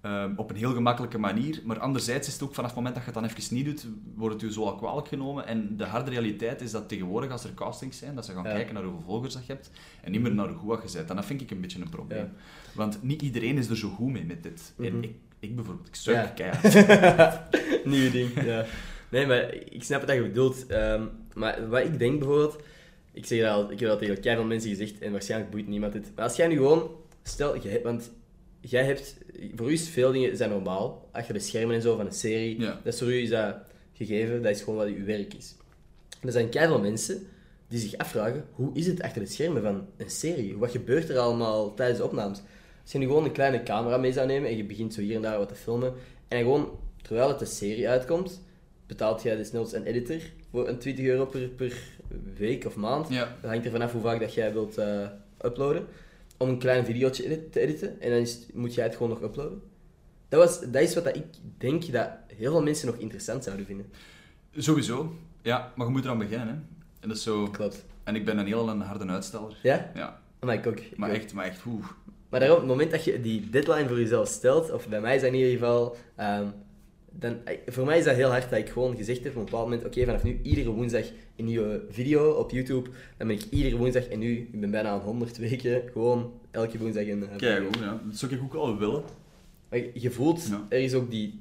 Ehm, 0.00 0.32
op 0.36 0.50
een 0.50 0.56
heel 0.56 0.72
gemakkelijke 0.72 1.18
manier. 1.18 1.60
Maar 1.64 1.78
anderzijds 1.78 2.26
is 2.28 2.32
het 2.34 2.42
ook 2.42 2.54
vanaf 2.54 2.70
het 2.70 2.76
moment 2.76 2.94
dat 2.94 3.04
je 3.04 3.10
het 3.10 3.20
dan 3.20 3.30
even 3.30 3.54
niet 3.54 3.64
doet, 3.64 3.86
wordt 4.14 4.34
het 4.34 4.42
je 4.44 4.52
zo 4.52 4.64
al 4.64 4.74
kwalijk 4.74 5.08
genomen. 5.08 5.46
En 5.46 5.76
de 5.76 5.84
harde 5.84 6.10
realiteit 6.10 6.60
is 6.60 6.70
dat 6.70 6.88
tegenwoordig, 6.88 7.30
als 7.30 7.44
er 7.44 7.54
castings 7.54 7.98
zijn, 7.98 8.14
dat 8.14 8.24
ze 8.26 8.32
gaan 8.32 8.44
Ja. 8.44 8.50
kijken 8.50 8.74
naar 8.74 8.82
hoeveel 8.82 9.02
volgers 9.02 9.34
dat 9.34 9.46
je 9.46 9.52
hebt 9.52 9.70
en 10.02 10.10
niet 10.10 10.20
meer 10.20 10.34
naar 10.34 10.48
hoe 10.48 10.76
goed 10.78 10.90
je 10.92 10.96
bent. 10.98 11.10
En 11.10 11.16
dat 11.16 11.24
vind 11.24 11.40
ik 11.40 11.50
een 11.50 11.60
beetje 11.60 11.80
een 11.80 11.88
probleem. 11.88 12.18
Ja. 12.24 12.30
Want 12.74 13.02
niet 13.02 13.22
iedereen 13.22 13.58
is 13.58 13.68
er 13.68 13.76
zo 13.76 13.88
goed 13.88 14.08
mee 14.12 14.24
met 14.24 14.42
dit. 14.42 14.72
Mhm. 14.76 14.88
En 14.88 15.02
ik, 15.02 15.14
ik 15.38 15.54
bijvoorbeeld, 15.56 15.88
ik 15.88 15.94
suik 15.94 16.38
Ja. 16.38 16.50
keihard. 16.50 17.44
Nieuw 17.84 18.10
ding, 18.10 18.44
ja. 18.44 18.64
Nee, 19.08 19.26
maar 19.26 19.54
ik 19.54 19.82
snap 19.82 20.06
wat 20.06 20.14
je 20.14 20.22
bedoelt. 20.22 20.66
Ehm, 20.66 21.02
maar 21.34 21.68
wat 21.68 21.84
ik 21.84 21.98
denk 21.98 22.18
bijvoorbeeld... 22.18 22.62
Ik, 23.12 23.26
zeg 23.26 23.40
dat 23.40 23.50
al, 23.50 23.70
ik 23.70 23.80
heb 23.80 23.88
dat 23.88 23.98
tegen 23.98 24.20
keihard 24.20 24.48
mensen 24.48 24.70
gezegd 24.70 24.98
en 24.98 25.12
waarschijnlijk 25.12 25.50
boeit 25.50 25.66
niemand 25.66 25.94
het. 25.94 26.10
Maar 26.14 26.24
als 26.24 26.36
jij 26.36 26.48
nu 26.48 26.56
gewoon... 26.56 26.90
Stel, 27.22 27.56
want 27.82 28.10
jij 28.60 28.84
hebt... 28.84 29.16
Voor 29.54 29.70
u 29.70 29.72
is 29.72 29.88
veel 29.88 30.12
dingen 30.12 30.36
zijn 30.36 30.50
normaal. 30.50 31.08
Achter 31.12 31.34
de 31.34 31.40
schermen 31.40 31.74
en 31.74 31.82
zo 31.82 31.96
van 31.96 32.06
een 32.06 32.12
serie. 32.12 32.60
Ja. 32.60 32.80
Dat 32.84 32.92
is 32.92 32.98
voor 32.98 33.12
u 33.12 33.22
is 33.22 33.30
dat 33.30 33.56
gegeven. 33.92 34.42
Dat 34.42 34.52
is 34.52 34.62
gewoon 34.62 34.78
wat 34.78 34.88
uw 34.88 35.04
werk 35.04 35.34
is. 35.34 35.54
En 36.20 36.26
er 36.26 36.32
zijn 36.32 36.48
keihard 36.48 36.82
mensen 36.82 37.26
die 37.68 37.78
zich 37.78 37.96
afvragen... 37.98 38.44
Hoe 38.52 38.70
is 38.74 38.86
het 38.86 39.02
achter 39.02 39.22
de 39.22 39.28
schermen 39.28 39.62
van 39.62 39.86
een 39.96 40.10
serie? 40.10 40.58
Wat 40.58 40.70
gebeurt 40.70 41.08
er 41.08 41.18
allemaal 41.18 41.74
tijdens 41.74 41.98
de 41.98 42.04
opnames? 42.04 42.40
Als 42.82 42.92
je 42.92 42.98
nu 42.98 43.06
gewoon 43.06 43.24
een 43.24 43.32
kleine 43.32 43.62
camera 43.62 43.96
mee 43.96 44.12
zou 44.12 44.26
nemen 44.26 44.50
en 44.50 44.56
je 44.56 44.64
begint 44.64 44.94
zo 44.94 45.00
hier 45.00 45.16
en 45.16 45.22
daar 45.22 45.38
wat 45.38 45.48
te 45.48 45.54
filmen 45.54 45.92
en 46.28 46.38
gewoon, 46.38 46.68
terwijl 47.02 47.28
het 47.28 47.38
de 47.38 47.44
serie 47.44 47.88
uitkomt, 47.88 48.42
betaalt 48.90 49.22
jij 49.22 49.36
desnoods 49.36 49.72
een 49.72 49.84
editor 49.84 50.20
voor 50.50 50.68
een 50.68 50.78
20 50.78 51.04
euro 51.04 51.26
per, 51.26 51.48
per 51.48 51.72
week 52.36 52.64
of 52.64 52.76
maand. 52.76 53.08
Ja. 53.08 53.36
Dat 53.40 53.50
hangt 53.50 53.64
er 53.64 53.70
vanaf 53.70 53.92
hoe 53.92 54.00
vaak 54.02 54.20
dat 54.20 54.34
jij 54.34 54.52
wilt 54.52 54.78
eh, 54.78 55.06
uploaden. 55.44 55.86
Om 56.36 56.48
een 56.48 56.58
klein 56.58 56.84
videootje 56.84 57.24
edit- 57.24 57.52
te 57.52 57.60
editen. 57.60 58.00
En 58.00 58.10
dan 58.10 58.18
is, 58.18 58.46
moet 58.52 58.74
jij 58.74 58.84
het 58.84 58.92
gewoon 58.96 59.08
nog 59.08 59.22
uploaden. 59.22 59.62
Dat, 60.28 60.40
was, 60.40 60.60
dat 60.60 60.82
is 60.82 60.94
wat 60.94 61.04
dat 61.04 61.16
ik 61.16 61.24
denk 61.58 61.92
dat 61.92 62.08
heel 62.36 62.50
veel 62.50 62.62
mensen 62.62 62.86
nog 62.86 62.96
interessant 62.96 63.44
zouden 63.44 63.66
vinden. 63.66 63.86
Sowieso. 64.56 65.12
Ja, 65.42 65.72
maar 65.76 65.86
je 65.86 65.92
moet 65.92 66.04
eraan 66.04 66.18
beginnen, 66.18 66.46
hè. 66.46 66.54
En 67.00 67.08
dat 67.08 67.16
is 67.16 67.22
zo... 67.22 67.46
Klopt. 67.50 67.84
En 68.04 68.14
ik 68.16 68.24
ben 68.24 68.38
een 68.38 68.46
heel 68.46 68.68
een 68.68 68.80
harde 68.80 69.06
uitsteller. 69.06 69.56
Ja? 69.62 69.90
Ja, 69.94 70.20
Maar 70.40 70.54
ik 70.54 70.66
ook. 70.66 70.80
ik 70.80 70.96
maar 70.96 71.10
ook. 71.10 71.16
echt, 71.16 71.32
maar 71.32 71.44
echt, 71.44 71.64
oeh. 71.66 71.84
Maar 72.28 72.40
daarom, 72.40 72.56
op 72.58 72.62
het 72.62 72.70
moment 72.72 72.90
dat 72.90 73.04
je 73.04 73.20
die 73.20 73.50
deadline 73.50 73.88
voor 73.88 73.98
jezelf 73.98 74.28
stelt, 74.28 74.70
of 74.72 74.88
bij 74.88 75.00
mij 75.00 75.16
is 75.16 75.22
in 75.22 75.34
ieder 75.34 75.50
geval, 75.52 75.96
ehm, 76.16 76.46
dan, 77.12 77.36
eh, 77.44 77.56
voor 77.66 77.84
mij 77.86 77.98
is 77.98 78.04
dat 78.04 78.14
heel 78.14 78.28
hard 78.30 78.50
dat 78.50 78.58
ik 78.58 78.68
gewoon 78.68 78.96
gezegd 78.96 79.24
heb 79.24 79.32
op 79.32 79.38
een 79.38 79.44
bepaald 79.44 79.64
moment, 79.68 79.84
oké, 79.86 80.04
vanaf 80.04 80.22
nu 80.22 80.38
iedere 80.42 80.70
woensdag 80.70 81.04
een 81.36 81.44
nieuwe 81.44 81.82
video 81.90 82.30
op 82.30 82.50
YouTube, 82.50 82.90
dan 83.16 83.26
ben 83.26 83.36
ik 83.36 83.44
iedere 83.50 83.76
woensdag, 83.76 84.06
en 84.08 84.18
nu, 84.18 84.36
ik 84.52 84.60
ben 84.60 84.70
bijna 84.70 84.88
aan 84.88 85.00
100 85.00 85.36
weken, 85.36 85.82
gewoon 85.92 86.32
elke 86.50 86.78
woensdag 86.78 87.06
een 87.06 87.28
eh, 87.30 87.36
Kijk, 87.36 87.76
ja. 87.76 88.00
Dat 88.06 88.16
zou 88.18 88.32
ik 88.34 88.42
ook 88.42 88.52
wel 88.52 88.78
willen. 88.78 89.02
Maar 89.68 89.80
je 89.94 90.10
voelt, 90.10 90.46
Ja. 90.48 90.66
er 90.68 90.78
is 90.80 90.94
ook 90.94 91.10
die 91.10 91.40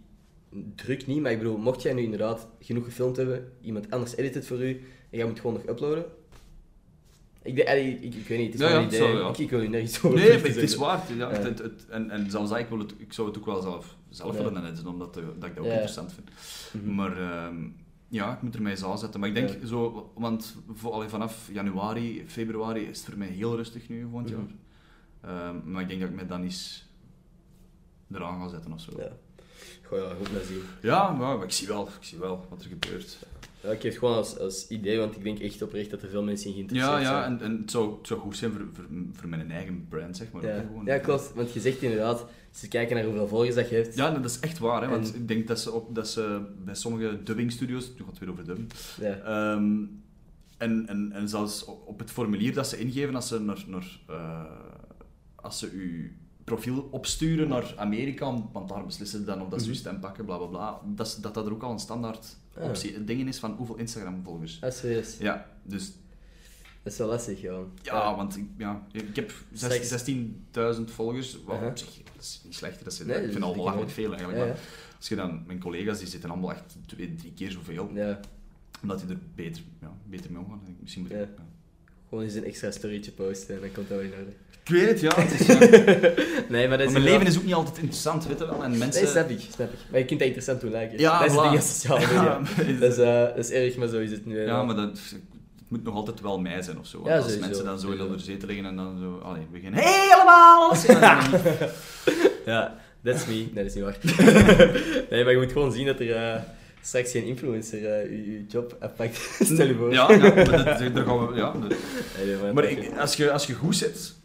druk 0.75 1.07
niet, 1.07 1.21
maar 1.21 1.31
ik 1.31 1.37
bedoel, 1.37 1.57
mocht 1.57 1.81
jij 1.81 1.93
nu 1.93 2.01
inderdaad 2.01 2.47
genoeg 2.59 2.83
gefilmd 2.85 3.17
hebben, 3.17 3.51
iemand 3.61 3.91
anders 3.91 4.15
edit 4.15 4.33
het 4.35 4.45
voor 4.47 4.61
u, 4.63 4.69
en 5.09 5.17
jij 5.17 5.25
moet 5.25 5.39
gewoon 5.39 5.55
nog 5.55 5.67
uploaden, 5.69 6.05
ik, 7.43 7.67
allee, 7.67 7.99
ik, 7.99 8.15
ik 8.15 8.27
weet 8.27 8.37
niet, 8.39 8.53
het 8.53 8.61
is 8.61 8.69
Ja, 8.69 8.81
idee, 8.83 8.99
zo, 8.99 9.07
ja. 9.19 9.29
ik, 9.29 9.37
ik 9.37 9.49
wil 9.49 9.61
u 9.61 9.67
nergens 9.67 10.03
over 10.03 10.17
Nee, 10.19 10.37
maar 10.37 10.47
het 10.47 10.55
is 10.55 10.75
waar. 10.75 11.13
Ja, 11.17 11.29
het, 11.31 11.59
het, 11.59 11.85
en, 11.89 12.09
en 12.09 12.31
zelfs 12.31 12.51
ik, 12.51 12.67
wil 12.69 12.79
het, 12.79 12.93
ik 12.97 13.13
zou 13.13 13.27
het 13.27 13.37
ook 13.37 13.45
wel 13.45 13.61
zelf, 13.61 13.95
zelf 14.09 14.37
willen 14.37 14.65
editen, 14.65 14.87
omdat 14.87 15.17
eh, 15.17 15.23
dat 15.39 15.49
ik 15.49 15.55
dat 15.55 15.65
ook 15.65 15.71
interessant 15.71 16.13
vind. 16.13 16.29
Mhm. 16.83 16.95
Maar 16.95 17.17
ehm, 17.21 17.55
ja, 18.07 18.33
ik 18.35 18.41
moet 18.41 18.55
er 18.55 18.61
mij 18.61 18.71
eens 18.71 18.83
aanzetten. 18.83 19.19
Maar 19.19 19.29
ik 19.29 19.35
denk 19.35 19.49
zo, 19.67 20.11
want 20.15 20.55
vo- 20.73 20.89
allee, 20.89 21.09
vanaf 21.09 21.49
januari, 21.51 22.23
februari 22.27 22.81
is 22.87 22.97
het 22.97 23.05
voor 23.09 23.17
mij 23.17 23.27
heel 23.27 23.55
rustig 23.55 23.89
nu 23.89 24.07
volgend 24.11 24.29
Mhm. 24.31 24.39
jaar. 24.39 24.49
Ehm, 25.47 25.71
maar 25.71 25.81
ik 25.81 25.87
denk 25.87 25.99
dat 25.99 26.09
ik 26.09 26.15
mij 26.15 26.27
dan 26.27 26.43
eens 26.43 26.87
eraan 28.13 28.41
ga 28.41 28.47
zetten 28.47 28.73
of 28.73 28.81
zo. 28.81 28.91
Ja. 28.97 29.11
Goh, 29.83 29.97
ja, 29.99 30.13
goed 30.17 30.31
naar 30.31 30.41
zien. 30.43 30.61
Ja, 30.81 31.11
maar 31.11 31.43
ik 31.43 31.51
zie 31.51 31.67
wel, 31.67 31.87
ik 31.87 31.91
zie 32.05 32.17
wel 32.19 32.45
wat 32.49 32.61
er 32.61 32.67
gebeurt. 32.69 33.17
Ja, 33.63 33.69
ik 33.69 33.81
heb 33.81 33.91
het 33.91 33.99
gewoon 33.99 34.15
als, 34.15 34.37
als 34.37 34.67
idee, 34.67 34.97
want 34.97 35.15
ik 35.15 35.23
denk 35.23 35.39
echt 35.39 35.61
oprecht 35.61 35.89
dat 35.89 36.01
er 36.01 36.09
veel 36.09 36.23
mensen 36.23 36.47
in 36.49 36.53
geïnteresseerd 36.55 36.93
Ja, 36.93 36.99
ja 37.11 37.21
zijn. 37.23 37.39
en, 37.39 37.45
en 37.45 37.57
het, 37.61 37.71
zou, 37.71 37.97
het 37.97 38.07
zou 38.07 38.19
goed 38.19 38.37
zijn 38.37 38.51
voor, 38.51 38.65
voor, 38.73 38.85
voor 39.13 39.29
mijn 39.29 39.51
eigen 39.51 39.85
brand, 39.89 40.17
zeg 40.17 40.31
maar. 40.31 40.45
ja. 40.45 40.65
ja, 40.85 40.97
klopt. 40.97 41.31
Want 41.35 41.53
je 41.53 41.59
zegt 41.59 41.81
inderdaad, 41.81 42.25
ze 42.51 42.67
kijken 42.67 42.95
naar 42.95 43.05
hoeveel 43.05 43.27
volgers 43.27 43.55
dat 43.55 43.69
je 43.69 43.75
hebt. 43.75 43.95
Ja, 43.95 44.11
dat 44.11 44.25
is 44.25 44.39
echt 44.39 44.59
waar, 44.59 44.81
hè, 44.81 44.87
want 44.89 45.15
ik 45.15 45.27
denk 45.27 45.47
dat 45.47 45.59
ze, 45.59 45.71
op, 45.71 45.95
dat 45.95 46.07
ze 46.09 46.41
bij 46.65 46.75
sommige 46.75 47.23
dubbingstudios, 47.23 47.87
nu 47.89 47.95
gaat 47.97 48.09
het 48.09 48.19
weer 48.19 48.29
over 48.31 48.45
dubben, 48.45 48.67
Ja. 48.99 49.17
ehm, 49.17 49.77
en, 50.57 50.87
en, 50.87 51.11
en 51.11 51.29
zelfs 51.29 51.65
op 51.65 51.99
het 51.99 52.11
formulier 52.11 52.53
dat 52.53 52.67
ze 52.67 52.79
ingeven 52.79 53.15
als 53.15 53.27
ze, 53.27 53.39
naar, 53.39 53.63
naar, 53.67 53.99
eh, 54.07 54.43
als 55.35 55.59
ze 55.59 55.69
uw 55.73 56.09
profiel 56.53 56.87
opsturen 56.91 57.47
naar 57.47 57.73
Amerika, 57.77 58.43
want 58.51 58.69
daar 58.69 58.85
beslissen 58.85 59.19
ze 59.19 59.25
dan 59.25 59.41
of 59.41 59.49
dat 59.49 59.61
ze 59.61 59.67
Mhm. 59.69 59.77
stem 59.77 59.99
pakken, 59.99 60.25
bla 60.25 60.37
bla 60.37 60.45
bla, 60.47 60.79
dat, 60.95 61.17
dat 61.21 61.33
dat 61.33 61.45
er 61.45 61.51
ook 61.53 61.63
al 61.63 61.71
een 61.71 61.79
standaard 61.79 62.37
optie, 62.59 63.03
dingen 63.03 63.27
is 63.27 63.37
van 63.39 63.51
hoeveel 63.51 63.75
Instagram-volgers. 63.77 64.61
Ah, 64.61 64.71
serieus. 64.71 65.17
Ja, 65.17 65.45
dus 65.63 65.91
Dat 66.83 66.91
is 66.93 66.99
wel 66.99 67.07
lastig, 67.07 67.39
gewoon. 67.39 67.71
Ja, 67.81 68.15
want 68.15 68.37
ik, 68.37 68.45
ja, 68.57 68.87
ik 68.91 69.15
heb 69.15 69.33
zes- 69.53 69.73
Straks- 69.73 69.87
16.000 70.05 70.91
volgers. 70.91 71.37
Wat 71.43 71.61
op 71.63 71.77
zich, 71.77 72.01
dat 72.15 72.23
is 72.23 72.41
niet 72.43 72.55
slecht. 72.55 72.83
Dat 72.83 72.93
is, 72.93 72.99
Nee, 72.99 73.15
ik 73.17 73.21
dat 73.23 73.31
vind 73.31 73.43
al 73.43 73.53
belachelijk 73.53 73.91
veel 73.91 74.09
eigenlijk. 74.09 74.39
Ja, 74.39 74.45
Maar 74.45 74.57
als 74.97 75.07
je 75.07 75.15
dan, 75.15 75.43
mijn 75.47 75.59
collega's 75.59 75.97
die 75.99 76.07
zitten 76.07 76.29
allemaal 76.29 76.51
echt 76.51 76.77
twee, 76.85 77.15
drie 77.15 77.33
keer 77.33 77.51
zoveel. 77.51 77.89
ja. 77.93 78.19
Omdat 78.81 78.99
die 78.99 79.09
er 79.09 79.19
beter, 79.35 79.61
ja, 79.81 79.91
beter 80.05 80.31
mee 80.31 80.41
omgaan. 80.41 80.61
Misschien 80.79 81.01
moet 81.03 81.11
ik, 81.11 81.17
Ja. 81.17 81.23
ja. 81.23 81.45
Gewoon 82.09 82.23
eens 82.23 82.33
een 82.33 82.45
extra 82.45 82.71
storytje 82.71 83.11
posten 83.11 83.55
en 83.55 83.61
dan 83.61 83.71
komt 83.71 83.89
dat 83.89 83.97
wel 83.97 84.05
in 84.07 84.13
orde. 84.19 84.31
Ik 84.63 84.75
weet 84.75 84.89
het, 84.89 84.99
ja. 84.99 85.11
Het 85.15 85.39
is, 85.39 85.45
ja. 85.47 85.57
Nee, 86.55 86.67
maar 86.67 86.77
dat 86.77 86.87
is 86.87 86.93
Maar 86.93 87.01
mijn 87.01 87.13
leven 87.13 87.27
is 87.27 87.37
ook 87.37 87.43
niet 87.43 87.53
altijd 87.53 87.77
interessant, 87.77 88.27
weet 88.27 88.39
je 88.39 88.45
wel. 88.45 88.63
En 88.63 88.77
mensen... 88.77 89.03
Nee, 89.03 89.11
snap 89.11 89.29
ik, 89.29 89.39
snap 89.53 89.73
ik. 89.73 89.79
Maar 89.89 89.99
je 89.99 90.05
kunt 90.05 90.19
dat 90.19 90.27
interessant 90.27 90.61
doen 90.61 90.71
lijken. 90.71 90.99
Ja, 90.99 91.19
dat 91.27 91.53
is 91.53 91.83
het 91.83 91.85
voilà. 91.87 91.97
ding. 91.99 92.11
Ja, 92.11 92.39
Dat, 92.79 92.91
is, 92.91 92.97
eh, 92.97 93.21
dat 93.35 93.37
is 93.37 93.49
erg, 93.51 93.75
maar 93.75 93.87
zo 93.87 93.99
is 93.99 94.11
het 94.11 94.25
nu. 94.25 94.41
ja, 94.41 94.63
maar 94.63 94.75
dat, 94.75 94.89
het 94.89 95.15
moet 95.67 95.83
nog 95.83 95.95
altijd 95.95 96.21
wel 96.21 96.39
mij 96.39 96.61
zijn 96.61 96.79
of 96.79 96.87
zo. 96.87 97.01
Ja, 97.05 97.15
als 97.15 97.23
sowieso. 97.23 97.45
mensen 97.45 97.65
dan 97.65 97.79
zo 97.79 97.91
in 97.91 97.97
de 98.11 98.19
zetel 98.19 98.47
liggen 98.47 98.65
en 98.65 98.75
dan 98.75 98.97
zo... 98.99 99.19
Allee, 99.27 99.47
beginnen... 99.51 99.79
Hey, 99.83 100.09
allemaal! 100.15 100.67
alles!" 100.69 100.85
En 100.85 101.01
dan- 101.01 101.69
Ja, 102.45 102.75
that's 103.03 103.25
me. 103.25 103.33
Nee, 103.33 103.49
dat 103.53 103.65
is 103.65 103.73
niet 103.73 103.83
waar. 103.83 103.97
nee, 105.09 105.23
maar 105.23 105.31
je 105.33 105.37
moet 105.39 105.51
gewoon 105.51 105.71
zien 105.71 105.85
dat 105.85 105.99
er 105.99 106.15
eh, 106.15 106.41
straks 106.81 107.11
geen 107.11 107.23
influencer 107.23 108.11
je, 108.11 108.45
job 108.47 108.77
afpakt. 108.79 109.17
Stel 109.53 109.65
je 109.65 109.75
voor. 109.75 109.91
Ja, 109.91 110.11
ja, 110.11 110.17
maar 110.17 110.45
dat, 110.45 110.93
daar 110.93 111.05
gaan 111.05 111.27
we... 111.27 111.35
Ja, 111.35 111.51
dat- 111.51 111.75
Nee, 112.17 112.35
nee, 112.35 112.53
maar 112.53 112.63
ik, 112.63 112.97
als, 112.97 113.15
je, 113.15 113.31
als 113.31 113.47
je 113.47 113.53
goed 113.53 113.75
zit, 113.75 114.15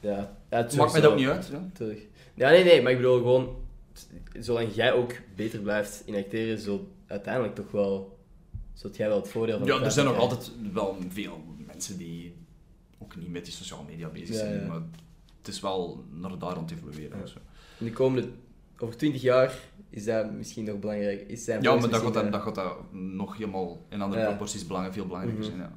Ja, 0.00 0.36
ja 0.50 0.66
maakt 0.76 0.92
mij 0.92 1.00
dat 1.00 1.10
ook 1.10 1.16
niet 1.16 1.28
uit. 1.28 1.48
Ja. 1.52 1.68
Tuurlijk. 1.74 2.06
Ja, 2.34 2.50
nee, 2.50 2.64
nee, 2.64 2.82
maar 2.82 2.90
ik 2.90 2.96
bedoel 2.96 3.16
gewoon... 3.16 3.56
Zolang 4.38 4.74
jij 4.74 4.92
ook 4.92 5.12
beter 5.36 5.58
blijft 5.60 6.02
in 6.04 6.14
acteren, 6.14 6.58
zult 6.58 6.88
uiteindelijk 7.06 7.54
toch 7.54 7.70
wel... 7.70 8.18
Zult 8.74 8.96
jij 8.96 9.08
wel 9.08 9.20
het 9.20 9.28
voordeel 9.28 9.58
van 9.58 9.66
Ja, 9.66 9.80
er 9.80 9.90
zijn 9.90 10.06
nog 10.06 10.16
altijd 10.16 10.52
wel 10.72 10.96
veel 11.08 11.42
mensen 11.66 11.98
die 11.98 12.34
ook 12.98 13.16
niet 13.16 13.30
met 13.30 13.44
die 13.44 13.54
sociale 13.54 13.82
media 13.88 14.08
bezig 14.08 14.36
zijn, 14.36 14.60
ja. 14.60 14.66
maar 14.66 14.82
het 15.38 15.48
is 15.48 15.60
wel 15.60 16.04
naar 16.10 16.38
daar 16.38 16.54
aan 16.54 16.62
het 16.62 16.70
evolueren. 16.70 17.28
Zo. 17.28 17.38
In 17.78 17.86
de 17.86 17.92
komende... 17.92 18.28
Over 18.78 18.96
20 18.96 19.22
jaar 19.22 19.58
is 19.90 20.04
dat 20.04 20.32
misschien 20.32 20.64
nog 20.64 20.78
belangrijk. 20.78 21.20
Is 21.28 21.44
zijn 21.44 21.62
Ja, 21.62 21.70
maar 21.72 21.80
dat 21.80 21.90
gaat, 22.00 22.02
misschien, 22.12 22.30
dat, 22.30 22.40
gaat 22.42 22.54
dat 22.54 22.76
nog 22.92 23.36
helemaal 23.36 23.78
in 23.88 24.00
andere 24.00 24.20
Ja. 24.22 24.26
proporties 24.28 24.66
belangrijk, 24.66 24.94
veel 24.96 25.06
belangrijker 25.06 25.40
Mhm. 25.44 25.50
zijn. 25.56 25.62
Ja. 25.68 25.76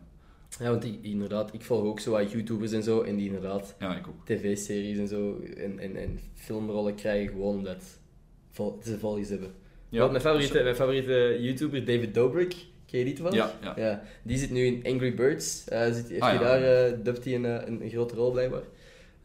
Ja, 0.59 0.69
want 0.69 0.83
ik, 0.83 0.97
inderdaad, 1.01 1.53
ik 1.53 1.61
volg 1.61 1.83
ook 1.83 1.99
zo 1.99 2.11
wat 2.11 2.31
YouTubers 2.31 2.71
en 2.71 2.83
zo, 2.83 3.01
en 3.01 3.15
die 3.15 3.25
inderdaad 3.25 3.75
Ja, 3.79 3.95
ik 3.97 4.07
ook. 4.07 4.25
tv-series 4.25 4.97
en 4.97 5.07
zo 5.07 5.39
en, 5.57 5.79
en, 5.79 5.95
en 5.95 6.19
filmrollen 6.33 6.95
krijgen 6.95 7.27
gewoon 7.31 7.55
omdat 7.57 7.83
vol, 8.49 8.79
ze 8.83 8.99
volgers 8.99 9.29
hebben. 9.29 9.51
Ja, 9.89 10.07
mijn, 10.07 10.21
favoriete, 10.21 10.63
mijn 10.63 10.75
favoriete 10.75 11.37
YouTuber, 11.39 11.85
David 11.85 12.13
Dobrik, 12.13 12.55
ken 12.85 12.99
je 12.99 13.05
die 13.05 13.13
toevallig? 13.13 13.53
Ja, 13.61 13.73
ja. 13.77 14.01
die 14.23 14.37
zit 14.37 14.51
nu 14.51 14.65
in 14.65 14.93
Angry 14.93 15.13
Birds. 15.15 15.67
Eh 15.67 15.91
zit, 15.91 16.09
heeft 16.09 16.21
Ah, 16.21 16.33
ja. 16.33 16.39
daar, 16.39 16.63
eh 16.63 16.97
dubt 17.03 17.23
hij 17.25 17.35
een, 17.35 17.45
eh, 17.45 17.67
een, 17.67 17.83
een 17.83 17.89
grote 17.89 18.15
rol 18.15 18.31
blijkbaar. 18.31 18.63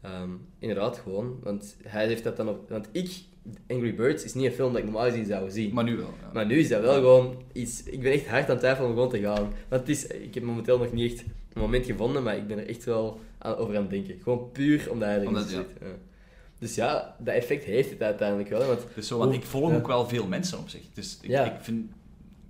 Ehm, 0.01 0.29
inderdaad, 0.59 0.97
gewoon. 0.97 1.39
Want 1.43 1.75
hij 1.87 2.07
heeft 2.07 2.23
dat 2.23 2.37
dan 2.37 2.49
op... 2.49 2.69
Want 2.69 2.87
ik, 2.91 3.09
Angry 3.67 3.95
Birds, 3.95 4.23
is 4.23 4.33
niet 4.33 4.45
een 4.45 4.51
film 4.51 4.69
dat 4.71 4.77
ik 4.81 4.83
normaal 4.83 5.09
gezien 5.09 5.25
zou 5.25 5.49
zien. 5.49 5.73
Maar 5.73 5.83
nu 5.83 5.97
wel. 5.97 6.13
Ja. 6.21 6.29
Maar 6.33 6.45
nu 6.45 6.57
is 6.59 6.67
dat 6.67 6.81
wel 6.81 6.93
gewoon 6.93 7.41
iets... 7.53 7.83
Ik 7.83 8.01
ben 8.01 8.11
echt 8.11 8.27
hard 8.27 8.43
aan 8.43 8.49
het 8.49 8.59
twijfelen 8.59 8.89
om 8.89 8.95
gewoon 8.95 9.09
te 9.09 9.19
gaan. 9.19 9.53
Want 9.67 9.81
het 9.81 9.89
is... 9.89 10.07
Ik 10.07 10.33
heb 10.33 10.43
momenteel 10.43 10.77
nog 10.77 10.91
niet 10.91 11.11
echt 11.11 11.23
een 11.53 11.61
moment 11.61 11.85
gevonden, 11.85 12.23
maar 12.23 12.37
ik 12.37 12.47
ben 12.47 12.57
er 12.57 12.67
echt 12.67 12.83
wel 12.83 13.19
aan, 13.37 13.55
over 13.55 13.75
aan 13.75 13.81
het 13.81 13.91
denken. 13.91 14.19
Gewoon 14.21 14.51
puur 14.51 14.91
omdat 14.91 15.07
hij 15.07 15.15
erin 15.17 15.27
Omdat- 15.27 15.49
zit. 15.49 15.67
ja. 15.79 15.87
Ja. 15.87 15.93
Dus 16.59 16.75
ja, 16.75 17.15
dat 17.19 17.33
effect 17.35 17.63
heeft 17.63 17.89
het 17.89 18.01
uiteindelijk 18.01 18.49
wel. 18.49 18.67
Want 18.67 18.85
Dus 18.95 19.07
zo, 19.07 19.17
want 19.17 19.29
Hoe- 19.31 19.39
ik 19.39 19.45
volg 19.45 19.73
ook 19.73 19.87
wel 19.87 20.07
veel 20.07 20.27
mensen 20.27 20.57
op 20.59 20.69
zich. 20.69 20.81
Dus 20.93 21.19
ik, 21.21 21.29
ik, 21.45 21.53
vind, 21.59 21.89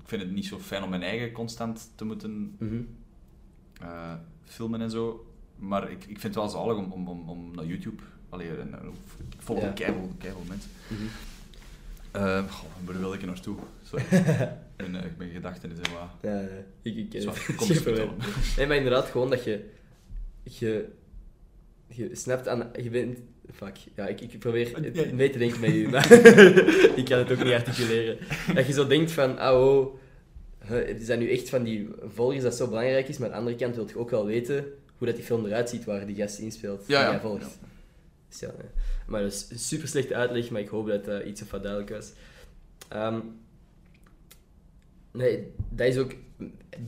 ik 0.01 0.07
vind 0.07 0.21
het 0.21 0.31
niet 0.31 0.45
zo 0.45 0.59
fijn 0.59 0.83
om 0.83 0.89
mijn 0.89 1.01
eigen 1.03 1.31
constant 1.31 1.91
te 1.95 2.05
moeten 2.05 2.55
mhm. 2.59 2.81
eh, 3.81 4.13
filmen 4.45 4.81
en 4.81 4.89
zo. 4.89 5.25
Maar 5.55 5.91
ik, 5.91 6.03
ik 6.03 6.19
vind 6.19 6.23
het 6.23 6.35
wel 6.35 6.49
zalig 6.49 6.77
om, 6.77 6.91
om, 6.91 7.07
om, 7.07 7.29
om 7.29 7.51
naar 7.55 7.65
YouTube... 7.65 8.01
Allee, 8.37 8.49
en, 8.49 8.73
eh, 8.73 8.87
ik 9.29 9.41
volg 9.41 9.73
keiveel 9.73 10.43
mensen. 10.47 10.69
Mhm. 10.87 11.01
Eh, 12.11 12.51
goh, 12.51 12.69
waar 12.85 12.99
wil 12.99 13.13
ik 13.13 13.21
er 13.21 13.27
naartoe? 13.27 13.55
Sorry. 13.83 14.05
en, 14.75 14.95
eh, 14.95 15.05
ik 15.05 15.17
ben 15.17 15.29
gedachten 15.29 15.71
is 15.71 15.77
wat... 15.77 16.31
Ja, 16.31 16.47
ik, 16.81 16.95
ik 16.95 17.09
ken 17.09 17.27
het. 17.27 17.55
kom 17.55 17.69
eens. 17.69 17.83
Nee, 18.57 18.67
maar 18.67 18.75
inderdaad, 18.77 19.05
gewoon 19.05 19.29
dat 19.29 19.43
je... 19.43 19.69
Je, 20.43 20.89
je 21.87 22.15
snapt 22.15 22.47
aan... 22.47 22.69
Je 22.81 22.89
bent... 22.89 23.19
Fuck. 23.53 23.77
Ja, 23.95 24.07
ik, 24.07 24.21
ik 24.21 24.39
probeer 24.39 24.93
Ja. 24.93 25.13
mee 25.13 25.29
te 25.29 25.37
denken 25.37 25.59
met 25.59 25.69
u, 25.69 25.89
maar 25.93 26.11
ik 26.95 27.05
kan 27.05 27.17
het 27.17 27.31
ook 27.31 27.43
niet 27.43 27.53
articuleren. 27.53 28.17
Dat 28.53 28.67
je 28.67 28.73
zo 28.73 28.87
denkt 28.87 29.11
van, 29.11 29.37
ah 29.37 29.61
oh, 29.61 29.95
het 30.65 31.03
zijn 31.03 31.19
nu 31.19 31.31
echt 31.31 31.49
van 31.49 31.63
die 31.63 31.89
volgers 32.13 32.43
dat 32.43 32.55
zo 32.55 32.67
belangrijk 32.67 33.07
is, 33.07 33.17
maar 33.17 33.27
aan 33.27 33.33
de 33.33 33.39
andere 33.39 33.55
kant 33.55 33.75
wil 33.75 33.87
je 33.87 33.97
ook 33.97 34.09
wel 34.09 34.25
weten 34.25 34.65
hoe 34.97 35.07
dat 35.07 35.15
die 35.15 35.25
film 35.25 35.45
eruit 35.45 35.69
ziet 35.69 35.85
waar 35.85 36.05
die 36.05 36.15
gast 36.15 36.39
inspeelt, 36.39 36.83
Ja, 36.87 37.03
die 37.05 37.13
ja. 37.13 37.19
volgt. 37.19 37.41
Ja. 37.61 37.67
Dus 38.29 38.39
ja, 38.39 38.47
nee. 38.57 38.69
Maar 39.07 39.21
dat 39.21 39.31
is 39.31 39.47
een 39.49 39.59
super 39.59 39.87
slechte 39.87 40.15
uitleg, 40.15 40.49
maar 40.49 40.61
ik 40.61 40.67
hoop 40.67 40.87
dat 40.87 41.07
eh, 41.07 41.27
iets 41.27 41.41
of 41.41 41.51
wat 41.51 41.61
duidelijk 41.63 41.91
was. 41.91 42.11
Ehm, 42.87 43.19
nee, 45.11 45.51
dat 45.69 45.87
is 45.87 45.97
ook 45.97 46.11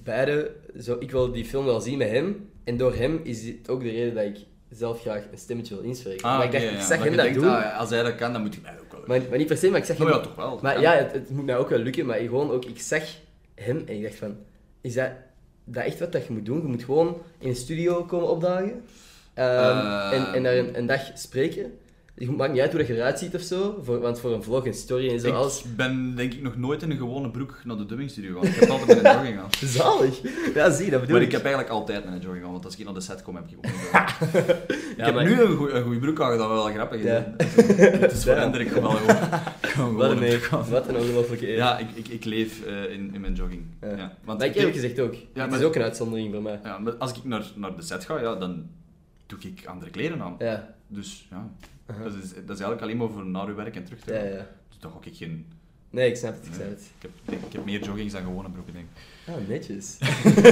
beide. 0.04 0.52
Zo, 0.82 0.96
ik 1.00 1.12
wil 1.12 1.32
die 1.32 1.46
film 1.46 1.66
wel 1.66 1.82
zien 1.82 1.98
met 1.98 2.10
hem. 2.10 2.50
En 2.64 2.78
door 2.78 2.96
hem 2.96 3.20
is 3.24 3.48
het 3.48 3.70
ook 3.70 3.82
de 3.82 3.90
reden 3.90 4.16
dat 4.16 4.24
ik 4.24 4.46
zelf 4.70 5.02
graag 5.02 5.24
een 5.32 5.38
stemmetje 5.38 5.76
wil 5.76 5.84
inspreken. 5.84 6.28
maar 6.28 6.44
ik 6.46 6.52
dacht, 6.52 6.64
ik 6.64 6.80
zag 6.80 7.04
hem 7.04 7.16
dat 7.16 7.26
denkt, 7.26 7.40
doen. 7.40 7.50
ah, 7.50 7.80
als 7.80 7.90
hij 7.90 8.04
dat 8.04 8.16
kan, 8.16 8.34
dan 8.34 8.42
moet 8.42 8.56
ik 8.56 8.62
mij 8.62 8.80
ook 8.80 8.92
wel. 8.92 9.02
Maar, 9.08 9.22
maar 9.30 9.38
niet 9.38 9.48
per 9.48 9.58
se, 9.58 9.70
maar 9.70 9.80
ik 9.80 9.86
zag 9.86 10.00
Oh 10.00 10.06
hem... 10.06 10.16
ja, 10.16 10.20
toch 10.22 10.36
wel. 10.36 10.60
Maar 10.62 10.82
Ja. 10.82 10.94
ja, 10.94 11.04
het, 11.04 11.12
het 11.12 11.30
moet 11.30 11.46
mij 11.46 11.58
ook 11.58 11.70
wel 11.70 11.80
lukken, 11.80 12.06
maar 12.06 12.18
gewoon 12.18 12.52
ook, 12.52 12.66
ik 12.66 12.80
zag 12.80 13.04
hem 13.56 13.78
en 13.86 13.96
ik 13.96 14.02
dacht 14.04 14.16
van, 14.16 14.38
is 14.82 14.94
dat, 14.94 15.12
dat 15.64 15.84
echt 15.84 16.00
wat 16.00 16.12
dat 16.12 16.26
je 16.26 16.34
moet 16.34 16.46
doen? 16.46 16.62
Je 16.62 16.68
moet 16.68 16.84
gewoon 16.84 17.22
in 17.40 17.50
een 17.50 17.56
studio 17.56 18.04
komen 18.04 18.30
opdagen 18.30 18.84
ehm, 19.40 19.86
Eh. 20.14 20.18
en, 20.20 20.34
en 20.34 20.44
daar 20.44 20.56
een, 20.58 20.78
een 20.78 20.86
dag 20.86 21.02
spreken. 21.16 21.72
Het 22.16 22.38
maakt 22.38 22.52
niet 22.52 22.62
uit 22.62 22.70
hoe 22.70 22.80
dat 22.80 22.88
je 22.88 22.96
eruit 22.96 23.20
ziet 23.20 23.36
of 23.36 23.42
zo, 23.42 23.80
voor, 23.84 24.00
want 24.00 24.20
voor 24.20 24.34
een 24.34 24.44
vlog, 24.44 24.66
een 24.66 24.74
story 24.74 25.10
en 25.10 25.20
zo, 25.20 25.32
alles... 25.32 25.64
Ik 25.64 25.76
ben 25.76 26.16
denk 26.16 26.34
ik 26.34 26.42
nog 26.42 26.58
nooit 26.58 26.82
in 26.82 26.92
een 26.92 26.98
gewone 26.98 27.30
broek 27.32 27.62
naar 27.64 27.78
de 27.78 27.86
dubbingstudio 27.86 28.40
gegaan. 28.40 28.54
Ik 28.54 28.60
heb 28.60 28.70
altijd 28.70 28.88
met 28.88 29.06
een 29.06 29.12
jogging 29.14 29.38
gaan. 29.40 29.50
Zalig! 29.70 30.20
Ja, 30.54 30.72
zie, 30.72 30.90
dat 30.90 31.00
bedoel 31.00 31.16
Maar 31.16 31.22
ik. 31.22 31.28
ik 31.28 31.32
heb 31.34 31.44
eigenlijk 31.44 31.74
altijd 31.74 32.06
met 32.06 32.14
een 32.14 32.20
jogging 32.20 32.44
gaan, 32.44 32.52
want 32.52 32.66
als 32.66 32.78
ik 32.78 32.86
naar 32.86 32.94
de 32.94 33.02
set 33.02 33.22
kom, 33.22 33.36
heb 33.36 33.46
ik 33.50 33.58
ook 33.58 33.66
een 33.66 33.72
jogging. 33.72 34.46
ik 34.70 34.94
Ja, 34.98 35.06
heb 35.06 35.14
maar- 35.14 35.24
nu 35.24 35.42
een 35.42 35.56
goe- 35.56 35.72
een 35.72 35.84
goede 35.84 36.00
broek 36.00 36.22
aan, 36.22 36.38
dat 36.38 36.48
wel 36.48 36.64
grappig 36.66 37.00
is. 37.00 37.06
Ja. 37.06 37.34
Het 38.00 38.12
is 38.12 38.24
Ja. 38.24 38.34
veranderd, 38.34 38.66
ik 38.66 38.72
kom 38.74 38.82
wel 38.82 38.92
gewoon, 38.92 39.16
gewoon 39.62 39.96
Wat 39.96 40.12
een 40.12 40.18
broek 40.20 40.48
aan. 40.52 40.70
wat 40.70 40.88
een 40.88 40.98
ongelofelijke 40.98 41.50
eer. 41.50 41.56
Ja, 41.56 41.78
ik, 41.78 41.88
ik, 41.94 42.08
ik 42.08 42.26
leef 42.26 42.66
eh, 42.66 42.92
in, 42.94 43.14
in 43.14 43.22
mijn 43.22 43.34
jogging. 43.34 43.62
Ja. 43.82 43.88
Ja. 43.90 44.14
Want 44.24 44.38
maar 44.40 44.48
ik 44.48 44.54
ik- 44.54 44.58
eerlijk 44.60 44.76
gezegd 44.76 45.00
ook. 45.00 45.14
Ja, 45.14 45.20
het 45.42 45.50
maar- 45.50 45.60
is 45.60 45.66
ook 45.66 45.76
een 45.76 45.82
uitzondering 45.82 46.34
voor 46.34 46.42
mij. 46.44 46.60
ja, 46.64 46.78
maar 46.78 46.94
als 46.96 47.12
ik 47.12 47.24
naar, 47.24 47.44
naar 47.56 47.76
de 47.76 47.82
set 47.82 48.06
ga, 48.06 48.20
ja, 48.22 48.36
dan 48.36 48.66
doe 49.30 49.40
ik 49.40 49.66
andere 49.66 49.92
kleren 49.92 50.22
aan. 50.22 50.36
Ja. 50.40 50.76
Dus 50.88 51.28
ja, 51.30 51.50
dat, 51.86 52.14
is, 52.14 52.30
dat 52.30 52.34
is 52.34 52.48
eigenlijk 52.48 52.82
alleen 52.82 52.98
maar 52.98 53.10
voor 53.10 53.26
naar 53.26 53.48
uw 53.48 53.56
werk 53.56 53.76
en 53.76 53.84
terug 53.84 54.00
te 54.00 54.14
Ja, 54.14 54.20
gaan. 54.20 54.30
ja. 54.30 54.48
Dus 54.70 54.80
dan 54.80 54.92
ga 54.92 54.98
ik 55.04 55.16
geen... 55.16 55.46
Nee, 55.90 56.10
ik 56.10 56.16
snap 56.16 56.34
het, 56.36 56.46
ik 56.46 56.54
snap 56.54 56.70
het. 56.70 56.82
Ik 56.82 57.02
heb, 57.02 57.12
ik, 57.40 57.46
ik 57.46 57.54
heb 57.54 57.66
meer 57.66 57.84
joggings 57.84 58.14
dan 58.14 58.22
gewone 58.24 58.50
broeken, 58.50 58.74
denk 58.74 58.86
ik. 58.86 59.34
Ah, 59.34 59.48
netjes. 59.48 59.98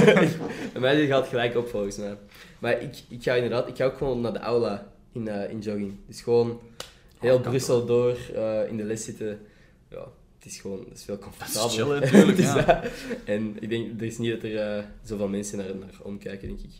Bij 0.72 0.80
mij 0.80 1.06
gaat 1.06 1.26
gelijk 1.28 1.56
op 1.56 1.68
volgens 1.68 1.96
mij. 1.96 2.16
Maar 2.58 2.82
ik, 2.82 3.02
ik 3.08 3.22
ga 3.22 3.34
inderdaad, 3.34 3.68
ik 3.68 3.76
ga 3.76 3.84
ook 3.84 3.96
gewoon 3.96 4.20
naar 4.20 4.32
de 4.32 4.38
aula 4.38 4.92
in, 5.12 5.28
eh, 5.28 5.50
in 5.50 5.58
jogging. 5.58 5.94
Dus 6.06 6.20
gewoon 6.20 6.60
heel 7.18 7.34
Oh, 7.36 7.42
kan 7.42 7.50
Brussel 7.50 7.86
door 7.86 8.16
eh, 8.34 8.68
in 8.68 8.76
de 8.76 8.84
les 8.84 9.04
zitten. 9.04 9.40
Ja, 9.90 10.04
het 10.38 10.46
is 10.46 10.60
gewoon, 10.60 10.84
het 10.88 10.98
is 10.98 11.04
veel 11.04 11.18
comfortabeler. 11.18 12.00
natuurlijk, 12.00 12.38
ja. 12.66 12.82
En 13.24 13.56
ik 13.60 13.68
denk, 13.68 14.00
er 14.00 14.06
is 14.06 14.18
niet 14.18 14.30
dat 14.30 14.42
er 14.42 14.76
eh, 14.78 14.84
zoveel 15.02 15.28
mensen 15.28 15.58
naar, 15.58 15.76
naar 15.76 15.94
omkijken, 16.02 16.48
denk 16.48 16.60
ik. 16.60 16.70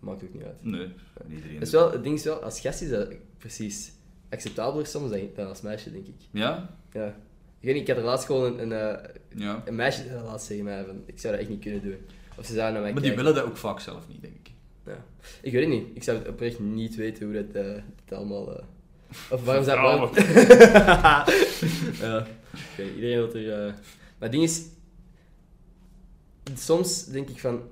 Maakt 0.00 0.22
ook 0.24 0.32
niet 0.34 0.42
uit. 0.42 0.54
Nee, 0.64 0.92
iedereen. 1.28 1.54
Dat 1.58 1.62
is 1.66 1.72
wel, 1.72 1.92
het 1.92 2.02
ding 2.02 2.14
is 2.14 2.24
wel, 2.24 2.42
als 2.42 2.60
gast 2.60 2.80
is 2.82 2.88
dat 2.90 3.08
precies 3.38 3.92
acceptabeler 4.30 4.86
soms 4.86 5.10
dan, 5.10 5.20
dan 5.34 5.48
als 5.48 5.60
meisje, 5.60 5.92
denk 5.92 6.06
ik. 6.06 6.14
Ja? 6.30 6.76
Ja. 6.92 7.06
Ik 7.60 7.66
weet 7.66 7.74
niet, 7.74 7.82
ik 7.82 7.88
had 7.88 7.96
er 7.96 8.04
laatst 8.10 8.26
gewoon 8.26 8.58
een, 8.58 8.70
een, 8.70 8.96
eh, 8.98 9.14
Ja. 9.34 9.62
een 9.64 9.74
meisje 9.74 10.20
laatst 10.24 10.46
tegen 10.46 10.64
mij 10.64 10.84
van, 10.84 11.02
ik 11.06 11.18
zou 11.20 11.32
dat 11.32 11.42
echt 11.42 11.50
niet 11.50 11.60
kunnen 11.60 11.82
doen. 11.82 11.96
Of 12.38 12.46
ze 12.46 12.52
zouden 12.52 12.72
naar 12.72 12.82
mij 12.82 12.92
Maar 12.92 13.02
die 13.02 13.14
willen 13.14 13.34
dat 13.34 13.44
ook 13.44 13.56
vaak 13.56 13.80
zelf 13.80 14.08
niet, 14.08 14.22
denk 14.22 14.34
ik. 14.34 14.50
Ja. 14.86 15.04
Ik 15.42 15.52
weet 15.52 15.60
het 15.60 15.70
niet. 15.70 15.86
Ik 15.96 16.02
zou 16.02 16.18
het 16.18 16.28
oprecht 16.28 16.58
niet 16.58 16.94
weten 16.96 17.24
hoe 17.24 17.34
dat, 17.34 17.64
eh, 17.64 17.82
dat 18.04 18.18
allemaal... 18.18 18.56
eh, 18.58 18.64
Of 19.30 19.44
waarom 19.44 19.64
zou 19.64 19.80
waarom... 19.80 20.10
ja. 22.00 22.26
Oké, 22.72 22.82
iedereen 22.94 23.16
wil 23.30 23.34
er... 23.34 23.66
Maar 23.66 24.28
het 24.28 24.32
ding 24.32 24.42
is... 24.44 24.62
Soms 26.54 27.04
denk 27.04 27.28
ik 27.28 27.38
van... 27.38 27.62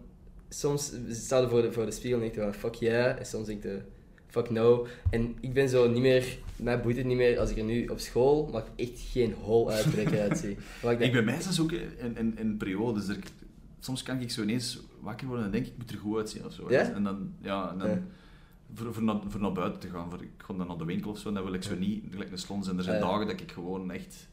Soms 0.48 0.92
sta 1.10 1.38
je 1.38 1.48
voor 1.48 1.62
de, 1.62 1.72
voor 1.72 1.84
de 1.84 1.90
spiegel 1.90 2.18
en 2.18 2.24
denk 2.24 2.34
je 2.34 2.40
van 2.40 2.54
fuck 2.54 2.74
yeah. 2.74 3.18
En 3.18 3.26
soms 3.26 3.46
denk 3.46 3.62
je 3.62 3.82
fuck 4.26 4.50
no. 4.50 4.86
En 5.10 5.36
ik 5.40 5.52
ben 5.52 5.68
zo 5.68 5.88
niet 5.90 6.02
meer... 6.02 6.38
Mij 6.56 6.80
boeit 6.80 6.96
het 6.96 7.06
niet 7.06 7.16
meer 7.16 7.38
als 7.38 7.50
ik 7.50 7.58
er 7.58 7.64
nu 7.64 7.86
op 7.86 7.98
school... 7.98 8.48
Maakt 8.52 8.70
echt 8.76 9.00
geen 9.00 9.34
hol 9.42 9.70
uit 9.70 9.84
hoe 9.84 10.00
ik 10.00 10.10
eruit 10.10 10.38
zie. 10.38 10.56
Maar 10.82 10.92
ik 10.92 11.00
Ik 11.00 11.12
ben 11.12 11.24
meestal 11.24 11.64
ook 11.64 11.72
in, 11.72 12.16
in, 12.16 12.38
in 12.38 12.56
periodes. 12.56 13.08
Er, 13.08 13.18
soms 13.78 14.02
kan 14.02 14.20
ik 14.20 14.30
zo 14.30 14.42
ineens 14.42 14.80
wakker 15.00 15.26
worden 15.26 15.44
en 15.44 15.50
denk 15.50 15.66
ik, 15.66 15.72
ik 15.72 15.78
moet 15.78 15.90
er 15.90 15.98
goed 15.98 16.16
uitzien 16.16 16.44
of 16.44 16.52
zo. 16.52 16.70
Ja? 16.70 16.80
En 16.80 17.02
dan, 17.02 17.32
ja, 17.40 17.70
en 17.70 17.78
dan 17.78 17.88
Ja. 17.88 18.02
Voor, 18.74 18.94
voor, 18.94 19.02
naar, 19.02 19.16
voor 19.28 19.40
naar 19.40 19.52
buiten 19.52 19.80
te 19.80 19.88
gaan. 19.88 20.10
Voor, 20.10 20.22
ik 20.22 20.30
ga 20.36 20.54
dan 20.54 20.66
naar 20.66 20.76
de 20.76 20.84
winkel 20.84 21.10
of 21.10 21.18
zo, 21.18 21.32
dan 21.32 21.44
wil 21.44 21.52
ik 21.52 21.62
zo 21.62 21.74
niet 21.74 22.04
gelijk 22.10 22.30
een 22.30 22.38
slons. 22.38 22.68
En 22.68 22.76
er 22.76 22.82
zijn 22.82 23.00
dagen 23.00 23.26
dat 23.26 23.40
ik 23.40 23.52
gewoon 23.52 23.90
echt 23.90 24.28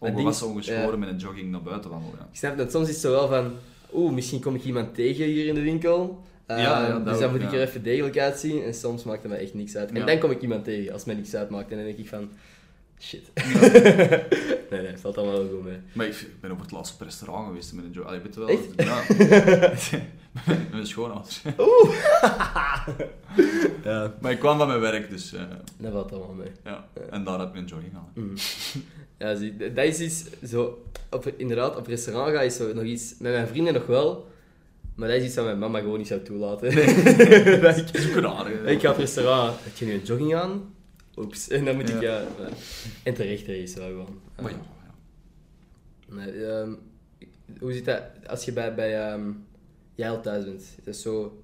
Maar 0.00 0.10
ongewassen, 0.10 0.46
ongeschoren 0.46 0.98
met 0.98 1.08
een 1.08 1.16
jogging 1.16 1.50
naar 1.50 1.62
buiten 1.62 1.90
wandel. 1.90 2.10
Ja. 2.18 2.28
Ik 2.30 2.36
snap 2.36 2.56
dat 2.56 2.70
soms 2.70 2.88
is 2.88 2.92
het 2.92 3.02
zo 3.02 3.10
wel 3.10 3.28
van, 3.28 3.52
oeh, 3.94 4.12
misschien 4.12 4.40
kom 4.40 4.54
ik 4.54 4.64
iemand 4.64 4.94
tegen 4.94 5.24
hier 5.24 5.46
in 5.46 5.54
de 5.54 5.62
winkel. 5.62 6.22
Ja, 6.46 6.58
ja, 6.58 6.88
Ehm, 6.88 7.04
dus 7.04 7.18
dan 7.18 7.30
moet 7.30 7.42
ik 7.42 7.52
er 7.52 7.60
even 7.60 7.82
degelijk 7.82 8.18
uitzien. 8.18 8.62
En 8.62 8.74
soms 8.74 9.04
maakt 9.04 9.22
het 9.22 9.32
me 9.32 9.38
echt 9.38 9.54
niks 9.54 9.76
uit. 9.76 9.92
En 9.92 10.06
dan 10.06 10.18
kom 10.18 10.30
ik 10.30 10.40
iemand 10.40 10.64
tegen 10.64 10.92
als 10.92 11.04
het 11.04 11.14
me 11.14 11.20
niks 11.20 11.34
uitmaakt. 11.34 11.70
En 11.70 11.76
dan 11.76 11.86
denk 11.86 11.98
ik 11.98 12.08
van, 12.08 12.30
shit. 13.02 13.30
nee, 14.70 14.80
nee, 14.82 14.96
valt 14.96 15.16
allemaal 15.18 15.36
wel 15.36 15.48
goed 15.48 15.64
mee. 15.64 15.78
Maar 15.92 16.06
ik 16.06 16.26
ben 16.40 16.50
over 16.50 16.62
het 16.62 16.72
laatst 16.72 16.94
op 16.94 17.00
restaurant 17.00 17.46
geweest 17.46 17.72
met 17.72 17.84
een 17.84 17.90
jogging. 17.90 18.06
Allee, 18.14 18.20
weet 18.20 18.34
je 18.34 18.40
wel? 18.40 18.48
Echt? 18.48 19.88
Ja. 19.90 20.00
met 20.46 20.70
mijn 20.70 20.86
schoonouders. 20.86 21.42
Ja, 23.84 24.14
Maar 24.20 24.30
ik 24.32 24.38
kwam 24.38 24.58
van 24.58 24.66
mijn 24.68 24.80
werk, 24.80 25.10
dus 25.10 25.32
eh, 25.32 25.42
dat 25.78 25.92
valt 25.92 26.12
allemaal 26.12 26.34
mee. 26.34 26.50
ja. 26.64 26.84
En 27.10 27.24
daar 27.24 27.38
heb 27.38 27.48
ik 27.48 27.54
een 27.54 27.64
jogging 27.64 27.94
aan. 27.94 28.10
Mm. 28.14 28.34
Ja, 29.18 29.34
zie, 29.34 29.56
dat 29.72 29.84
is 29.84 30.00
iets 30.00 30.24
zo... 30.50 30.84
Op, 31.10 31.26
inderdaad, 31.36 31.76
op 31.76 31.86
restaurant 31.86 32.30
ga 32.34 32.40
is 32.42 32.56
zo 32.56 32.74
nog 32.74 32.84
iets... 32.84 33.14
Met 33.18 33.32
mijn 33.32 33.46
vrienden 33.48 33.74
nog 33.74 33.86
wel. 33.86 34.30
Maar 34.94 35.08
dat 35.08 35.16
is 35.16 35.24
iets 35.24 35.34
dat 35.34 35.44
mijn 35.44 35.58
mama 35.58 35.78
gewoon 35.78 35.98
niet 35.98 36.06
zou 36.06 36.22
toelaten. 36.22 36.74
Dat 36.74 36.86
ik, 36.86 37.60
Dat 37.62 37.94
is 37.94 38.08
ook 38.08 38.14
een 38.16 38.26
aardige. 38.26 38.64
Ik 38.64 38.80
ga 38.80 38.90
op 38.90 38.96
restaurant. 38.96 39.54
Heb 39.62 39.76
je 39.76 39.84
nu 39.84 39.92
een 39.92 40.02
jogging 40.02 40.34
aan? 40.34 40.74
Oeps. 41.24 41.48
En 41.48 41.64
dan 41.64 41.76
moet 41.76 41.88
ik, 41.88 42.00
Ja. 42.00 42.12
ja... 42.18 42.20
ja. 42.38 42.48
En 43.02 43.14
terecht 43.14 43.46
er 43.46 43.56
is 43.62 43.74
wel 43.74 43.86
gewoon. 43.86 44.20
Maar 44.42 44.50
ja, 44.50 44.56
ja. 46.08 46.14
Nee, 46.14 46.46
ehm, 46.46 46.72
hoe 47.58 47.72
zit 47.72 47.84
dat 47.84 48.02
als 48.26 48.44
je 48.44 48.52
bij, 48.52 48.74
bij 48.74 49.00
ehm, 49.08 49.30
jij 49.94 50.10
al 50.10 50.20
thuis 50.22 50.44
bent? 50.44 50.60
Is 50.60 50.84
dat 50.84 50.96
zo... 50.96 51.42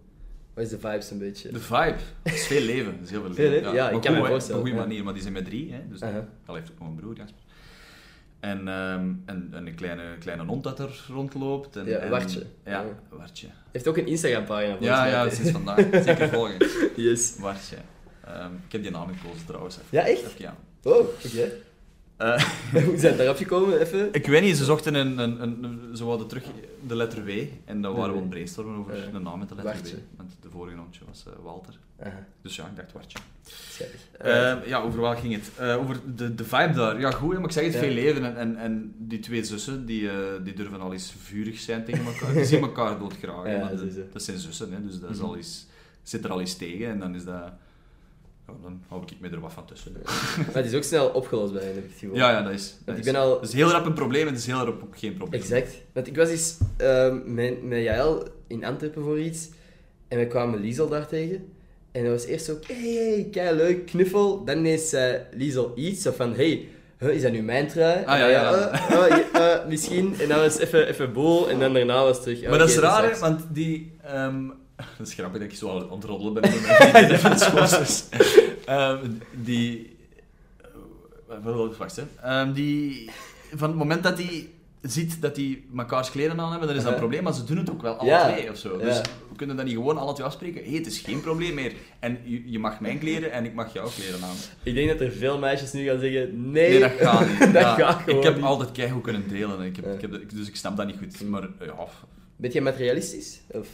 Wat 0.55 0.65
is 0.67 0.71
de 0.73 0.79
vibes 0.79 1.11
een 1.11 1.19
beetje? 1.19 1.53
De 1.53 1.61
vibe. 1.61 1.95
Het 2.23 2.35
is 2.35 2.47
veel 2.47 2.61
leven. 2.63 2.93
Het 2.93 3.05
is 3.05 3.11
heel 3.11 3.21
veel 3.23 3.35
Veel 3.35 3.49
leven. 3.51 3.61
leven? 3.63 3.75
Ja, 3.77 3.87
ik 3.87 3.93
Maar 3.93 4.01
kan 4.03 4.13
me 4.21 4.27
voorstellen, 4.27 4.61
Op 4.61 4.67
een 4.67 4.71
goede 4.73 4.83
ja. 4.83 4.89
manier, 4.89 5.05
maar 5.05 5.13
die 5.13 5.23
zijn 5.23 5.35
met 5.35 5.45
drie. 5.45 5.73
Hè, 5.73 5.81
dus 5.89 6.03
Aha. 6.03 6.29
Al 6.47 6.55
heeft 6.55 6.71
ook 6.71 6.79
nog 6.79 6.89
een 6.89 6.95
broer, 6.95 7.17
Jasper. 7.17 7.43
En, 8.41 8.59
ehm, 8.69 9.13
en, 9.25 9.49
en 9.53 9.67
een 9.67 9.75
kleine, 9.75 10.03
kleine 10.19 10.45
hond 10.45 10.63
dat 10.65 10.79
er 10.79 11.05
rondloopt. 11.09 11.77
En, 11.77 11.87
Ja, 11.87 11.99
en- 11.99 12.11
Wartje. 12.11 12.39
Ja, 12.65 12.73
Ja. 12.73 12.85
Wartje. 13.17 13.47
Heeft 13.73 13.89
ook 13.89 13.97
een 13.97 14.07
Instagram-pagina 14.07 14.77
Ja, 14.81 15.01
mij. 15.03 15.11
ja, 15.11 15.31
sinds 15.31 15.51
vandaag. 15.51 15.77
Zeker 16.05 16.29
volgen. 16.29 16.57
Yes. 16.97 17.37
Wartje. 17.39 17.77
Ehm, 18.35 18.53
ik 18.67 18.73
heb 18.73 18.83
die 18.83 18.91
naam 18.91 19.09
gekozen 19.19 19.47
trouwens. 19.47 19.75
Even, 19.77 19.87
Ja, 19.99 20.07
echt? 20.07 20.21
even, 20.23 20.33
ja. 20.39 20.57
Oh, 20.83 20.99
oké. 20.99 21.53
Eh, 22.17 22.43
Hoe 22.87 22.97
zijn 22.99 23.17
daarop 23.17 23.37
gekomen, 23.37 23.81
even? 23.81 24.09
ik 24.13 24.27
weet 24.27 24.43
niet, 24.43 24.57
ze 24.57 24.65
zochten 24.65 24.95
een, 24.95 25.19
een, 25.19 25.43
een, 25.43 25.97
ze 25.97 26.05
wilden 26.05 26.27
terug 26.27 26.45
de 26.87 26.97
letter 26.97 27.25
W. 27.25 27.29
En 27.65 27.83
dan 27.83 27.93
De 27.95 27.99
waren 28.01 28.15
we 28.15 28.21
aan 28.21 28.29
brainstormen 28.29 28.79
over 28.79 29.15
een 29.15 29.23
naam 29.23 29.39
met 29.39 29.49
de 29.49 29.55
letter 29.55 29.73
Wartje. 29.75 29.97
W. 29.97 29.99
Want 30.17 30.31
de 30.43 30.49
vorige 30.51 30.77
naamtje 30.77 31.01
was 31.09 31.25
eh, 31.27 31.33
Walter. 31.43 31.75
Dus 32.43 32.57
ja, 32.57 32.65
ik 32.67 32.77
dacht 32.77 32.93
Wartje. 32.93 33.19
Ehm, 34.19 34.69
ja, 34.69 34.81
over 34.81 35.01
wat 35.01 35.19
ging 35.19 35.35
het? 35.35 35.51
Eh, 35.57 35.77
over 35.77 36.01
de, 36.17 36.35
de 36.35 36.45
vibe 36.45 36.73
daar. 36.73 37.01
Ja, 37.01 37.11
goed, 37.11 37.35
maar 37.35 37.45
ik 37.45 37.51
zeg 37.53 37.65
het, 37.65 37.73
Ja. 37.73 37.79
veel 37.79 37.93
leven. 37.93 38.25
En, 38.25 38.37
en, 38.37 38.57
en 38.57 38.95
die 38.99 39.19
twee 39.19 39.45
zussen, 39.45 39.87
die, 39.87 40.09
die 40.45 40.55
durven 40.55 40.81
al 40.81 40.93
eens 40.93 41.15
vurig 41.23 41.59
zijn 41.61 41.85
tegen 41.85 42.05
elkaar. 42.05 42.33
Die 42.33 42.45
zien 42.45 42.61
elkaar 42.61 42.99
doodgraag. 42.99 43.47
Ja, 43.47 43.69
de- 43.69 43.77
sowieso. 43.77 44.01
dat 44.13 44.23
zijn 44.23 44.39
zussen, 44.39 44.73
hè, 44.73 44.83
dus 44.87 45.01
dat 45.01 45.11
is 45.11 45.17
Mhm. 45.17 45.27
al 45.27 45.37
eens, 45.37 45.67
zit 46.03 46.25
er 46.25 46.31
al 46.31 46.41
eens 46.41 46.55
tegen. 46.57 46.87
En 46.89 46.99
dan 46.99 47.15
is 47.15 47.25
dat... 47.25 47.53
Dan 48.63 48.83
hou 48.89 49.03
ik 49.03 49.21
me 49.21 49.29
er 49.29 49.41
wat 49.41 49.53
van 49.53 49.67
tussen. 49.67 49.93
Maar 50.47 50.55
het 50.55 50.65
is 50.65 50.75
ook 50.75 50.83
snel 50.83 51.09
opgelost 51.09 51.53
bij 51.53 51.63
hen, 51.63 51.75
heb 51.75 51.85
ik 51.85 51.91
het 51.91 51.99
gevoel. 51.99 52.17
Ja, 52.17 52.31
ja, 52.31 52.43
dat 52.43 52.53
is... 52.53 52.71
Dat 52.71 52.79
Want 52.85 52.99
is, 52.99 53.07
ik 53.07 53.13
ben 53.13 53.23
al... 53.23 53.31
dat 53.31 53.49
is 53.49 53.53
heel 53.53 53.71
rap 53.71 53.87
een 53.87 53.93
probleem 53.93 54.27
en 54.27 54.33
het 54.33 54.39
is 54.39 54.47
heel 54.47 54.65
rap 54.65 54.83
ook 54.83 54.99
geen 54.99 55.17
probleem. 55.17 55.41
Exact. 55.41 55.83
Want 55.93 56.07
ik 56.07 56.17
was 56.17 56.29
eens 56.29 56.57
ehm, 56.77 57.35
met, 57.35 57.63
met 57.63 58.31
in 58.47 58.65
Antwerpen 58.65 59.03
voor 59.03 59.21
iets. 59.21 59.49
En 60.09 60.19
we 60.19 60.27
kwamen 60.27 60.61
Liesel 60.61 60.89
daar 60.89 61.07
tegen. 61.07 61.53
En 61.93 62.05
dat 62.05 62.13
was 62.13 62.25
eerst 62.25 62.45
zo, 62.45 62.59
hey, 62.67 62.77
hey, 62.77 63.29
kei 63.31 63.57
leuk, 63.57 63.87
knuffel. 63.87 64.45
Dan 64.45 64.59
ineens 64.59 64.89
zei 64.89 65.23
Liesel 65.33 65.73
iets, 65.75 66.03
zo 66.03 66.11
van, 66.11 66.35
hey, 66.35 66.69
huh, 66.99 67.15
is 67.15 67.23
dat 67.23 67.33
nu 67.33 67.43
mijn 67.43 67.67
trui? 67.67 68.05
Ah, 68.05 68.19
ja, 68.19 68.27
ja. 68.27 69.65
misschien. 69.69 70.15
En 70.21 70.29
dan 70.29 70.39
was 70.39 70.59
even, 70.59 70.89
even 70.89 71.13
boel. 71.13 71.51
En 71.51 71.59
dan 71.59 71.73
daarna 71.73 72.03
was 72.03 72.17
het 72.17 72.23
terug. 72.23 72.49
Maar 72.49 72.59
dat 72.59 72.69
is 72.69 72.77
raar, 72.77 73.03
hè, 73.03 73.09
nice. 73.09 73.21
want 73.21 73.41
die... 73.51 73.93
ehm, 74.03 74.51
dat 74.99 75.07
is 75.07 75.15
grappig 75.15 75.41
dat 75.41 75.51
ik 75.51 75.57
zo 75.57 75.71
aan 75.71 75.91
het 75.97 76.05
roddelen 76.05 76.33
ben 76.33 76.51
met 76.51 77.23
mijn 77.23 77.39
schoolzus. 77.49 78.05
Ehm, 78.65 79.07
die... 79.35 79.97
eh, 81.29 81.77
Wacht, 81.79 81.97
hè. 81.97 82.03
Ehm, 82.23 82.53
die... 82.53 83.11
Van 83.55 83.69
het 83.69 83.79
moment 83.79 84.03
dat 84.03 84.17
die 84.17 84.57
ziet 84.83 85.21
dat 85.23 85.35
die 85.35 85.67
mekaars 85.71 86.11
kleren 86.11 86.41
aan 86.41 86.51
hebben, 86.51 86.69
dan 86.69 86.77
is 86.77 86.83
dat 86.83 86.91
een 86.93 86.99
Ja. 86.99 87.05
probleem, 87.05 87.23
maar 87.23 87.33
ze 87.35 87.45
doen 87.45 87.57
het 87.57 87.71
ook 87.71 87.83
wel 87.83 87.95
alle 87.95 88.09
Ja. 88.11 88.29
twee 88.33 88.51
of 88.51 88.57
zo. 88.57 88.79
Ja. 88.79 88.85
Dus 88.85 89.01
we 89.01 89.37
kunnen 89.37 89.57
dat 89.57 89.65
niet 89.65 89.75
gewoon 89.75 89.99
alle 89.99 90.13
twee 90.15 90.27
afspreken. 90.27 90.65
Hé, 90.65 90.77
het 90.77 90.87
is 90.87 90.99
geen 90.99 91.21
probleem 91.21 91.55
meer. 91.55 91.73
En 91.99 92.19
je, 92.25 92.51
je 92.51 92.59
mag 92.59 92.81
mijn 92.81 92.99
kleren 92.99 93.33
en 93.33 93.45
ik 93.45 93.55
mag 93.55 93.73
jouw 93.73 93.89
kleren 93.89 94.23
aan. 94.25 94.35
Ik 94.63 94.75
denk 94.75 94.89
dat 94.89 95.01
er 95.01 95.13
veel 95.13 95.39
meisjes 95.39 95.73
nu 95.73 95.87
gaan 95.89 95.99
zeggen, 96.01 96.51
nee, 96.51 96.71
Nee, 96.71 96.81
dat 96.81 96.91
gaat 96.99 97.29
niet. 97.31 97.39
dat 97.41 97.53
Ja, 97.53 97.75
gaat 97.75 98.03
gewoon 98.03 98.19
ik 98.19 98.25
heb 98.25 98.35
niet. 98.35 98.45
altijd 98.45 98.73
keigoed 98.73 99.03
kunnen 99.03 99.29
delen. 99.29 99.61
Ik 99.61 99.77
heb, 99.77 99.85
Ja. 99.85 99.91
ik 99.93 100.01
heb, 100.01 100.31
dus 100.35 100.49
ik 100.49 100.57
snap 100.57 100.77
dat 100.77 100.87
niet 100.87 100.97
goed. 100.99 101.29
Maar 101.29 101.49
ja... 101.61 101.75
Ben 102.37 102.51
jij 102.51 102.63
materialistisch? 102.63 103.41
Of 103.51 103.69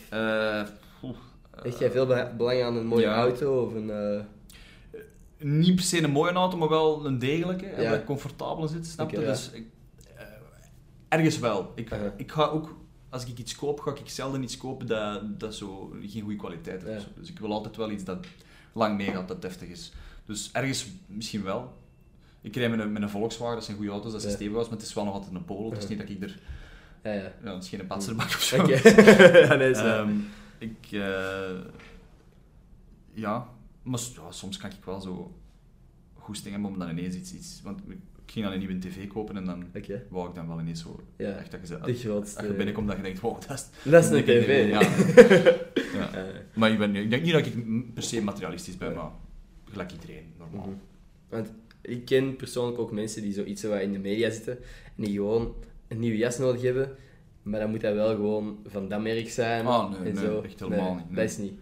oeh, 1.04 1.16
hecht 1.62 1.78
jij 1.78 1.90
veel 1.90 2.06
be- 2.06 2.30
belang 2.36 2.62
aan 2.62 2.76
een 2.76 2.86
mooie 2.86 3.02
ja. 3.06 3.14
auto? 3.14 3.64
Of 3.64 3.74
een... 3.74 3.90
eh, 3.90 4.20
niet 5.38 5.74
per 5.74 5.84
se 5.84 6.02
een 6.02 6.10
mooie 6.10 6.32
auto, 6.32 6.56
maar 6.56 6.68
wel 6.68 7.06
een 7.06 7.18
degelijke. 7.18 7.66
En 7.66 7.82
Ja. 7.82 7.90
waar 7.90 7.98
ik 7.98 8.04
comfortabel 8.04 8.62
in 8.62 8.68
zit, 8.68 8.86
snap 8.86 9.10
je? 9.10 9.20
Ja. 9.20 9.26
Dus 9.26 9.50
ik, 9.52 9.66
eh, 10.16 10.24
ergens 11.08 11.38
wel. 11.38 11.72
Ik, 11.74 11.90
ik 12.16 12.32
ga 12.32 12.44
ook, 12.44 12.76
als 13.10 13.26
ik 13.26 13.38
iets 13.38 13.56
koop, 13.56 13.80
ga 13.80 13.90
ik 13.90 14.00
zelden 14.04 14.42
iets 14.42 14.56
kopen 14.56 14.86
dat, 14.86 15.40
dat 15.40 15.54
zo 15.54 15.92
geen 16.02 16.22
goede 16.22 16.36
kwaliteit 16.36 16.82
heeft. 16.82 16.94
Ja. 16.94 17.00
zo. 17.00 17.06
Dus 17.20 17.30
ik 17.30 17.38
wil 17.38 17.52
altijd 17.52 17.76
wel 17.76 17.90
iets 17.90 18.04
dat 18.04 18.26
lang 18.72 18.96
meegaat, 18.96 19.28
dat 19.28 19.42
deftig 19.42 19.68
is. 19.68 19.92
Dus 20.26 20.50
ergens 20.52 20.86
misschien 21.06 21.42
wel. 21.42 21.72
Ik 22.40 22.56
rij 22.56 22.68
met 22.70 22.78
een, 22.80 22.92
met 22.92 23.02
een 23.02 23.08
Volkswagen, 23.10 23.54
dat 23.54 23.64
zijn 23.64 23.76
goede 23.76 23.92
auto's, 23.92 24.12
dat 24.12 24.20
zijn 24.20 24.32
Ja. 24.32 24.38
stevig 24.38 24.56
was, 24.56 24.68
maar 24.68 24.78
het 24.78 24.86
is 24.86 24.94
wel 24.94 25.04
nog 25.04 25.14
altijd 25.14 25.34
een 25.34 25.44
Polo. 25.44 25.70
Het 25.70 25.82
is 25.82 25.88
niet 25.88 25.98
dat 25.98 26.08
ik 26.08 26.22
er... 26.22 26.38
ja, 27.02 27.12
ja. 27.12 27.52
Het 27.52 27.62
is 27.62 27.68
geen 27.68 27.86
patserbak 27.86 28.26
of 28.26 28.40
zo. 28.42 28.56
Ja, 28.68 29.54
nee, 29.54 29.70
is 29.70 29.80
waar. 29.82 30.06
Ik... 30.64 30.92
eh, 30.92 31.60
ja, 33.12 33.48
maar 33.82 34.00
ja, 34.14 34.30
soms 34.30 34.56
kan 34.56 34.70
ik 34.70 34.84
wel 34.84 35.00
zo 35.00 35.34
goesting 36.14 36.52
hebben 36.54 36.70
om 36.72 36.78
dan 36.78 36.88
ineens 36.90 37.14
iets... 37.14 37.34
iets 37.34 37.60
want 37.62 37.80
ik 38.26 38.30
ging 38.32 38.44
dan 38.44 38.54
een 38.54 38.58
nieuwe 38.60 38.78
tv 38.78 39.06
kopen 39.08 39.36
en 39.36 39.44
dan 39.44 39.64
wou 40.08 40.28
ik 40.28 40.34
dan 40.34 40.46
wel 40.48 40.60
ineens 40.60 40.80
zo... 40.82 41.00
Ja. 41.16 41.30
Echt 41.36 41.50
dat 41.50 41.60
je 41.60 41.66
ze- 41.66 41.94
grootste. 42.08 42.38
als 42.38 42.46
je 42.46 42.52
binnenkomt, 42.54 42.86
dat 42.88 42.96
je 42.96 43.02
denkt, 43.02 43.20
wow, 43.20 43.40
dat 43.46 43.50
is... 43.50 43.66
Dat 43.90 44.04
is 44.04 44.10
een 44.10 44.24
tv. 44.24 44.68
Ja. 44.68 44.80
ja. 45.98 46.14
Eh, 46.14 46.34
Maar 46.54 46.70
ik, 46.70 46.78
ben, 46.78 46.96
ik 46.96 47.10
denk 47.10 47.22
niet 47.22 47.32
dat 47.32 47.46
ik 47.46 47.94
per 47.94 48.02
se 48.02 48.22
materialistisch 48.22 48.76
ben, 48.76 48.94
maar 48.94 49.10
gelijk 49.64 49.92
iedereen, 49.92 50.24
normaal. 50.38 50.66
mhm. 50.66 50.76
Want 51.28 51.52
ik 51.80 52.04
ken 52.04 52.36
persoonlijk 52.36 52.78
ook 52.78 52.92
mensen 52.92 53.22
die 53.22 53.32
zoiets 53.32 53.60
zo 53.60 53.68
wat 53.68 53.80
in 53.80 53.92
de 53.92 53.98
media 53.98 54.30
zitten 54.30 54.58
en 54.96 55.04
die 55.04 55.12
gewoon 55.14 55.54
een 55.88 55.98
nieuwe 55.98 56.16
jas 56.16 56.38
nodig 56.38 56.62
hebben, 56.62 56.96
maar 57.44 57.60
dan 57.60 57.70
moet 57.70 57.80
dat 57.80 57.94
wel 57.94 58.14
gewoon 58.14 58.58
van 58.66 58.88
dat 58.88 59.02
merk 59.02 59.30
zijn. 59.30 59.66
Ah, 59.66 59.90
nee, 59.90 59.98
en 59.98 60.14
nee, 60.14 60.24
zo. 60.24 60.40
echt 60.40 60.60
helemaal 60.60 60.94
niet. 60.94 61.16
Dat 61.16 61.24
is 61.24 61.36
niet. 61.38 61.52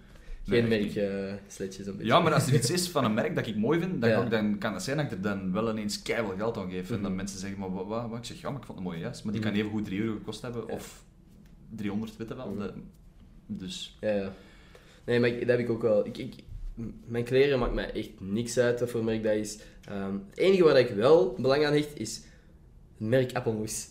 Geen 0.46 0.68
merk 0.68 0.94
eh 0.94 1.32
sletjes 1.46 1.86
een 1.86 1.92
beetje. 1.96 2.06
Ja, 2.12 2.20
maar 2.20 2.32
als 2.34 2.46
er 2.46 2.54
iets 2.54 2.70
is 2.70 2.88
van 2.88 3.04
een 3.04 3.14
merk 3.14 3.34
dat 3.34 3.46
ik 3.46 3.56
mooi 3.56 3.80
vind, 3.80 4.00
dan, 4.00 4.10
Ja. 4.10 4.22
ik- 4.22 4.30
dan 4.30 4.58
kan 4.58 4.72
het 4.72 4.82
zijn 4.82 4.96
dat 4.96 5.06
ik 5.06 5.12
er 5.12 5.20
dan 5.20 5.52
wel 5.52 5.70
ineens 5.70 6.02
keihard 6.02 6.36
geld 6.38 6.56
aan 6.56 6.70
geef. 6.70 6.88
En 6.88 6.94
Mhm. 6.94 7.02
dan 7.02 7.14
mensen 7.16 7.38
zeggen, 7.38 7.58
maar 7.58 7.72
wat, 7.72 7.86
wat, 7.86 8.08
wat? 8.08 8.18
Ik 8.18 8.24
zeg, 8.24 8.40
ja, 8.40 8.50
maar 8.50 8.60
ik 8.60 8.66
vond 8.66 8.78
het 8.78 8.86
een 8.86 8.92
mooie 8.92 9.04
jas. 9.04 9.22
Maar 9.22 9.32
die 9.32 9.42
kan 9.42 9.50
Mhm. 9.50 9.60
even 9.60 9.70
goed 9.72 9.84
3 9.84 10.00
euro 10.00 10.12
gekost 10.16 10.42
hebben, 10.42 10.64
Ja. 10.66 10.72
of 10.74 11.04
300, 11.70 12.16
weet 12.16 12.28
je 12.28 12.34
wel. 12.34 12.48
Mhm. 12.50 12.58
Dat- 12.58 12.74
dus, 13.46 13.96
Ja, 14.00 14.10
ja. 14.10 14.32
Nee, 15.04 15.20
maar 15.20 15.28
ik, 15.28 15.38
dat 15.38 15.48
heb 15.48 15.58
ik 15.58 15.70
ook 15.70 15.82
wel. 15.82 16.06
Ik, 16.06 16.18
ik, 16.18 16.34
mijn 17.06 17.24
kleren 17.24 17.58
maakt 17.58 17.74
mij 17.74 17.92
echt 17.92 18.10
niks 18.18 18.58
uit 18.58 18.80
wat 18.80 18.90
voor 18.90 19.04
merk 19.04 19.22
dat 19.22 19.34
is. 19.34 19.58
Ehm, 19.88 20.12
het 20.30 20.38
enige 20.38 20.64
waar 20.64 20.78
ik 20.78 20.90
wel 20.90 21.34
belang 21.38 21.66
aan 21.66 21.72
hecht 21.72 21.98
is 21.98 22.22
merk 23.02 23.32
appelmoes. 23.32 23.88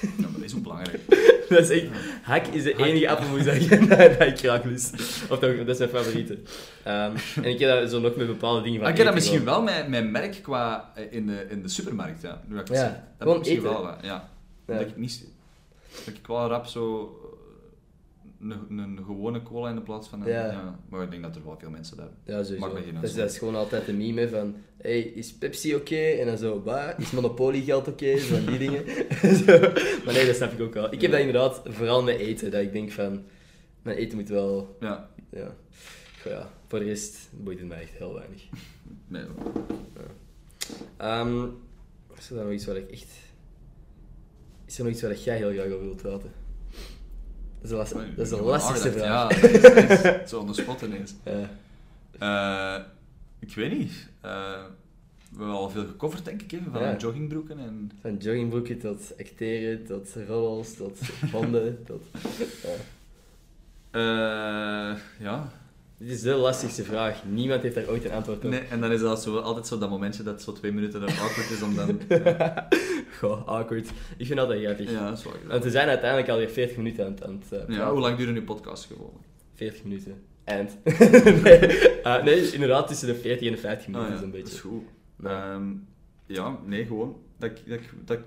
ja, 0.00 0.08
maar 0.18 0.32
dat 0.32 0.42
is 0.42 0.54
ook 0.54 0.62
belangrijk. 0.62 1.00
dat 1.48 1.70
is 1.70 1.70
echt... 1.70 1.86
Hak 2.22 2.46
is 2.46 2.62
de 2.62 2.76
enige 2.76 3.08
appelmoes 3.08 3.44
dat 3.44 3.54
ik, 3.54 3.88
dat 4.18 4.26
ik 4.28 4.38
graag 4.38 4.64
lust. 4.64 4.94
Of 5.28 5.38
dat 5.38 5.68
is 5.68 5.78
mijn 5.78 5.90
favoriete. 5.90 6.38
Ehm, 6.82 7.16
en 7.36 7.44
ik 7.44 7.58
heb 7.58 7.80
dat 7.80 7.90
zo 7.90 8.00
nog 8.00 8.16
met 8.16 8.26
bepaalde 8.26 8.62
dingen 8.62 8.80
van 8.80 8.88
ik 8.88 8.96
heb 8.96 9.06
dat 9.06 9.14
misschien 9.14 9.44
wel 9.44 9.62
met 9.62 9.88
mijn 9.88 10.10
merk 10.10 10.38
qua 10.42 10.92
eh, 10.94 11.04
in 11.10 11.26
de, 11.26 11.46
in 11.48 11.62
de 11.62 11.68
supermarkt, 11.68 12.22
ja. 12.22 12.42
Nu 12.46 12.54
dat 12.56 12.68
ik 12.68 12.68
het 12.68 12.76
zeg. 12.76 12.92
Dat 13.18 13.38
misschien 13.38 13.58
eten. 13.58 13.70
wel. 13.70 13.94
Ja. 14.02 14.28
Dat 14.66 14.80
ik 14.80 14.96
niet... 14.96 15.24
Dat 16.04 16.14
ik 16.14 16.26
wel 16.26 16.48
rap 16.48 16.66
zo... 16.66 17.14
Een, 18.40 18.78
een 18.78 19.04
gewone 19.04 19.42
cola 19.42 19.68
in 19.68 19.74
de 19.74 19.80
plaats 19.80 20.08
van 20.08 20.20
een... 20.20 20.28
Ja. 20.28 20.46
Ja. 20.46 20.78
Maar 20.88 21.02
ik 21.02 21.10
denk 21.10 21.22
dat 21.22 21.36
er 21.36 21.44
wel 21.44 21.58
veel 21.58 21.70
mensen 21.70 21.96
dat 21.96 22.06
hebben. 22.06 22.34
Ja, 22.34 22.42
sowieso. 22.42 22.82
Geen 22.84 23.16
Dat 23.16 23.30
is, 23.30 23.38
gewoon 23.38 23.54
altijd 23.54 23.88
een 23.88 23.96
meme 23.96 24.28
van... 24.28 24.54
Hey, 24.76 25.00
is 25.00 25.34
Pepsi 25.34 25.74
oké? 25.74 25.96
En 25.96 26.26
dan 26.26 26.38
zo, 26.38 26.60
bah, 26.60 26.98
is 26.98 27.10
Monopoly 27.10 27.60
geld 27.60 27.88
oké? 27.88 28.18
Zo 28.18 28.34
van 28.36 28.46
die 28.46 28.58
dingen. 28.58 28.84
Zo. 29.44 29.58
Maar 30.04 30.14
nee, 30.14 30.26
dat 30.26 30.36
snap 30.36 30.52
ik 30.52 30.60
ook 30.60 30.74
wel. 30.74 30.92
Ik 30.92 31.00
heb 31.00 31.10
dat 31.10 31.20
inderdaad 31.20 31.62
vooral 31.64 32.02
met 32.02 32.18
eten. 32.18 32.50
Dat 32.50 32.62
ik 32.62 32.72
denk 32.72 32.90
van... 32.90 33.22
Mijn 33.82 33.96
eten 33.96 34.18
moet 34.18 34.28
wel... 34.28 34.76
Ja. 34.80 35.10
Ja. 35.30 35.54
Goh, 36.22 36.32
ja. 36.32 36.50
Voor 36.66 36.78
de 36.78 36.84
rest 36.84 37.28
boeit 37.30 37.58
het 37.58 37.68
mij 37.68 37.80
echt 37.80 37.92
heel 37.92 38.14
weinig. 38.14 38.42
Nee, 39.08 39.22
Ehm, 40.96 41.44
is 42.18 42.30
er 42.30 42.34
dan 42.36 42.44
nog 42.44 42.52
iets 42.52 42.66
waar 42.66 42.76
ik 42.76 42.90
echt... 42.90 43.08
Is 44.66 44.78
er 44.78 44.84
nog 44.84 44.92
iets 44.92 45.02
waar 45.02 45.16
jij 45.16 45.36
heel 45.36 45.52
graag 45.52 45.66
over 45.66 45.80
wilt 45.80 46.02
praten? 46.02 46.32
Dat 47.60 47.70
is 47.70 47.76
last- 47.76 47.92
dat 48.16 48.24
is 48.26 48.28
de 48.28 48.40
lastigste 48.42 48.92
vraag. 48.92 49.40
Ja, 49.40 49.50
dat 49.50 50.20
is, 50.22 50.30
zo 50.30 50.38
on 50.40 50.46
the 50.52 50.60
spot 50.62 50.82
ineens. 50.82 51.14
Eh, 52.18 52.76
ik 53.38 53.54
weet 53.54 53.78
niet. 53.78 54.08
Eh, 54.20 54.30
we 55.30 55.36
hebben 55.38 55.54
al 55.54 55.70
veel 55.70 55.86
gecoverd, 55.86 56.24
denk 56.24 56.42
ik, 56.42 56.50
hè, 56.50 56.58
van 56.72 56.82
Ja. 56.82 56.96
joggingbroeken 56.96 57.58
en... 57.58 57.90
Van 58.00 58.16
joggingbroeken 58.16 58.78
tot 58.78 59.12
acteren, 59.18 59.84
tot 59.86 60.08
roddels, 60.28 60.74
tot 60.74 60.98
honden, 61.32 61.78
tot... 61.86 62.02
Ja. 62.62 62.68
Eh, 63.90 64.96
ja. 65.18 65.52
Dit 66.00 66.10
is 66.10 66.20
de 66.20 66.34
lastigste 66.34 66.84
vraag. 66.84 67.24
Niemand 67.24 67.62
heeft 67.62 67.74
daar 67.74 67.88
ooit 67.88 68.04
een 68.04 68.10
antwoord 68.12 68.44
op. 68.44 68.50
Nee, 68.50 68.60
en 68.60 68.80
dan 68.80 68.92
is 68.92 69.00
dat 69.00 69.22
zo, 69.22 69.36
altijd 69.36 69.66
zo 69.66 69.78
dat 69.78 69.90
momentje 69.90 70.22
dat 70.22 70.42
zo 70.42 70.52
twee 70.52 70.72
minuten 70.72 71.02
awkward 71.02 71.50
is 71.50 71.62
om 71.62 71.74
dan... 71.74 72.00
Goh, 73.18 73.48
awkward. 73.48 73.88
Ik 74.16 74.26
vind 74.26 74.38
dat 74.38 74.50
grappig. 74.50 74.90
Ja, 74.90 75.08
dat 75.08 75.18
is 75.18 75.24
wel 75.24 75.32
Want 75.48 75.64
we 75.64 75.70
zijn 75.70 75.88
uiteindelijk 75.88 76.30
alweer 76.30 76.48
40 76.48 76.76
minuten 76.76 77.04
aan 77.04 77.10
het, 77.10 77.24
aan 77.24 77.42
het 77.48 77.68
eh, 77.68 77.76
Ja, 77.76 77.90
hoe 77.90 78.00
lang 78.00 78.16
duurde 78.16 78.40
uw 78.40 78.44
podcast 78.44 78.84
gewoon? 78.84 79.12
40 79.54 79.84
minuten. 79.84 80.22
Eind. 80.44 80.76
nee, 81.42 82.02
ah, 82.02 82.24
nee, 82.24 82.52
inderdaad 82.52 82.88
tussen 82.88 83.08
de 83.08 83.14
40 83.14 83.46
en 83.46 83.52
de 83.52 83.58
50 83.60 83.86
minuten 83.86 84.06
Ah, 84.06 84.14
ja, 84.14 84.20
zo'n 84.20 84.30
Dat 84.30 84.40
beetje. 84.40 84.54
is 84.54 84.60
goed. 84.60 84.82
Ja. 85.22 85.52
Ehm, 85.52 85.72
ja, 86.26 86.58
nee, 86.66 86.86
gewoon. 86.86 87.16
Dat, 87.38 87.50
dat, 87.66 87.80
dat 88.04 88.18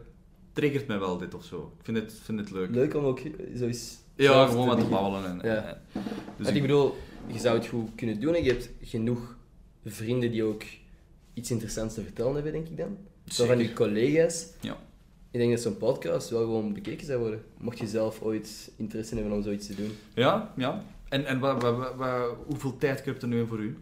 triggert 0.54 0.88
mij 0.88 1.00
wel, 1.00 1.18
dit 1.18 1.34
of 1.34 1.44
zo. 1.44 1.74
Ik 1.80 1.86
vind 1.86 1.98
het, 1.98 2.14
vind 2.24 2.40
het 2.40 2.52
leuk. 2.52 2.70
Leuk 2.70 2.96
om 2.96 3.06
ook 3.06 3.20
zo 3.58 3.66
eens... 3.66 4.02
Ja, 4.16 4.46
gewoon 4.46 4.68
wat 4.68 4.80
te 4.80 4.86
babbelen. 4.86 5.42
En, 5.42 5.78
dus 6.38 6.48
ik 6.48 6.62
bedoel, 6.62 6.96
je 7.28 7.40
zou 7.40 7.58
het 7.58 7.68
goed 7.68 7.90
kunnen 7.96 8.20
doen 8.20 8.36
en 8.36 8.44
je 8.44 8.50
hebt 8.50 8.70
genoeg 8.82 9.36
vrienden 9.86 10.32
die 10.32 10.44
ook 10.44 10.64
iets 11.34 11.52
interessants 11.52 11.94
te 11.94 12.04
vertellen 12.04 12.34
hebben, 12.34 12.52
denk 12.52 12.68
ik 12.68 12.78
dan. 12.78 12.98
Zo 13.26 13.46
van 13.46 13.58
je 13.58 13.74
collega's. 13.74 14.48
Ja. 14.62 14.78
Ik 15.32 15.40
denk 15.40 15.52
dat 15.52 15.62
zo'n 15.62 15.78
podcast 15.78 16.30
wel 16.30 16.40
gewoon 16.42 16.74
bekeken 16.74 17.06
zou 17.06 17.20
worden. 17.20 17.44
Mocht 17.58 17.80
je 17.80 17.88
zelf 17.88 18.22
ooit 18.22 18.72
interesse 18.78 19.16
hebben 19.16 19.34
om 19.34 19.44
zoiets 19.44 19.68
te 19.68 19.76
doen. 19.76 19.92
Ja, 20.14 20.54
ja. 20.58 20.84
En, 21.10 21.26
en 21.26 21.40
hoeveel 22.46 22.78
tijd 22.78 23.02
kruipt 23.02 23.22
er 23.22 23.28
nu 23.28 23.48
voor 23.48 23.60
u? 23.60 23.78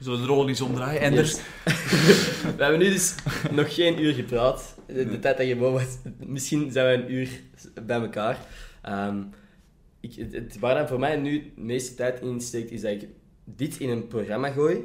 Zullen 0.00 0.20
we 0.20 0.26
de 0.26 0.32
rol 0.32 0.48
eens 0.48 0.60
omdraaien? 0.60 1.00
En 1.00 1.14
Yes. 1.14 1.40
We 2.56 2.62
hebben 2.62 2.78
nu 2.78 2.88
dus 2.90 3.14
nog 3.50 3.74
geen 3.74 4.02
uur 4.02 4.14
gepraat. 4.14 4.74
De, 4.86 4.92
Nee. 4.92 5.18
tijd 5.18 5.36
dat 5.36 5.46
je 5.46 5.56
boven 5.56 5.86
was, 5.86 5.96
misschien 6.26 6.70
zijn 6.72 6.86
we 6.98 7.04
een 7.04 7.12
uur 7.12 7.28
bij 7.86 8.00
elkaar. 8.00 8.46
Ehm, 8.82 9.22
ik, 10.00 10.14
het, 10.14 10.32
het- 10.32 10.58
waar 10.58 10.74
dan 10.74 10.88
voor 10.88 10.98
mij 10.98 11.16
nu 11.16 11.52
de 11.54 11.60
meeste 11.60 11.94
tijd 11.94 12.20
in 12.20 12.40
steekt, 12.40 12.70
is 12.70 12.80
dat 12.80 12.90
ik 12.90 13.08
dit 13.44 13.78
in 13.78 13.88
een 13.88 14.06
programma 14.06 14.50
gooi. 14.50 14.78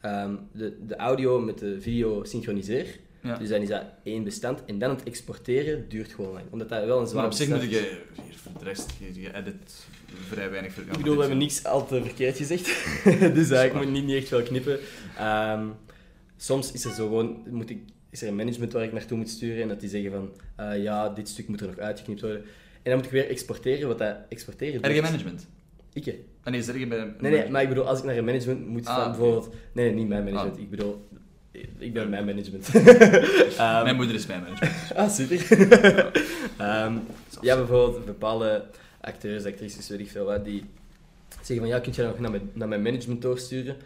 ehm, 0.00 0.34
de, 0.52 0.76
de 0.86 0.96
audio 0.96 1.40
met 1.40 1.58
de 1.58 1.80
video 1.80 2.24
synchroniseer. 2.24 2.86
Ja. 3.22 3.36
Dus 3.36 3.48
dan 3.48 3.60
is 3.60 3.68
dat 3.68 3.82
één 4.04 4.24
bestand. 4.24 4.64
En 4.64 4.78
dan 4.78 4.90
het 4.90 5.02
exporteren 5.02 5.88
duurt 5.88 6.12
gewoon 6.12 6.32
lang. 6.32 6.44
Omdat 6.50 6.68
dat 6.68 6.84
wel 6.84 6.94
een 6.96 7.00
Maar 7.02 7.08
zwaar 7.10 7.24
op 7.26 7.32
zich 7.32 7.48
moet 7.48 7.62
je 7.62 7.68
hier 7.68 8.34
voor 8.36 8.52
de 8.58 8.64
rest, 8.64 8.92
je, 8.98 9.20
je 9.20 9.34
edit 9.36 9.86
vrij 10.28 10.50
weinig. 10.50 10.72
ver- 10.72 10.84
ja, 10.86 10.90
Ik 10.92 10.96
bedoel, 10.98 11.14
we 11.14 11.20
hebben 11.20 11.38
niks 11.38 11.64
al 11.64 11.86
te 11.86 12.02
verkeerd 12.02 12.36
gezegd. 12.36 12.66
dus 13.34 13.50
ik 13.50 13.74
moet 13.74 13.90
niet, 13.90 14.04
niet 14.04 14.16
echt 14.16 14.28
veel 14.28 14.42
knippen. 14.42 14.78
Ehm, 15.18 15.66
soms 16.36 16.72
is 16.72 16.84
er 16.84 16.92
zo 16.92 17.06
gewoon, 17.06 17.42
moet 17.50 17.70
ik, 17.70 17.78
is 18.10 18.22
er 18.22 18.28
een 18.28 18.36
management 18.36 18.72
waar 18.72 18.84
ik 18.84 18.92
naartoe 18.92 19.16
moet 19.18 19.28
sturen 19.30 19.62
en 19.62 19.68
dat 19.68 19.80
die 19.80 19.88
zeggen 19.88 20.10
van, 20.10 20.30
eh, 20.56 20.82
ja, 20.82 21.08
dit 21.08 21.28
stuk 21.28 21.48
moet 21.48 21.60
er 21.60 21.66
nog 21.66 21.78
uitgeknipt 21.78 22.20
worden. 22.20 22.44
En 22.82 22.90
dan 22.90 22.94
moet 22.96 23.04
ik 23.04 23.10
weer 23.10 23.28
exporteren, 23.28 23.88
wat 23.88 23.98
dat 23.98 24.16
exporteren 24.28 24.82
Erge 24.82 24.94
doet. 24.94 25.02
management. 25.02 25.46
Ik, 25.92 26.04
hè. 26.04 26.24
Ah, 26.42 26.52
nee, 26.52 26.64
er 26.66 26.88
bij... 26.88 27.14
Nee, 27.18 27.32
nee, 27.32 27.50
maar 27.50 27.62
ik 27.62 27.68
bedoel, 27.68 27.86
als 27.86 27.98
ik 27.98 28.04
naar 28.04 28.16
een 28.16 28.24
management 28.24 28.66
moet 28.66 28.86
Ah, 28.86 28.96
van 28.96 29.10
bijvoorbeeld... 29.10 29.54
Nee, 29.72 29.84
nee, 29.86 29.94
niet 29.94 30.08
mijn 30.08 30.24
management. 30.24 30.56
Ah. 30.56 30.62
Ik 30.62 30.70
bedoel, 30.70 31.08
ik 31.78 31.92
ben 31.92 32.08
mijn 32.08 32.24
management. 32.24 32.68
Ehm, 33.58 33.82
Mijn 33.82 33.96
moeder 33.96 34.14
is 34.14 34.26
mijn 34.26 34.42
management. 34.42 34.94
Ah, 34.94 35.10
super. 35.10 35.46
Ehm, 36.58 36.94
ja, 37.40 37.56
bijvoorbeeld 37.56 38.04
bepaalde 38.04 38.64
acteurs, 39.00 39.44
actrices, 39.44 39.88
weet 39.88 40.00
ik 40.00 40.10
veel 40.10 40.24
wat, 40.24 40.44
die 40.44 40.64
zeggen 41.34 41.56
van 41.56 41.66
ja, 41.68 41.78
kun 41.80 41.92
je 41.94 42.02
dat 42.02 42.10
nog 42.10 42.20
naar 42.20 42.30
mijn, 42.30 42.50
naar 42.52 42.68
mijn 42.68 42.82
management 42.82 43.22
doorsturen? 43.22 43.76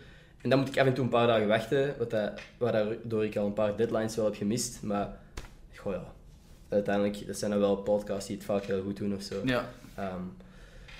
En 0.43 0.51
dan 0.51 0.59
moet 0.59 0.69
ik 0.69 0.79
af 0.79 0.87
en 0.87 0.95
toe 0.95 1.05
een 1.05 1.11
paar 1.11 1.27
dagen 1.27 1.49
wachten, 1.49 1.95
wat 1.99 2.11
dat, 2.11 2.33
waardoor 2.59 3.25
ik 3.25 3.37
al 3.37 3.47
een 3.47 3.53
paar 3.53 3.77
deadlines 3.77 4.17
wel 4.17 4.25
heb 4.25 4.35
gemist. 4.37 4.83
Maar, 4.83 5.17
goh 5.77 5.93
ja, 5.93 6.13
uiteindelijk, 6.69 7.27
dat 7.27 7.37
zijn 7.37 7.51
dan 7.51 7.61
wel 7.61 7.77
podcasts 7.77 8.27
die 8.27 8.37
het 8.37 8.45
vaak 8.45 8.65
heel 8.65 8.83
goed 8.83 8.97
doen 8.97 9.15
of 9.15 9.23
zo. 9.23 9.35
Ja. 9.45 9.69
Ehm, 9.95 10.21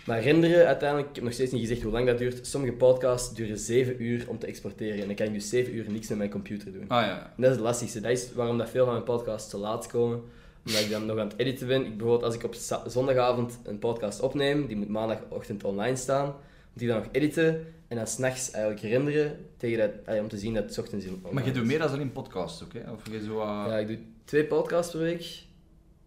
maar 0.07 0.23
renderen, 0.23 0.67
uiteindelijk, 0.67 1.09
ik 1.09 1.15
heb 1.15 1.25
nog 1.25 1.33
steeds 1.33 1.53
niet 1.53 1.61
gezegd 1.61 1.83
hoe 1.83 1.93
lang 1.93 2.07
dat 2.07 2.19
duurt. 2.19 2.47
Sommige 2.47 2.73
podcasts 2.73 3.35
duren 3.35 3.59
7 3.59 4.03
uur 4.03 4.29
om 4.29 4.39
te 4.39 4.47
exporteren. 4.47 5.01
En 5.01 5.07
dan 5.07 5.15
kan 5.15 5.27
ik 5.27 5.33
dus 5.33 5.49
7 5.49 5.75
uur 5.75 5.85
niks 5.91 6.09
met 6.09 6.19
mijn 6.19 6.31
computer 6.31 6.73
doen. 6.73 6.85
Ah 6.89 7.03
ja. 7.07 7.19
En 7.19 7.43
dat 7.43 7.51
is 7.51 7.57
het 7.57 7.65
lastigste. 7.65 8.01
Dat 8.01 8.11
is 8.11 8.33
waarom 8.33 8.59
dat 8.59 8.71
veel 8.71 8.85
van 8.85 8.93
mijn 8.93 9.05
podcasts 9.05 9.51
te 9.51 9.57
laat 9.57 9.87
komen. 9.87 10.23
Omdat 10.67 10.81
ik 10.83 10.91
dan 10.91 11.07
nog 11.07 11.19
aan 11.19 11.29
het 11.29 11.39
editen 11.39 11.67
ben. 11.67 11.81
Ik, 11.85 11.97
bijvoorbeeld 11.97 12.23
als 12.23 12.35
ik 12.35 12.45
op 12.45 12.55
zondagavond 12.87 13.59
een 13.65 13.79
podcast 13.79 14.21
opneem, 14.21 14.67
die 14.67 14.77
moet 14.77 14.89
maandagochtend 14.89 15.65
online 15.65 15.97
staan, 15.97 16.27
moet 16.27 16.35
die 16.79 16.89
dan 16.89 16.97
nog 16.97 17.09
editen 17.13 17.67
en 17.89 17.97
dan 17.97 18.07
s'nachts 18.07 18.51
eigenlijk 18.51 18.85
renderen 18.85 19.37
tegen 19.57 19.93
dat, 20.05 20.19
om 20.21 20.29
te 20.29 20.39
zien 20.39 20.55
dat 20.55 20.65
het 20.65 20.75
's 20.75 20.79
ochtends 20.79 21.05
in 21.07 21.23
Maar 21.31 21.45
je 21.45 21.51
doet 21.53 21.65
meer 21.65 21.79
dan 21.79 21.89
alleen 21.91 22.13
podcasts 22.13 22.63
ook, 22.65 22.73
hè? 22.73 22.93
Of 22.93 23.11
je 23.11 23.23
zo... 23.25 23.41
uh, 23.41 23.65
Ja, 23.69 23.79
ik 23.79 23.87
doe 23.87 23.99
twee 24.25 24.45
podcasts 24.45 24.93
per 24.93 25.01
week 25.01 25.43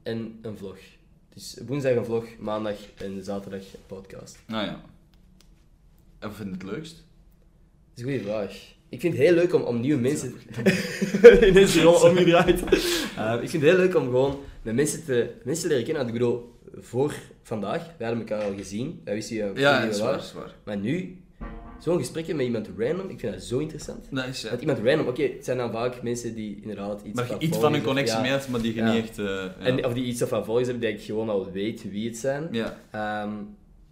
en 0.07 0.39
een 0.41 0.57
vlog. 0.57 0.77
Dus 1.33 1.57
woensdag 1.65 1.95
een 1.95 2.05
vlog, 2.05 2.25
maandag 2.39 2.75
en 2.97 3.23
zaterdag 3.23 3.59
een 3.61 3.79
podcast. 3.87 4.37
Nou 4.47 4.65
ja. 4.65 4.81
En 6.19 6.27
wat 6.27 6.35
vind 6.35 6.47
je 6.49 6.53
het 6.53 6.63
leukst? 6.63 6.95
Dat 6.95 7.03
is 7.95 8.03
een 8.03 8.09
goede 8.09 8.23
vraag. 8.23 8.75
Ik 8.89 8.99
vind 8.99 9.13
het 9.13 9.21
heel 9.23 9.33
leuk 9.33 9.53
om, 9.53 9.61
om 9.61 9.79
nieuwe 9.79 10.01
mensen... 10.01 10.33
Ineens 11.49 11.73
die 11.73 11.81
rol 11.81 12.01
omgedraaid. 12.09 12.63
Eh, 13.17 13.33
ik 13.41 13.49
vind 13.49 13.63
het 13.63 13.71
heel 13.71 13.79
leuk 13.81 13.95
om 13.95 14.03
gewoon 14.03 14.39
met 14.61 14.75
mensen 14.75 15.05
te, 15.05 15.33
mensen 15.43 15.63
te 15.63 15.69
leren 15.69 15.85
kennen. 15.85 16.03
Want 16.03 16.15
ik 16.15 16.21
bedoel, 16.21 16.53
voor 16.79 17.13
vandaag, 17.43 17.85
wij 17.97 18.07
hadden 18.07 18.27
elkaar 18.27 18.43
al 18.49 18.55
gezien. 18.55 19.01
Wij 19.03 19.13
wisten 19.13 19.53
wie, 19.53 19.61
Ja, 19.63 19.81
wie 19.81 19.91
we 19.91 19.97
waren. 19.97 20.19
is 20.19 20.33
waar. 20.33 20.55
Maar 20.63 20.77
nu, 20.77 21.17
zo'n 21.79 21.97
gesprekje 21.97 22.33
met 22.35 22.45
iemand 22.45 22.69
random, 22.77 23.09
ik 23.09 23.19
vind 23.19 23.33
dat 23.33 23.43
zo 23.43 23.57
interessant. 23.59 24.07
Dat 24.11 24.25
is, 24.27 24.41
ja. 24.41 24.49
Dat 24.49 24.59
iemand 24.61 24.79
random, 24.83 25.07
oké, 25.07 25.23
het 25.23 25.45
zijn 25.45 25.57
dan 25.57 25.71
vaak 25.71 26.01
mensen 26.03 26.35
die 26.35 26.59
inderdaad 26.61 27.01
iets 27.01 27.15
Maar 27.15 27.25
van 27.25 27.35
iets 27.39 27.57
van 27.57 27.73
een 27.73 27.79
of- 27.79 27.85
connectie 27.85 28.15
ja, 28.15 28.21
mee 28.21 28.31
hebt, 28.31 28.47
maar 28.49 28.61
die 28.61 28.73
je 28.75 28.81
Ja. 28.81 28.93
niet 28.93 29.03
echt... 29.03 29.17
eh, 29.19 29.25
ja. 29.25 29.55
En, 29.59 29.85
of 29.85 29.93
die 29.93 30.03
iets 30.03 30.21
van 30.23 30.45
volgers 30.45 30.67
hebben, 30.67 30.87
die 30.89 30.97
ik 30.97 31.03
gewoon 31.03 31.29
al 31.29 31.51
weet 31.51 31.89
wie 31.91 32.07
het 32.07 32.17
zijn. 32.17 32.47
ja. 32.51 32.77
Ehm, 32.91 33.33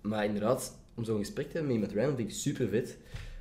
maar 0.02 0.26
inderdaad, 0.26 0.78
om 0.96 1.04
zo'n 1.04 1.18
gesprek 1.20 1.46
te 1.46 1.58
hebben 1.58 1.68
met 1.72 1.82
iemand 1.82 1.98
random 2.00 2.16
vind 2.18 2.30
ik 2.30 2.36
super 2.36 2.68
vet. 2.70 2.98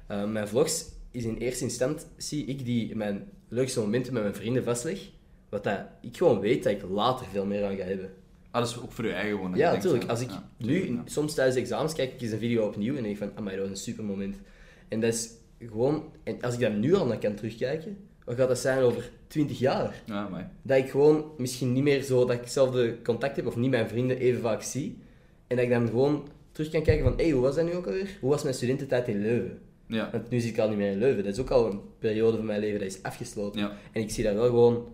Ehm, 0.07 0.32
mijn 0.32 0.49
vlogs 0.49 0.84
is 1.11 1.24
in 1.24 1.36
eerste 1.36 1.64
instantie 1.64 2.45
ik 2.45 2.64
die 2.64 2.97
mijn 2.97 3.28
leukste 3.49 3.80
momenten 3.80 4.12
met 4.12 4.22
mijn 4.22 4.34
vrienden 4.34 4.64
vastleg. 4.64 4.99
Wat 5.49 5.64
dat 5.64 5.78
ik 6.01 6.16
gewoon 6.16 6.40
weet 6.40 6.62
dat 6.62 6.72
ik 6.72 6.82
later 6.88 7.26
veel 7.32 7.47
meer 7.47 7.64
aan 7.64 7.76
ga 7.76 7.84
hebben. 7.84 8.11
Ah, 8.55 8.61
dat 8.61 8.68
is 8.70 8.80
ook 8.82 8.92
voor 8.92 9.05
je 9.07 9.12
eigen 9.12 9.34
gewoon. 9.34 9.50
dat 9.50 9.61
Ja, 9.61 9.72
natuurlijk. 9.72 10.05
Als 10.05 10.20
ik 10.20 10.30
ja, 10.30 10.48
nu, 10.59 10.66
tuurlijk, 10.66 10.86
in- 10.88 10.94
ja. 10.94 11.02
soms 11.05 11.34
tijdens 11.34 11.57
de 11.57 11.62
examens, 11.62 11.92
kijk 11.94 12.12
ik 12.12 12.20
eens 12.20 12.30
een 12.32 12.38
video 12.38 12.66
opnieuw 12.66 12.96
en 12.96 13.02
denk 13.02 13.16
van, 13.16 13.30
amai, 13.34 13.57
dat 13.57 13.68
was 13.68 13.78
een 13.78 13.84
super 13.84 14.05
moment. 14.05 14.36
En 14.88 15.00
dat 15.00 15.12
is 15.12 15.30
gewoon, 15.59 16.05
en 16.24 16.40
als 16.42 16.55
ik 16.55 16.61
dat 16.61 16.72
nu 16.72 16.94
al 16.94 17.07
naar 17.07 17.18
kan 17.18 17.34
terugkijken, 17.34 17.96
wat 18.24 18.36
gaat 18.36 18.48
dat 18.48 18.59
zijn 18.59 18.82
over 18.82 19.11
20 19.26 19.59
jaar? 19.59 20.02
Ja. 20.07 20.50
Dat 20.62 20.78
ik 20.78 20.90
gewoon 20.90 21.24
misschien 21.36 21.72
niet 21.72 21.82
meer 21.82 22.02
zo, 22.02 22.20
dat 22.24 22.34
ik 22.36 22.40
hetzelfde 22.40 23.02
contact 23.02 23.36
heb 23.36 23.46
of 23.46 23.57
niet 23.57 23.70
mijn 23.70 23.88
vrienden 23.88 24.18
even 24.18 24.40
vaak 24.40 24.62
zie. 24.62 24.98
En 25.46 25.57
dat 25.57 25.64
ik 25.64 25.70
dan 25.70 25.86
gewoon 25.86 26.28
terug 26.52 26.70
kan 26.70 26.82
kijken 26.82 27.05
van, 27.05 27.16
hé, 27.16 27.22
hey, 27.22 27.32
hoe 27.32 27.42
was 27.42 27.55
dat 27.55 27.64
nu 27.64 27.74
ook 27.74 27.86
alweer? 27.86 28.16
Hoe 28.20 28.30
was 28.30 28.42
mijn 28.42 28.55
studententijd 28.55 29.09
in 29.09 29.20
Leuven? 29.22 29.59
Ja. 29.86 30.09
Want 30.12 30.30
nu 30.30 30.40
zit 30.40 30.50
ik 30.50 30.59
al 30.59 30.68
niet 30.68 30.78
meer 30.78 30.90
in 30.92 30.98
Leuven. 30.98 31.24
Dat 31.24 31.32
is 31.32 31.38
ook 31.40 31.50
al 31.50 31.70
een 31.70 31.80
periode 31.98 32.36
van 32.36 32.46
mijn 32.46 32.61
leven 32.61 32.78
dat 32.78 32.88
is 32.88 33.02
afgesloten. 33.02 33.61
ja. 33.61 33.72
En 33.92 34.02
ik 34.02 34.11
zie 34.11 34.24
daar 34.24 34.34
wel 34.34 34.46
gewoon 34.46 34.88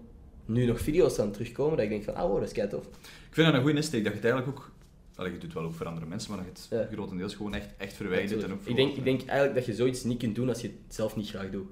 nu 0.46 0.66
nog 0.66 0.80
video's 0.80 1.18
aan 1.18 1.30
terugkomen, 1.32 1.74
dat 1.76 1.84
ik 1.84 1.90
denk 1.90 2.04
van, 2.04 2.14
ah, 2.14 2.26
wow, 2.28 2.38
dat 2.38 2.46
is 2.46 2.52
kei 2.52 2.68
tof. 2.68 2.84
Ik 3.30 3.36
vind 3.36 3.46
dat 3.46 3.54
een 3.56 3.62
goede 3.62 3.76
insteek, 3.76 4.04
dat 4.04 4.12
je 4.12 4.18
het 4.18 4.28
eigenlijk 4.28 4.58
ook... 4.58 4.70
Allee, 5.14 5.32
je 5.32 5.38
doet 5.38 5.46
het 5.46 5.54
wel 5.58 5.64
ook 5.68 5.74
voor 5.74 5.86
andere 5.86 6.06
mensen, 6.06 6.30
maar 6.34 6.44
dat 6.44 6.68
je 6.68 6.76
het 6.76 6.88
grotendeels 6.92 7.34
gewoon 7.34 7.54
echt, 7.54 7.68
echt 7.76 7.92
verwijdert. 7.92 8.42
En 8.42 8.52
ook 8.52 8.60
ik, 8.64 8.76
denk, 8.76 8.96
ik 8.96 9.04
denk 9.04 9.20
eigenlijk 9.20 9.54
dat 9.54 9.66
je 9.66 9.74
zoiets 9.74 10.04
niet 10.04 10.18
kunt 10.18 10.34
doen 10.34 10.48
als 10.48 10.60
je 10.60 10.66
het 10.66 10.94
zelf 10.94 11.16
niet 11.16 11.28
graag 11.28 11.50
doet. 11.50 11.66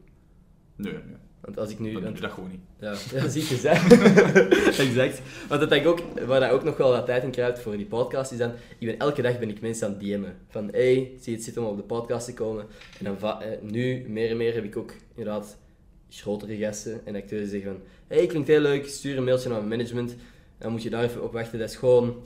Nee, 0.76 0.92
nee. 0.92 1.02
Want 1.40 1.58
als 1.58 1.70
ik 1.70 1.78
nu... 1.78 1.92
Dan 1.92 2.02
doe 2.02 2.14
je 2.14 2.20
dat 2.20 2.30
gewoon 2.30 2.50
niet. 2.50 2.60
Ja, 2.80 2.94
ja 3.12 3.28
zie 3.28 3.42
je 3.48 3.56
zijn. 3.56 3.90
exact. 4.88 5.22
Want 5.48 5.60
dat 5.60 5.72
ik 5.72 5.86
ook, 5.86 6.00
waar 6.26 6.40
dat 6.40 6.50
ook 6.50 6.64
nog 6.64 6.76
wel 6.76 6.90
wat 6.90 7.06
tijd 7.06 7.22
in 7.22 7.30
kruipt 7.30 7.58
voor 7.58 7.76
die 7.76 7.86
podcast, 7.86 8.32
is 8.32 8.38
dan, 8.38 8.52
ik 8.78 8.86
ben 8.86 8.98
elke 8.98 9.22
dag 9.22 9.38
ben 9.38 9.48
ik 9.50 9.60
mensen 9.60 9.86
aan 9.86 9.92
het 9.92 10.02
DM'en. 10.02 10.36
Van, 10.48 10.68
hey, 10.70 10.94
zie 10.94 11.30
je 11.30 11.36
het 11.36 11.42
zitten 11.44 11.62
om 11.62 11.68
op 11.68 11.76
de 11.76 11.82
podcast 11.82 12.26
te 12.26 12.34
komen? 12.34 12.66
En 12.98 13.04
dan 13.04 13.18
va- 13.18 13.40
eh, 13.42 13.62
nu, 13.62 14.04
meer 14.08 14.30
en 14.30 14.36
meer, 14.36 14.54
heb 14.54 14.64
ik 14.64 14.76
ook 14.76 14.92
inderdaad 15.14 15.58
grotere 16.10 16.56
gasten 16.56 17.00
en 17.06 17.14
acteurs 17.14 17.42
die 17.50 17.60
zeggen 17.60 17.70
van, 17.70 17.80
hey, 18.16 18.26
klinkt 18.26 18.48
heel 18.48 18.60
leuk, 18.60 18.86
stuur 18.88 19.16
een 19.16 19.24
mailtje 19.24 19.48
naar 19.48 19.58
mijn 19.58 19.70
management. 19.70 20.16
Dan 20.58 20.72
moet 20.72 20.82
je 20.82 20.90
daar 20.90 21.04
even 21.04 21.22
op 21.22 21.32
wachten. 21.32 21.58
Dat 21.58 21.70
is 21.70 21.76
gewoon... 21.76 22.22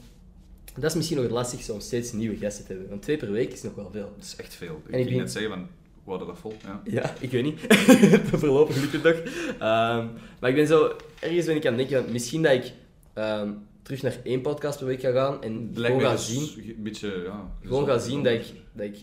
Dat 0.74 0.84
is 0.84 0.94
misschien 0.94 1.16
nog 1.16 1.26
het 1.26 1.34
lastigste 1.34 1.72
om 1.72 1.80
steeds 1.80 2.12
nieuwe 2.12 2.36
gasten 2.36 2.64
te 2.64 2.70
hebben. 2.70 2.88
Want 2.88 3.02
twee 3.02 3.16
per 3.16 3.30
week 3.30 3.52
is 3.52 3.62
nog 3.62 3.74
wel 3.74 3.90
veel. 3.90 4.12
Dat 4.16 4.24
is 4.24 4.36
echt 4.36 4.54
veel. 4.54 4.82
Ik 4.86 4.92
En 4.92 5.00
ik 5.00 5.06
ging 5.06 5.20
net 5.20 5.32
zeggen 5.32 5.50
van, 5.50 5.68
we 6.04 6.10
hadden 6.10 6.28
dat 6.28 6.38
vol. 6.38 6.54
Ja. 6.64 6.80
Ja, 6.84 7.14
ik 7.20 7.30
weet 7.30 7.42
niet. 7.42 7.60
Voorlopig 8.40 8.76
lukt 8.76 8.92
het 8.92 9.02
nog. 9.02 9.34
Ehm, 9.58 10.06
maar 10.40 10.50
ik 10.50 10.56
ben 10.56 10.66
zo... 10.66 10.96
Ergens 11.20 11.46
ben 11.46 11.56
ik 11.56 11.66
aan 11.66 11.78
het 11.78 11.88
denken, 11.88 12.04
van 12.04 12.12
misschien 12.12 12.42
dat 12.42 12.52
ik 12.52 12.72
ehm, 13.12 13.50
terug 13.82 14.02
naar 14.02 14.16
één 14.22 14.40
podcast 14.40 14.78
per 14.78 14.86
week 14.86 15.00
ga 15.00 15.10
gaan 15.10 15.42
en 15.42 15.70
gewoon 15.74 16.00
ga 16.00 16.10
dus 16.10 16.28
zien... 16.28 16.74
Een 16.76 16.82
beetje, 16.82 17.22
ja... 17.24 17.50
Gewoon 17.62 17.86
ga 17.86 17.98
zien 17.98 18.22
dat 18.22 18.32
ik, 18.32 18.44
dat 18.72 18.86
ik 18.86 18.96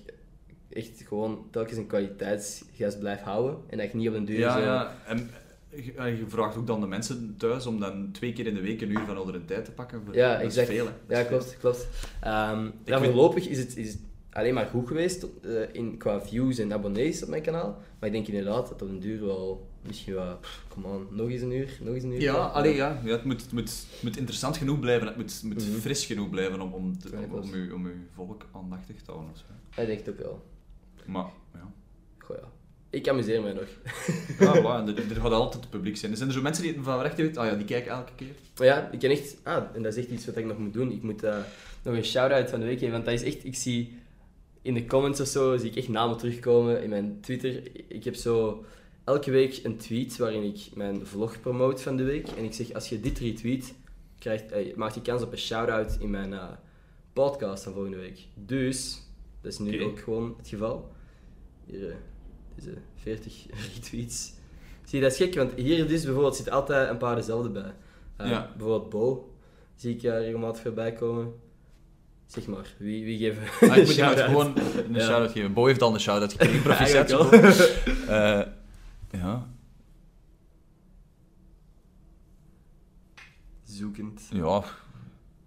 echt 0.69 1.03
gewoon 1.07 1.45
telkens 1.51 1.77
een 1.77 1.87
kwaliteitsgast 1.87 2.99
blijf 2.99 3.21
houden. 3.21 3.57
En 3.69 3.77
dat 3.77 3.87
ik 3.87 3.93
niet 3.93 4.07
op 4.07 4.13
een 4.13 4.25
duur 4.25 4.39
Ja, 4.39 4.53
zo... 4.53 4.59
ja. 4.59 4.95
En 5.05 5.29
je, 5.85 6.23
vraagt 6.27 6.57
ook 6.57 6.67
dan 6.67 6.79
de 6.81 6.87
mensen 6.87 7.35
thuis 7.37 7.65
om 7.65 7.79
dan 7.79 8.09
twee 8.11 8.33
keer 8.33 8.47
in 8.47 8.53
de 8.53 8.61
week 8.61 8.81
een 8.81 8.89
uur 8.91 9.05
van 9.05 9.17
onder 9.17 9.45
tijd 9.45 9.65
te 9.65 9.71
pakken. 9.71 10.01
Ja, 10.11 10.33
dat 10.33 10.41
exact. 10.41 10.67
Veel, 10.67 10.87
Ja, 11.07 11.23
klopt, 11.23 11.57
klopt. 11.59 11.87
Ehm 12.21 12.69
ja, 12.85 13.03
voorlopig 13.03 13.47
is 13.47 13.57
het, 13.57 13.77
is 13.77 13.87
het 13.91 13.99
alleen 14.31 14.53
maar 14.53 14.65
goed 14.65 14.87
geweest 14.87 15.23
eh, 15.43 15.51
in, 15.71 15.97
qua 15.97 16.21
views 16.21 16.57
en 16.57 16.73
abonnees 16.73 17.23
op 17.23 17.29
mijn 17.29 17.41
kanaal. 17.41 17.77
Maar 17.99 18.09
ik 18.09 18.15
denk 18.15 18.27
inderdaad 18.27 18.67
dat 18.69 18.81
op 18.81 18.89
een 18.89 18.99
duur 18.99 19.25
wel 19.25 19.67
misschien 19.87 20.13
wel... 20.13 20.39
Come 20.67 20.87
on, 20.87 21.07
nog 21.11 21.29
eens 21.29 21.41
een 21.41 21.51
uur, 21.51 21.77
nog 21.81 21.93
eens 21.93 22.03
een 22.03 22.11
uur. 22.11 22.21
Ja, 22.21 22.33
allee, 22.35 22.75
ja. 22.75 22.99
ja 23.03 23.11
het, 23.11 23.23
moet, 23.23 23.41
het, 23.41 23.51
moet, 23.51 23.69
het 23.91 23.99
moet 24.03 24.17
interessant 24.17 24.57
genoeg 24.57 24.79
blijven, 24.79 25.07
het 25.07 25.15
moet, 25.17 25.41
moet 25.43 25.67
Mhm. 25.69 25.79
fris 25.79 26.05
genoeg 26.05 26.29
blijven 26.29 26.61
om, 26.61 26.73
om, 26.73 26.99
te- 26.99 27.09
Ja, 27.11 27.35
om, 27.37 27.51
uw, 27.53 27.73
om 27.73 27.85
uw 27.85 27.91
volk 28.15 28.45
aandachtig 28.51 28.95
te 29.01 29.11
houden. 29.11 29.31
of 29.31 29.37
zo. 29.37 29.81
Ik 29.81 29.87
denk 29.87 29.99
het 29.99 30.09
ook 30.09 30.17
wel. 30.19 30.43
Maar, 31.05 31.25
ja. 31.53 31.71
Goh, 32.17 32.37
ja. 32.37 32.43
Ik 32.89 33.07
amuseer 33.07 33.41
mij 33.41 33.53
nog. 33.53 33.67
Ja, 34.39 34.55
voilà, 34.61 34.87
en 34.87 34.95
er, 34.95 35.09
er 35.09 35.21
gaat 35.21 35.31
altijd 35.31 35.63
het 35.63 35.69
publiek 35.69 35.97
zijn. 35.97 36.11
Er 36.11 36.17
zijn 36.17 36.29
er 36.29 36.35
zo 36.35 36.41
mensen 36.41 36.63
die 36.63 36.81
van 36.81 37.01
recht 37.01 37.17
weten, 37.17 37.41
ah 37.41 37.47
ja, 37.47 37.55
die 37.55 37.65
kijken 37.65 37.91
elke 37.91 38.11
keer. 38.15 38.35
Ja, 38.55 38.89
ik 38.91 38.99
ken 38.99 39.09
echt... 39.09 39.37
Ah, 39.43 39.63
en 39.73 39.83
dat 39.83 39.97
is 39.97 40.03
echt 40.03 40.13
iets 40.13 40.25
wat 40.25 40.37
ik 40.37 40.45
nog 40.45 40.57
moet 40.57 40.73
doen. 40.73 40.91
Ik 40.91 41.01
moet 41.01 41.23
eh, 41.23 41.37
nog 41.83 41.95
een 41.95 42.05
shout-out 42.05 42.49
van 42.49 42.59
de 42.59 42.65
week 42.65 42.79
geven, 42.79 42.93
want 42.93 43.05
dat 43.05 43.13
is 43.13 43.23
echt... 43.23 43.45
Ik 43.45 43.55
zie 43.55 43.97
in 44.61 44.73
de 44.73 44.85
comments 44.85 45.21
of 45.21 45.27
zo, 45.27 45.57
zie 45.57 45.69
ik 45.69 45.75
echt 45.75 45.87
namen 45.87 46.17
terugkomen 46.17 46.83
in 46.83 46.89
mijn 46.89 47.17
Twitter. 47.21 47.61
Ik 47.87 48.03
heb 48.03 48.15
zo 48.15 48.65
elke 49.03 49.31
week 49.31 49.59
een 49.63 49.77
tweet 49.77 50.17
waarin 50.17 50.43
ik 50.43 50.59
mijn 50.73 51.05
vlog 51.05 51.39
promote 51.39 51.83
van 51.83 51.97
de 51.97 52.03
week. 52.03 52.27
En 52.27 52.43
ik 52.43 52.53
zeg, 52.53 52.73
als 52.73 52.89
je 52.89 52.99
dit 52.99 53.19
retweet, 53.19 53.73
krijgt, 54.19 54.51
eh, 54.51 54.75
maak 54.75 54.93
je 54.93 55.01
kans 55.01 55.21
op 55.21 55.31
een 55.31 55.37
shout-out 55.37 55.97
in 55.99 56.09
mijn 56.09 56.33
eh, 56.33 56.49
podcast 57.13 57.63
van 57.63 57.73
volgende 57.73 57.97
week. 57.97 58.19
Dus, 58.33 59.01
dat 59.41 59.51
is 59.51 59.59
nu 59.59 59.83
ook 59.83 59.99
gewoon 59.99 60.33
het 60.37 60.47
geval. 60.47 60.91
Hier, 61.65 61.95
40 62.95 63.45
retweets. 63.73 64.33
Zie 64.83 64.99
je, 64.99 65.01
dat 65.05 65.11
is 65.11 65.17
gek, 65.17 65.35
want 65.35 65.53
hier 65.55 65.87
dus 65.87 66.03
bijvoorbeeld 66.03 66.35
zit 66.35 66.49
altijd 66.49 66.89
een 66.89 66.97
paar 66.97 67.15
dezelfde 67.15 67.49
bij. 67.49 67.73
Eh, 68.15 68.29
Ja. 68.29 68.49
Bijvoorbeeld 68.57 68.89
Bo, 68.89 69.33
zie 69.75 69.95
ik 69.95 70.03
eh, 70.03 70.17
regelmatig 70.19 70.61
voorbij 70.61 70.93
komen. 70.93 71.33
Zeg 72.27 72.47
maar, 72.47 72.75
wie, 72.77 73.03
wie 73.05 73.17
geven 73.17 73.69
Ah, 73.69 73.77
ik 73.77 73.85
moet 73.85 73.93
shout-out? 74.01 74.25
gewoon 74.29 74.57
een 74.57 74.93
Ja. 74.93 74.99
shout-out 75.05 75.31
geven. 75.31 75.53
Bo 75.53 75.65
heeft 75.65 75.81
al 75.81 75.93
een 75.93 75.99
shout-out 75.99 76.31
gekregen. 76.33 77.07
Wel. 77.07 77.29
Bo. 77.29 77.37
Eh, 77.37 78.41
ja. 79.11 79.47
Zoekend. 83.63 84.21
Ja. 84.31 84.63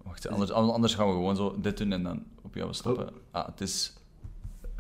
Wacht, 0.03 0.29
anders, 0.29 0.51
anders 0.51 0.95
gaan 0.95 1.07
we 1.07 1.13
gewoon 1.13 1.37
zo 1.37 1.55
dit 1.61 1.79
doen 1.79 1.93
en 1.93 2.03
dan 2.03 2.25
op 2.43 2.55
jou 2.55 2.75
stoppen. 2.75 3.09
Ah, 3.31 3.47
het 3.47 3.61
is 3.61 3.93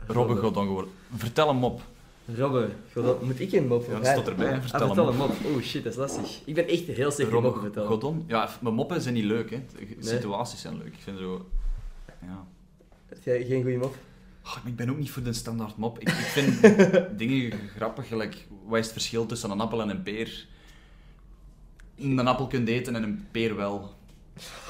Robbe 0.06 0.36
Godon 0.36 0.66
geworden. 0.66 0.92
Vertel 1.14 1.48
hem 1.48 1.64
op. 1.64 1.82
Robbe, 2.24 2.68
godon, 2.92 3.16
moet 3.26 3.40
ik 3.40 3.52
een 3.52 3.66
mop 3.66 3.86
Ja, 3.86 3.92
dat 3.96 4.06
staat 4.06 4.28
erbij. 4.28 4.52
Ah, 4.54 4.60
Vertel 4.60 4.96
hem 4.96 5.06
een 5.08 5.16
mop. 5.16 5.30
Oh 5.44 5.62
shit, 5.62 5.84
dat 5.84 5.92
is 5.92 5.98
lastig. 5.98 6.40
Ik 6.44 6.54
ben 6.54 6.68
echt 6.68 6.86
heel 6.86 7.10
slecht 7.10 7.30
in 7.30 7.42
moppen 7.42 7.60
vertellen. 7.62 7.88
Godon? 7.88 8.24
Ja, 8.26 8.48
mijn 8.60 8.74
moppen 8.74 9.00
zijn 9.02 9.14
niet 9.14 9.24
leuk, 9.24 9.50
hè. 9.50 9.62
Situaties 10.00 10.60
zijn 10.60 10.78
leuk. 10.78 10.86
Ik 10.94 11.00
vind 11.02 11.18
zo... 11.18 11.46
Ja. 12.20 12.46
Heb 13.06 13.18
jij 13.24 13.44
geen 13.44 13.62
goede 13.62 13.76
mop? 13.76 13.96
Ah, 14.42 14.56
ik 14.64 14.76
ben 14.76 14.90
ook 14.90 14.98
niet 14.98 15.10
voor 15.10 15.22
de 15.22 15.32
standaard 15.32 15.76
mop. 15.76 15.98
Ik, 15.98 16.08
ik 16.08 16.14
vind 16.14 16.60
dingen 17.18 17.52
grappig, 17.76 18.08
gelijk... 18.08 18.46
Wat 18.66 18.78
is 18.78 18.84
het 18.84 18.92
verschil 18.92 19.26
tussen 19.26 19.50
een 19.50 19.60
appel 19.60 19.80
en 19.82 19.88
een 19.88 20.02
peer? 20.02 20.46
Een 21.98 22.26
appel 22.26 22.46
kunt 22.46 22.68
eten 22.68 22.94
en 22.96 23.02
een 23.02 23.26
peer 23.30 23.56
wel. 23.56 23.94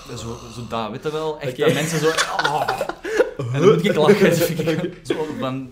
Zo, 0.09 0.39
zo 0.53 0.67
dat, 0.69 0.91
weet 0.91 1.03
je 1.03 1.13
wel? 1.13 1.41
Echt 1.41 1.57
dat 1.57 1.73
mensen 1.75 1.99
zo... 1.99 2.09
ah. 2.37 2.81
En 3.53 3.61
dan 3.61 3.75
moet 3.75 3.85
ik 3.85 3.95
lachen. 3.95 4.31
Ik 4.85 5.01
Zo 5.03 5.27
van... 5.39 5.71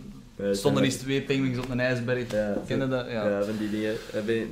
Stonden 0.52 0.82
eens 0.82 0.96
twee 0.96 1.22
penguins 1.22 1.58
op 1.58 1.70
een 1.70 1.80
ijsberg. 1.80 2.30
Ja, 2.32 2.56
Ken 2.66 2.78
je 2.80 2.88
dat? 2.88 3.06
Ja. 3.10 3.28
Ja, 3.28 3.42
van 3.42 3.56
die 3.58 3.70
dingen. 3.70 3.94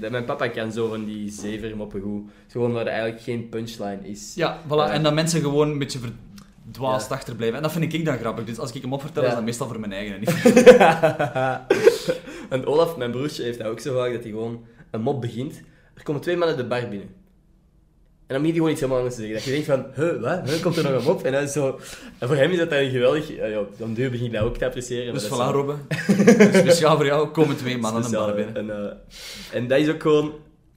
Eh, 0.03 0.11
Mijn 0.11 0.25
papa 0.25 0.49
kan 0.49 0.73
zo 0.73 0.89
van 0.89 1.05
die 1.05 1.31
zevermoppen 1.31 2.01
goed. 2.01 2.31
Gewoon 2.49 2.73
waar 2.73 2.87
er 2.87 2.93
eigenlijk 2.93 3.23
geen 3.23 3.49
punchline 3.49 3.99
is. 4.03 4.33
Ja, 4.35 4.59
voilà. 4.67 4.69
Ja. 4.69 4.91
En 4.93 5.03
dat 5.03 5.15
mensen 5.15 5.41
gewoon 5.41 5.71
een 5.71 5.79
beetje 5.79 5.99
verdwaasd 5.99 7.09
Ja. 7.09 7.15
achterblijven. 7.15 7.57
En 7.57 7.63
dat 7.63 7.73
vind 7.73 7.93
ik 7.93 8.05
dan 8.05 8.19
grappig. 8.19 8.45
Dus 8.45 8.59
als 8.59 8.73
ik 8.73 8.83
hem 8.83 8.93
opvertel, 8.93 9.23
is 9.25 9.35
dat 9.35 9.45
meestal 9.45 9.67
voor 9.69 9.81
mijn 9.81 9.93
eigen. 9.93 10.15
En 10.15 10.21
niet 10.21 10.31
en 12.49 12.67
Olaf, 12.67 12.97
mijn 12.97 13.11
broertje, 13.11 13.43
heeft 13.43 13.59
dat 13.59 13.67
ook 13.67 13.81
zo 13.81 13.97
vaak 13.97 14.13
dat 14.13 14.23
hij 14.23 14.31
gewoon 14.31 14.65
een 14.91 15.01
mop 15.01 15.21
begint. 15.21 15.61
Er 15.95 16.03
komen 16.03 16.23
twee 16.23 16.37
mannen 16.37 16.57
de 16.57 16.65
bar 16.67 16.89
binnen. 16.89 17.09
En 18.29 18.35
dan 18.35 18.43
begint 18.43 18.59
hij 18.59 18.67
gewoon 18.67 18.71
iets 18.71 18.81
helemaal 18.81 18.99
anders 18.99 19.15
te 19.15 19.21
zeggen. 19.21 19.39
Dat 19.39 19.45
je 19.45 19.65
denkt 19.65 19.95
van, 19.95 20.05
huh, 20.05 20.21
wat? 20.23 20.51
Huh, 20.51 20.63
komt 20.63 20.77
er 20.77 20.83
nog 20.83 20.93
een 20.93 21.05
mop? 21.05 21.23
En, 21.23 21.33
dan 21.33 21.49
zo... 21.49 21.79
en 22.19 22.29
voor 22.29 22.37
hem 22.37 22.51
is 22.51 22.59
dat 22.59 22.71
dan 22.71 22.91
geweldig... 22.91 23.29
Ja, 23.37 23.47
ja, 23.47 23.63
dan 23.77 23.95
duur 23.95 24.11
begin 24.11 24.27
ik 24.27 24.33
dat 24.33 24.43
ook 24.43 24.57
te 24.57 24.65
appreciëren. 24.67 25.15
Dus 25.15 25.27
voilà, 25.27 25.29
dat 25.29 25.39
is 25.41 25.47
zo- 25.47 25.51
Robbe. 25.53 25.77
Speciaal 26.59 26.97
voor 26.97 27.07
jou 27.07 27.29
komen 27.29 27.57
twee 27.57 27.79
mannen 27.79 28.05
een 28.05 28.11
bar 28.11 28.35
binnen. 28.35 28.57
En, 28.57 28.71
eh, 28.71 28.93
en 29.53 29.69
dat 29.69 29.79
is 29.79 29.89
ook 29.89 30.03
gewoon... 30.03 30.33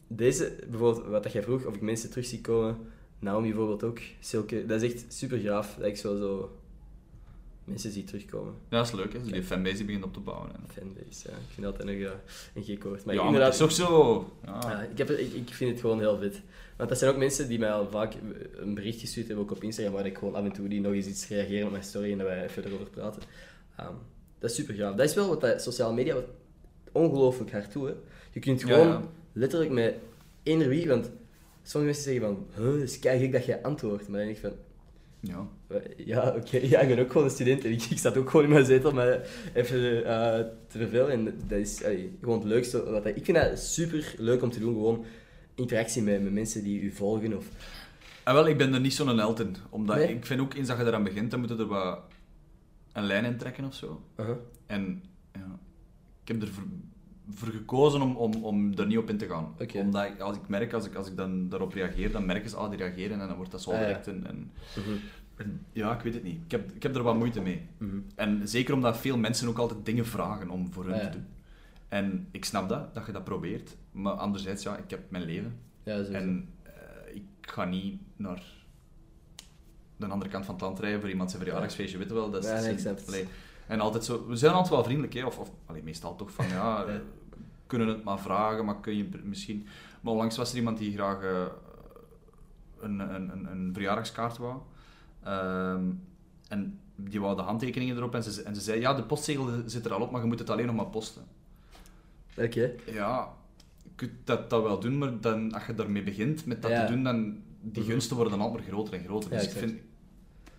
Deze, 0.08 0.56
bijvoorbeeld, 0.70 1.08
wat 1.08 1.24
dat 1.24 1.32
jij 1.32 1.43
vroeg, 1.43 1.66
of 1.66 1.76
ik 1.76 1.82
mensen 1.82 2.10
terug 2.10 2.26
zie 2.26 2.41
komen. 2.41 2.78
Naomi 3.20 3.47
bijvoorbeeld 3.47 3.84
ook. 3.84 3.99
Silke, 4.20 4.66
dat 4.66 4.82
is 4.82 4.93
echt 4.93 5.06
super 5.08 5.38
gaaf. 5.38 5.76
Dat 5.78 5.88
ik 5.88 5.97
zo, 5.97 6.18
zo 6.18 6.58
mensen 7.64 7.91
zie 7.91 8.04
terugkomen. 8.04 8.54
Ja, 8.70 8.78
dat 8.78 8.86
is 8.86 8.91
leuk, 8.93 9.14
hè. 9.14 9.20
Zo 9.26 9.32
die 9.32 9.43
fanbase 9.43 9.84
begint 9.86 10.04
op 10.04 10.14
te 10.14 10.20
bouwen. 10.20 10.49
En... 10.56 10.62
Fanbase, 10.74 11.30
ja. 11.30 11.34
Ik 11.34 11.54
vind 11.54 11.66
dat 11.66 11.78
nog 11.78 11.95
eh, 11.95 12.10
een 12.56 12.64
gek 12.64 12.84
woord. 12.84 13.06
Maar 13.06 13.16
ja, 13.16 13.22
maar 13.24 13.34
inderdaad, 13.34 13.60
het 13.60 13.70
is 13.70 13.76
toch 13.78 13.88
zo... 13.88 14.34
Ja. 14.45 14.82
ik, 14.82 14.97
heb, 14.97 15.10
ik 15.10 15.54
vind 15.54 15.72
het 15.72 15.80
gewoon 15.80 15.99
heel 15.99 16.18
vet. 16.18 16.41
Want 16.82 16.94
dat 16.94 17.02
zijn 17.02 17.12
ook 17.12 17.20
mensen 17.20 17.48
die 17.48 17.60
mij 17.60 17.72
al 17.72 17.90
vaak 17.90 18.14
een 18.56 18.74
bericht 18.74 19.00
gestuurd 19.00 19.28
hebben, 19.28 19.46
ook 19.46 19.52
op 19.52 19.64
Instagram, 19.64 19.94
waar 19.94 20.06
ik 20.06 20.18
gewoon 20.18 20.36
af 20.36 20.44
en 20.44 20.52
toe 20.52 20.68
die 20.68 20.82
nog 20.82 20.94
eens 20.94 21.06
iets 21.06 21.28
reageren 21.28 21.66
op 21.66 21.72
mijn 21.72 21.84
story 21.84 22.12
en 22.12 22.18
dat 22.18 22.28
wij 22.28 22.44
even 22.44 22.66
erover 22.66 22.90
praten. 22.90 23.22
Ehm, 23.76 23.94
dat 24.40 24.50
is 24.50 24.56
super 24.56 24.74
gaaf. 24.74 24.96
Dat 24.96 25.10
is 25.10 25.16
wel 25.16 25.28
wat 25.28 25.42
dat 25.42 25.62
sociale 25.62 25.94
media 25.94 26.14
wat 26.14 26.26
ongelooflijk 26.92 27.52
hard. 27.52 27.74
Hè. 27.74 27.80
Je 28.32 28.40
kunt 28.40 28.64
gewoon 28.64 28.88
ja. 28.88 29.02
letterlijk 29.34 29.72
met 29.72 29.96
eender 30.44 30.68
wie, 30.68 30.88
want 30.88 31.12
sommige 31.64 31.94
mensen 31.94 32.14
zeggen 32.14 32.22
van, 32.22 32.64
huh, 32.66 32.80
het 32.80 32.90
is 32.90 32.98
gek 33.02 33.32
dat 33.32 33.46
jij 33.46 33.62
antwoordt. 33.62 34.08
Maar 34.08 34.20
dan 34.20 34.28
denk 34.28 34.38
ik 34.38 34.44
van, 34.44 34.54
ja. 35.20 35.48
Ja, 35.98 36.36
oké. 36.38 36.58
Ja, 36.58 36.80
ik 36.80 36.88
ben 36.88 37.00
ook 37.00 37.12
gewoon 37.12 37.28
een 37.28 37.34
student 37.34 37.66
en 37.66 37.72
ik, 37.72 37.84
ik 37.84 37.98
zat 37.98 38.18
ook 38.18 38.30
gewoon 38.30 38.46
in 38.46 38.52
mijn 38.52 38.66
zetel 38.66 38.92
maar 38.92 39.28
even 39.54 40.06
eh, 40.06 40.46
te 40.68 40.78
vervelen. 40.78 41.10
En 41.10 41.26
dat 41.48 41.60
is 41.60 41.84
allee, 41.84 42.18
gewoon 42.22 42.40
het 42.40 42.48
leukste. 42.48 42.84
Wat, 42.84 43.06
ik 43.06 43.26
vind 43.26 43.38
dat 43.38 43.60
super 43.60 44.14
leuk 44.18 44.42
om 44.42 44.52
te 44.52 44.60
doen, 44.60 44.74
gewoon 44.74 45.06
interactie 45.62 46.01
met, 46.01 46.24
met 46.24 46.34
mensen 46.34 46.64
die 46.64 46.82
u 46.82 46.91
volgen. 46.91 47.38
Of, 47.38 47.45
En 48.24 48.34
wel, 48.34 48.47
ik 48.47 48.57
ben 48.57 48.74
er 48.74 48.80
niet 48.80 48.93
zo'n 48.93 49.18
held 49.18 49.39
in. 49.39 49.55
Omdat 49.70 49.95
Nee? 49.95 50.09
ik 50.16 50.26
vind 50.26 50.39
ook, 50.41 50.53
eens 50.53 50.68
dat 50.68 50.78
je 50.78 50.84
eraan 50.86 51.03
begint, 51.03 51.32
dan 51.32 51.39
moet 51.39 51.49
je 51.49 51.55
er 51.57 51.66
wat 51.66 51.99
een 52.93 53.03
lijn 53.03 53.26
in 53.26 53.38
trekken 53.38 53.66
of 53.66 53.74
zo. 53.76 54.01
uh 54.20 54.30
En 54.66 55.03
ja, 55.34 55.59
ik 56.22 56.28
heb 56.28 56.41
ervoor 56.41 56.64
voor 57.30 57.47
gekozen 57.47 58.01
om, 58.01 58.16
om, 58.16 58.43
om 58.43 58.74
er 58.78 58.86
niet 58.88 58.97
op 58.97 59.09
in 59.09 59.18
te 59.18 59.28
gaan. 59.28 59.55
Omdat 59.76 60.05
ik, 60.05 60.20
als 60.20 60.38
ik 60.38 60.47
merk, 60.47 60.74
als 60.74 60.86
ik, 60.86 60.95
als 60.95 61.07
ik 61.07 61.18
dan 61.18 61.49
daarop 61.49 61.74
reageer, 61.74 62.12
dan 62.12 62.26
merken 62.26 62.49
ze, 62.49 62.55
ah, 62.55 62.70
die 62.70 62.80
reageren 62.80 63.22
en 63.22 63.28
dan 63.28 63.36
wordt 63.38 63.51
dat 63.51 63.62
zo 63.62 63.72
Ah, 63.72 63.80
ja. 63.80 63.86
direct. 63.86 64.07
En, 64.07 64.28
en, 64.28 64.51
Mhm. 64.78 64.89
en 65.36 65.66
ja, 65.74 65.95
ik 65.95 66.01
weet 66.01 66.14
het 66.14 66.24
niet. 66.24 66.39
Ik 66.45 66.51
heb, 66.51 66.72
ik 66.72 66.84
heb 66.84 66.95
er 66.95 67.03
wat 67.03 67.16
moeite 67.18 67.41
mee. 67.41 67.62
Mhm. 67.78 67.97
En 68.16 68.47
zeker 68.47 68.74
omdat 68.74 68.97
veel 68.97 69.18
mensen 69.18 69.47
ook 69.47 69.57
altijd 69.57 69.86
dingen 69.86 70.05
vragen 70.05 70.49
om 70.49 70.72
voor 70.74 70.84
hun 70.86 70.93
Ah, 70.93 71.01
ja. 71.01 71.09
te 71.09 71.18
doen. 71.18 71.26
En 71.92 72.28
ik 72.32 72.46
snap 72.46 72.70
dat, 72.70 72.94
dat 72.94 73.06
je 73.06 73.12
dat 73.12 73.24
probeert. 73.24 73.76
Maar 73.92 74.14
anderzijds, 74.14 74.64
ja, 74.64 74.78
ik 74.78 74.89
heb 74.89 75.12
mijn 75.12 75.24
leven. 75.24 75.60
Ja. 75.84 75.98
En 75.98 76.50
eh, 76.64 77.16
ik 77.16 77.24
ga 77.42 77.66
niet 77.66 78.02
naar 78.16 78.44
de 79.98 80.06
andere 80.06 80.32
kant 80.32 80.46
van 80.46 80.54
het 80.54 80.64
land 80.64 80.80
rijden 80.80 81.00
voor 81.00 81.10
iemand 81.10 81.30
zijn 81.32 81.44
verjaardagsfeestje, 81.44 81.98
weet 81.98 82.08
je 82.08 82.14
wel. 82.14 82.32
Dat 82.32 82.44
is, 82.44 82.84
Ja, 82.84 82.92
nee. 83.08 83.28
En 83.68 83.80
altijd 83.80 84.06
zo, 84.06 84.28
we 84.28 84.36
zijn 84.36 84.54
altijd 84.54 84.74
wel 84.74 84.84
vriendelijk, 84.84 85.14
hè? 85.14 85.26
of, 85.26 85.39
of 85.39 85.52
allee, 85.66 85.84
meestal 85.84 86.16
toch 86.16 86.32
van 86.32 86.48
ja, 86.48 86.80
Ja. 86.80 86.86
eh, 86.88 86.96
kunnen 87.68 87.88
het 87.88 88.04
maar 88.04 88.20
vragen, 88.20 88.66
maar 88.66 88.80
kun 88.80 88.98
je 88.98 89.10
misschien. 89.24 89.68
Maar 90.02 90.14
onlangs 90.14 90.38
was 90.38 90.52
er 90.52 90.58
iemand 90.58 90.78
die 90.78 90.94
graag 90.94 91.22
eh, 91.22 91.46
een, 92.80 93.00
een, 93.00 93.30
een, 93.32 93.52
een 93.52 93.70
verjaardagskaart 93.74 94.38
wou. 94.38 94.58
Ehm, 95.24 95.92
en 96.48 96.80
die 96.96 97.22
wou 97.22 97.36
de 97.36 97.42
handtekeningen 97.42 97.98
erop 97.98 98.16
en 98.16 98.24
ze, 98.24 98.44
en 98.44 98.56
ze 98.56 98.62
zei: 98.62 98.80
Ja, 98.80 98.94
de 98.94 99.04
postzegel 99.04 99.50
zit 99.66 99.86
er 99.86 99.94
al 99.94 100.02
op, 100.02 100.12
maar 100.12 100.22
je 100.22 100.28
moet 100.28 100.39
het 100.39 100.50
alleen 100.50 100.66
nog 100.66 100.76
maar 100.76 100.88
posten. 100.88 101.39
Oké. 102.38 102.72
Ja, 102.92 103.28
je 103.84 103.90
kunt 103.96 104.12
dat, 104.24 104.50
dat 104.50 104.64
wel 104.64 104.80
doen, 104.80 104.98
maar 104.98 105.12
dan, 105.22 105.54
als 105.54 105.66
je 105.66 105.74
daarmee 105.76 106.04
begint 106.04 106.46
met 106.46 106.62
dat 106.62 106.72
Ja. 106.72 106.86
te 106.86 106.94
doen, 106.94 107.04
dan 107.04 107.36
die 107.62 107.82
Mhm. 107.84 107.92
gunsten 107.92 108.16
worden 108.16 108.40
altijd 108.42 108.54
maar 108.64 108.68
groter 108.72 108.94
en 108.94 109.04
groter. 109.06 109.32
Ja, 109.32 109.38
dus 109.38 109.46
ik 109.46 109.52
vind, 109.58 109.74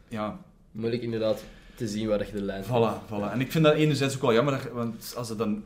ja, 0.09 0.39
Moeilijk 0.73 1.03
inderdaad 1.03 1.45
te 1.75 1.89
zien 1.89 2.09
waar 2.09 2.19
dat 2.19 2.27
je 2.29 2.35
de 2.35 2.43
lijn 2.43 2.65
voilà, 2.65 3.09
voilà. 3.09 3.33
En 3.33 3.41
ik 3.41 3.53
vind 3.53 3.65
dat 3.65 3.75
enerzijds 3.75 4.15
ook 4.15 4.21
wel 4.23 4.33
jammer, 4.33 4.71
want 4.73 5.15
als 5.17 5.29
het 5.29 5.39
dan... 5.39 5.65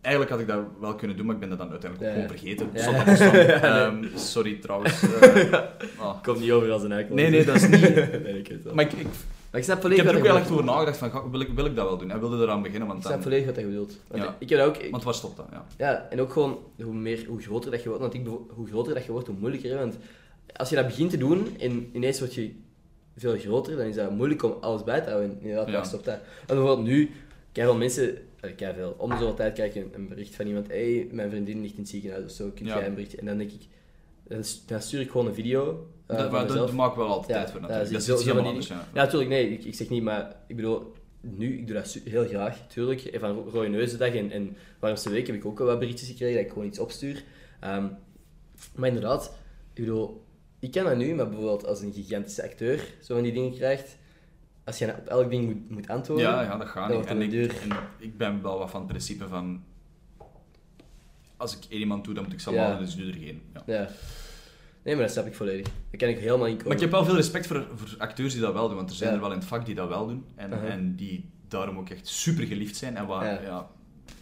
Eigenlijk 0.00 0.30
had 0.34 0.40
ik 0.40 0.46
dat 0.48 0.64
wel 0.80 0.94
kunnen 0.94 1.16
doen, 1.16 1.26
maar 1.26 1.34
ik 1.34 1.40
ben 1.40 1.48
dat 1.48 1.58
dan 1.58 1.70
uiteindelijk 1.70 2.10
ook 2.10 2.16
gewoon 2.16 2.38
vergeten. 2.38 2.68
ja. 2.74 3.30
Nee. 3.32 3.52
Ehm, 3.52 4.04
sorry 4.16 4.54
trouwens. 4.54 5.02
eh, 5.02 5.52
ah. 5.98 6.22
Komt 6.22 6.40
niet 6.40 6.50
over 6.50 6.70
als 6.70 6.82
een 6.82 6.92
eikel. 6.92 7.14
Nee, 7.14 7.30
nee, 7.30 7.44
dat 7.44 7.54
is 7.56 7.68
niet... 7.68 7.80
nee, 8.24 8.38
ik 8.38 8.48
weet 8.48 8.48
het 8.48 8.62
wel. 8.62 8.74
Maar 8.74 8.84
ik, 8.84 8.92
ik, 8.92 9.06
Maar 9.50 9.60
ik 9.60 9.66
snap 9.66 9.76
ik 9.76 9.82
volledig 9.82 10.04
heb 10.04 10.14
er 10.14 10.20
ook 10.20 10.26
je 10.26 10.32
echt 10.40 10.50
over 10.50 10.64
nagedacht 10.64 10.96
van, 10.96 11.10
ga- 11.10 11.30
wil 11.30 11.40
ik, 11.40 11.48
wil 11.48 11.64
ik 11.64 11.74
dat 11.76 11.86
wel 11.88 11.98
doen? 11.98 12.10
En 12.10 12.20
wilde 12.20 12.42
eraan 12.42 12.62
beginnen, 12.62 12.86
want 12.88 12.98
Ik 13.00 13.04
snap 13.06 13.14
dan... 13.16 13.22
volledig 13.22 13.46
wat 13.46 13.56
je 13.56 13.64
bedoelt. 13.66 13.96
Want 14.08 14.22
Ja. 14.22 14.36
ik 14.38 14.48
heb 14.48 14.60
ook... 14.60 14.76
ik- 14.76 14.90
Want 14.90 15.02
waar 15.04 15.14
stopt 15.14 15.36
dat? 15.36 15.46
Ja. 15.50 15.66
Ja, 15.78 16.06
en 16.10 16.20
ook 16.20 16.32
gewoon 16.32 16.58
hoe, 16.82 16.94
meer, 16.94 17.24
hoe 17.26 17.40
groter 17.40 17.70
dat 17.70 17.82
je 17.82 17.88
wordt. 17.88 18.02
Want 18.02 18.14
ik, 18.14 18.26
hoe 18.48 18.66
groter 18.66 18.94
dat 18.94 19.04
je 19.04 19.12
wordt, 19.12 19.26
hoe 19.26 19.36
moeilijker. 19.38 19.70
Hè? 19.70 19.76
Want 19.78 19.96
als 20.56 20.68
je 20.68 20.76
dat 20.76 20.86
begint 20.86 21.10
te 21.10 21.16
doen 21.18 21.56
en 21.58 21.88
ineens 21.92 22.18
word 22.18 22.34
je 22.34 22.54
veel 23.16 23.38
groter, 23.38 23.76
dan 23.76 23.86
is 23.86 23.94
dat 23.94 24.10
moeilijk 24.10 24.42
om 24.42 24.54
alles 24.60 24.84
bij 24.84 25.00
te 25.00 25.08
houden. 25.10 25.30
En 25.30 25.38
inderdaad, 25.40 25.68
Ja. 25.68 25.84
stopt 25.84 26.04
dat? 26.04 26.18
Want 26.46 26.46
bijvoorbeeld 26.60 26.86
nu, 26.86 27.10
veel 27.52 27.76
mensen, 27.76 28.18
eh, 28.40 28.50
veel, 28.74 28.94
om 28.98 29.10
de 29.10 29.16
zoveel 29.16 29.34
tijd 29.34 29.52
krijg 29.54 29.74
ik 29.74 29.82
een, 29.84 29.90
een 29.94 30.08
bericht 30.08 30.34
van 30.34 30.46
iemand, 30.46 30.66
hey, 30.68 31.08
mijn 31.12 31.30
vriendin 31.30 31.60
ligt 31.60 31.74
in 31.74 31.80
het 31.80 31.88
ziekenhuis 31.88 32.24
of 32.24 32.30
zo, 32.30 32.50
kun 32.54 32.66
Ja. 32.66 32.76
jij 32.78 32.86
een 32.86 32.94
berichtje? 32.94 33.18
En 33.18 33.26
dan 33.26 33.38
denk 33.38 33.50
ik, 33.50 33.60
dan, 34.66 34.80
stuur 34.82 35.00
ik 35.00 35.10
gewoon 35.10 35.26
een 35.26 35.34
video 35.34 35.86
dat, 36.16 36.24
van 36.26 36.30
maar 36.30 36.40
dat 36.40 36.50
mezelf. 36.50 36.72
maak 36.72 36.90
ik 36.90 36.96
wel 36.96 37.06
altijd 37.06 37.28
tijd 37.38 37.50
voor 37.50 37.60
natuurlijk. 37.60 37.90
dat 37.92 38.00
is 38.02 38.08
iets 38.08 38.24
helemaal 38.24 38.46
anders, 38.48 38.66
ja. 38.68 38.84
Natuurlijk, 38.94 39.30
nee, 39.30 39.50
ik, 39.52 39.64
ik 39.64 39.74
zeg 39.74 39.88
niet, 39.88 40.02
maar 40.02 40.36
ik 40.46 40.56
bedoel, 40.56 40.92
nu, 41.20 41.58
ik 41.58 41.66
doe 41.66 41.76
dat 41.76 41.98
heel 42.04 42.26
graag, 42.26 42.58
tuurlijk. 42.68 43.00
En 43.04 43.20
Van 43.20 43.30
Ro- 43.30 43.48
Rode 43.52 43.68
Neuzendag 43.68 44.14
en, 44.14 44.30
en 44.30 44.56
Warmste 44.78 45.10
Week 45.10 45.26
heb 45.26 45.36
ik 45.36 45.44
ook 45.44 45.58
wel 45.58 45.66
wat 45.66 45.78
berichtjes 45.78 46.08
gekregen 46.08 46.36
dat 46.36 46.44
ik 46.44 46.52
gewoon 46.52 46.66
iets 46.68 46.78
opstuur. 46.78 47.24
Ehm, 47.60 47.86
maar 48.74 48.88
inderdaad, 48.88 49.36
ik 49.74 49.84
bedoel, 49.84 50.24
ik 50.58 50.70
kan 50.70 50.84
dat 50.84 50.96
nu, 50.96 51.14
maar 51.14 51.28
bijvoorbeeld 51.28 51.66
als 51.66 51.80
een 51.80 51.92
gigantische 51.92 52.42
acteur 52.42 52.78
zo 53.02 53.14
van 53.14 53.22
die 53.22 53.32
dingen 53.32 53.52
krijgt, 53.52 53.96
als 54.64 54.78
je 54.78 54.86
op 54.98 55.06
elk 55.06 55.30
ding 55.30 55.44
moet, 55.46 55.70
moet 55.70 55.88
antwoorden, 55.88 56.26
Ja, 56.26 56.42
ja, 56.42 56.56
dat 56.56 56.68
gaat 56.68 56.88
Dat 56.88 56.98
niet. 56.98 57.06
En 57.08 57.22
ik, 57.22 57.30
duur. 57.30 57.56
en 57.62 57.76
ik 57.98 58.16
ben 58.18 58.42
wel 58.42 58.58
wat 58.58 58.70
van 58.70 58.80
het 58.80 58.88
principe 58.88 59.28
van... 59.28 59.62
Als 61.36 61.56
ik 61.56 61.64
één 61.68 61.80
iemand 61.80 62.04
doe, 62.04 62.14
dan 62.14 62.24
moet 62.24 62.32
ik 62.32 62.40
ze 62.40 62.50
Ja. 62.50 62.78
dus 62.78 62.94
doe 62.96 63.06
er 63.06 63.14
geen. 63.14 63.42
Ja. 63.54 63.62
ja. 63.66 63.88
Nee, 64.88 64.96
maar 64.96 65.06
dat 65.06 65.14
snap 65.14 65.26
ik 65.26 65.34
volledig. 65.34 65.66
Daar 65.66 65.96
kan 66.00 66.08
ik 66.08 66.18
helemaal 66.18 66.46
komen. 66.48 66.64
Maar 66.64 66.74
ik 66.74 66.80
heb 66.80 66.90
wel 66.90 67.04
veel 67.04 67.14
respect 67.14 67.46
voor, 67.46 67.66
voor 67.74 67.94
acteurs 67.98 68.32
die 68.32 68.42
dat 68.42 68.52
wel 68.52 68.68
doen, 68.68 68.76
want 68.76 68.90
er 68.90 68.96
zijn 68.96 69.08
Ja. 69.10 69.14
er 69.16 69.20
wel 69.22 69.30
in 69.32 69.38
het 69.38 69.46
vak 69.46 69.66
die 69.66 69.74
dat 69.74 69.88
wel 69.88 70.06
doen. 70.06 70.24
En, 70.34 70.70
en 70.70 70.96
die 70.96 71.24
daarom 71.48 71.78
ook 71.78 71.90
echt 71.90 72.08
super 72.08 72.46
geliefd 72.46 72.76
zijn. 72.76 72.96
En 72.96 73.06
waar, 73.06 73.24
Ja. 73.24 73.40
ja. 73.42 73.68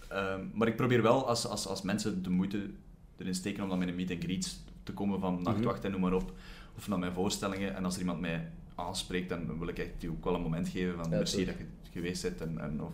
Ehm, 0.09 0.41
maar 0.53 0.69
ik 0.69 0.77
probeer 0.77 1.03
wel, 1.03 1.29
als, 1.29 1.47
als, 1.47 1.67
als 1.67 1.83
mensen 1.83 2.23
de 2.23 2.31
moeite 2.31 2.71
erin 3.17 3.35
steken 3.35 3.63
om 3.63 3.69
dan 3.69 3.79
met 3.79 3.89
een 3.89 3.95
meet 3.95 4.11
and 4.11 4.23
greet 4.25 4.57
te 4.83 4.93
komen 4.93 5.21
van 5.21 5.43
nachtwacht 5.43 5.85
en 5.85 5.91
noem 5.91 6.01
maar 6.01 6.13
op, 6.13 6.33
of 6.77 6.89
naar 6.89 6.99
mijn 6.99 7.13
voorstellingen, 7.13 7.75
en 7.77 7.85
als 7.85 7.95
er 7.95 8.01
iemand 8.01 8.21
mij 8.21 8.51
aanspreekt, 8.75 9.29
dan 9.29 9.59
wil 9.59 9.69
ik 9.69 9.79
echt 9.79 9.91
die 9.99 10.11
ook 10.11 10.25
wel 10.25 10.35
een 10.35 10.43
moment 10.43 10.69
geven 10.69 10.95
van 10.97 11.11
Ja, 11.11 11.17
merci 11.17 11.45
dat 11.45 11.55
je 11.59 11.65
geweest 11.93 12.23
bent. 12.23 12.41
En, 12.41 12.59
en, 12.61 12.83
of, 12.83 12.93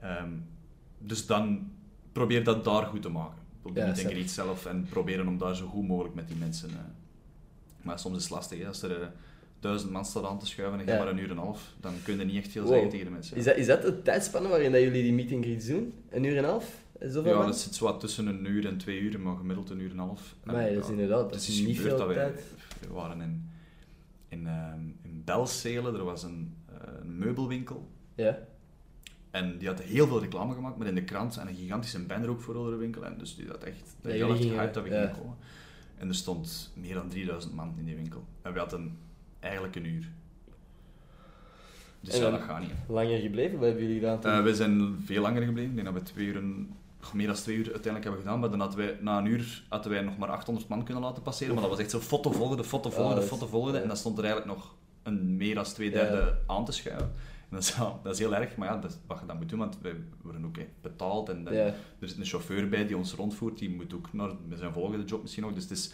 ehm, 0.00 0.30
dus 0.98 1.26
dan 1.26 1.70
probeer 2.12 2.44
dat 2.44 2.64
daar 2.64 2.86
goed 2.86 3.02
te 3.02 3.08
maken. 3.08 3.38
Op 3.64 3.74
de 3.74 3.80
Ja, 3.80 3.94
snap 3.94 4.10
greet 4.12 4.30
zelf 4.30 4.66
en 4.66 4.86
proberen 4.90 5.28
om 5.28 5.38
daar 5.38 5.56
zo 5.56 5.66
goed 5.66 5.86
mogelijk 5.86 6.14
met 6.14 6.28
die 6.28 6.36
mensen... 6.36 6.70
eh, 6.70 6.76
maar 7.82 7.98
soms 7.98 8.16
is 8.16 8.22
het 8.22 8.32
lastig, 8.32 8.58
hè. 8.58 8.66
als 8.66 8.82
er 8.82 9.00
eh, 9.00 9.06
duizend 9.60 9.90
man 9.92 10.04
staat 10.04 10.24
aan 10.24 10.38
te 10.38 10.46
schuiven 10.46 10.78
en 10.80 10.84
je 10.86 10.92
Ja. 10.92 10.98
maar 10.98 11.08
een 11.08 11.18
uur 11.18 11.24
en 11.24 11.30
een 11.30 11.36
half, 11.38 11.74
dan 11.80 11.92
kun 12.04 12.18
je 12.18 12.24
niet 12.24 12.36
echt 12.36 12.50
veel 12.52 12.62
Wow. 12.62 12.72
zeggen 12.72 12.90
tegen 12.90 13.06
de 13.06 13.12
mensen. 13.12 13.36
Is 13.36 13.44
dat, 13.44 13.56
is 13.56 13.66
dat 13.66 13.82
de 13.82 14.02
tijdspanne 14.02 14.48
waarin 14.48 14.72
dat 14.72 14.80
jullie 14.80 15.02
die 15.02 15.12
meet 15.12 15.32
and 15.32 15.44
greets 15.44 15.66
doen? 15.66 15.92
Een 16.10 16.24
uur 16.24 16.32
en 16.36 16.44
een 16.44 16.50
half? 16.50 16.82
Zoveel 17.00 17.30
ja, 17.32 17.36
man? 17.38 17.46
dat 17.46 17.58
zit 17.58 17.74
zo 17.74 17.84
wat 17.84 18.00
tussen 18.00 18.26
een 18.26 18.44
uur 18.44 18.66
en 18.66 18.78
twee 18.78 19.00
uur, 19.00 19.20
maar 19.20 19.36
gemiddeld 19.36 19.70
een 19.70 19.80
uur 19.80 19.90
en 19.90 19.98
een 19.98 20.06
half. 20.06 20.34
Maar 20.44 20.68
ja, 20.68 20.74
dat 20.74 20.84
is 20.84 20.90
inderdaad, 20.90 21.22
dat 21.22 21.34
het 21.34 21.48
is 21.48 21.60
niet 21.60 21.76
gebeurd 21.76 21.96
veel 21.96 22.06
dat 22.06 22.06
wij, 22.16 22.16
tijd. 22.16 22.42
we 22.88 22.92
waren 22.92 23.20
in, 23.20 23.50
in, 24.28 24.46
ehm 24.46 24.80
in 25.02 25.22
Belzelen, 25.24 25.94
er 25.94 26.04
was 26.04 26.22
een, 26.22 26.54
eh, 26.68 26.74
een 27.00 27.18
meubelwinkel. 27.18 27.88
Ja. 28.14 28.38
En 29.34 29.58
die 29.58 29.68
had 29.68 29.80
heel 29.82 30.06
veel 30.06 30.20
reclame 30.20 30.54
gemaakt, 30.54 30.76
maar 30.76 30.86
in 30.86 30.94
de 30.94 31.04
krant 31.04 31.36
en 31.36 31.48
een 31.48 31.54
gigantische 31.54 32.00
banner 32.04 32.28
ook 32.30 32.40
voor 32.40 32.54
de 32.70 32.76
winkel. 32.76 33.04
En 33.04 33.18
dus 33.18 33.36
die 33.36 33.46
had 33.48 33.62
echt 33.62 33.96
Ja, 34.02 34.10
heel 34.10 34.30
erg 34.30 34.38
gehyped 34.42 34.74
dat 34.74 34.82
we 34.82 34.88
ja. 34.90 35.00
gingen 35.00 35.18
komen. 35.18 35.36
En 35.96 36.08
er 36.08 36.14
stond 36.14 36.72
meer 36.74 36.94
dan 36.94 37.08
3000 37.08 37.54
man 37.54 37.74
in 37.78 37.84
die 37.84 37.96
winkel. 37.96 38.24
En 38.42 38.52
we 38.52 38.58
hadden 38.58 38.98
eigenlijk 39.40 39.76
een 39.76 39.84
uur. 39.84 40.08
Dus 42.00 42.14
En 42.14 42.20
ja, 42.20 42.30
dat 42.30 42.40
gaat 42.40 42.60
niet. 42.60 42.70
Langer 42.88 43.18
gebleven? 43.18 43.58
Wat 43.58 43.66
hebben 43.66 43.82
jullie 43.86 44.00
gedaan 44.00 44.20
toen? 44.20 44.30
Eh, 44.30 44.42
we 44.42 44.54
zijn 44.54 45.02
veel 45.04 45.22
langer 45.22 45.42
gebleven. 45.42 45.70
Ik 45.70 45.76
denk 45.82 45.94
dat 45.94 46.02
we 46.02 46.12
twee 46.12 46.26
uur, 46.26 46.42
meer 47.12 47.26
dan 47.26 47.34
twee 47.36 47.56
uur 47.56 47.64
uiteindelijk 47.72 48.04
hebben 48.04 48.20
gedaan. 48.22 48.40
Maar 48.40 48.50
dan 48.50 48.60
hadden 48.60 48.78
wij, 48.78 48.96
na 49.00 49.18
een 49.18 49.26
uur 49.26 49.64
hadden 49.68 49.92
wij 49.92 50.02
nog 50.02 50.18
maar 50.18 50.28
800 50.28 50.68
man 50.68 50.84
kunnen 50.84 51.02
laten 51.02 51.22
passeren. 51.22 51.52
Maar 51.54 51.62
dat 51.62 51.72
was 51.72 51.80
echt 51.80 51.90
zo 51.90 51.98
foto 52.00 52.30
volgende, 52.32 52.64
foto 52.64 52.88
Ah, 52.88 52.94
volgende, 52.94 53.20
dat 53.20 53.24
is- 53.32 53.38
foto 53.38 53.46
volgende. 53.46 53.76
ja. 53.76 53.82
En 53.82 53.88
dan 53.88 53.96
stond 53.96 54.18
er 54.18 54.24
eigenlijk 54.24 54.54
nog 54.56 54.74
een 55.02 55.36
meer 55.36 55.54
dan 55.54 55.64
twee 55.64 55.90
Ja. 55.90 55.94
derde 55.94 56.38
aan 56.46 56.64
te 56.64 56.72
schuiven. 56.72 57.12
Dat 57.54 57.62
is, 57.62 57.74
ja, 57.76 57.98
dat 58.02 58.12
is 58.12 58.18
heel 58.18 58.34
erg, 58.34 58.56
maar 58.56 58.68
ja, 58.68 58.76
dat 58.76 58.90
is 58.90 58.96
wat 59.06 59.18
je 59.20 59.26
dan 59.26 59.36
moet 59.36 59.48
doen, 59.48 59.58
want 59.58 59.78
wij 59.82 59.94
worden 60.22 60.44
ook 60.44 60.56
betaald. 60.80 61.28
En 61.28 61.44
dan, 61.44 61.54
Ja. 61.54 61.64
er 61.98 62.08
zit 62.08 62.18
een 62.18 62.24
chauffeur 62.24 62.68
bij 62.68 62.86
die 62.86 62.96
ons 62.96 63.12
rondvoert, 63.14 63.58
die 63.58 63.70
moet 63.70 63.94
ook 63.94 64.12
naar 64.12 64.30
met 64.48 64.58
zijn 64.58 64.72
volgende 64.72 65.04
job 65.04 65.20
misschien 65.22 65.42
nog. 65.42 65.52
Dus 65.54 65.62
het 65.62 65.72
is, 65.72 65.92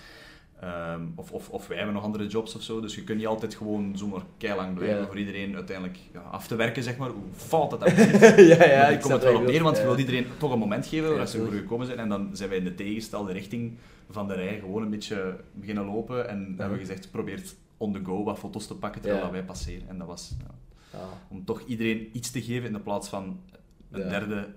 ehm, 0.61 1.03
of, 1.15 1.33
of, 1.33 1.49
of 1.51 1.67
wij 1.67 1.77
hebben 1.77 1.95
nog 1.95 2.05
andere 2.05 2.27
jobs 2.27 2.55
of 2.55 2.63
zo, 2.63 2.81
dus 2.81 2.95
je 2.95 3.05
kunt 3.05 3.19
niet 3.19 3.27
altijd 3.27 3.55
gewoon 3.55 3.93
zomaar 3.99 4.21
keilang 4.39 4.75
blijven 4.75 4.99
Ja. 5.01 5.07
voor 5.07 5.19
iedereen 5.19 5.55
uiteindelijk 5.55 5.99
ja, 6.13 6.21
af 6.21 6.47
te 6.47 6.55
werken, 6.57 6.83
zeg 6.83 6.97
maar. 6.97 7.11
Hoe 7.11 7.23
fout 7.33 7.71
dat 7.71 7.87
is. 7.87 8.11
ja, 8.57 8.65
ja, 8.67 8.89
ik 8.89 9.01
kom 9.01 9.11
het 9.13 9.23
wel 9.23 9.37
op 9.37 9.47
neer, 9.47 9.63
want 9.63 9.77
je 9.77 9.83
wil 9.83 9.99
iedereen 9.99 10.27
toch 10.39 10.53
een 10.53 10.59
moment 10.59 10.87
geven 10.87 11.17
waar 11.17 11.29
ze 11.29 11.39
voor 11.39 11.53
gekomen 11.53 11.87
zijn. 11.87 11.99
En 11.99 12.09
dan 12.09 12.31
zijn 12.33 12.49
wij 12.49 12.59
in 12.59 12.65
de 12.65 12.75
tegengestelde 12.75 13.33
richting 13.33 13.77
van 14.11 14.29
de 14.29 14.35
rij 14.35 14.59
gewoon 14.59 14.83
een 14.83 14.91
beetje 14.91 15.37
beginnen 15.53 15.85
lopen. 15.85 16.29
En 16.29 16.55
hebben 16.59 16.79
we 16.79 16.85
gezegd, 16.85 17.11
probeert 17.11 17.55
on 17.77 17.93
the 17.93 18.01
go 18.05 18.25
wat 18.25 18.39
foto's 18.39 18.67
te 18.67 18.75
pakken 18.77 19.01
terwijl 19.03 19.31
wij 19.31 19.45
passeren. 19.45 19.89
En 19.89 19.99
dat 19.99 20.07
was 20.07 20.33
ja, 20.93 21.09
om 21.29 21.45
toch 21.45 21.61
iedereen 21.67 22.09
iets 22.13 22.31
te 22.31 22.43
geven 22.43 22.67
in 22.67 22.73
de 22.73 22.81
plaats 22.81 23.09
van 23.09 23.41
een 23.91 24.01
Ja. 24.01 24.09
derde... 24.09 24.49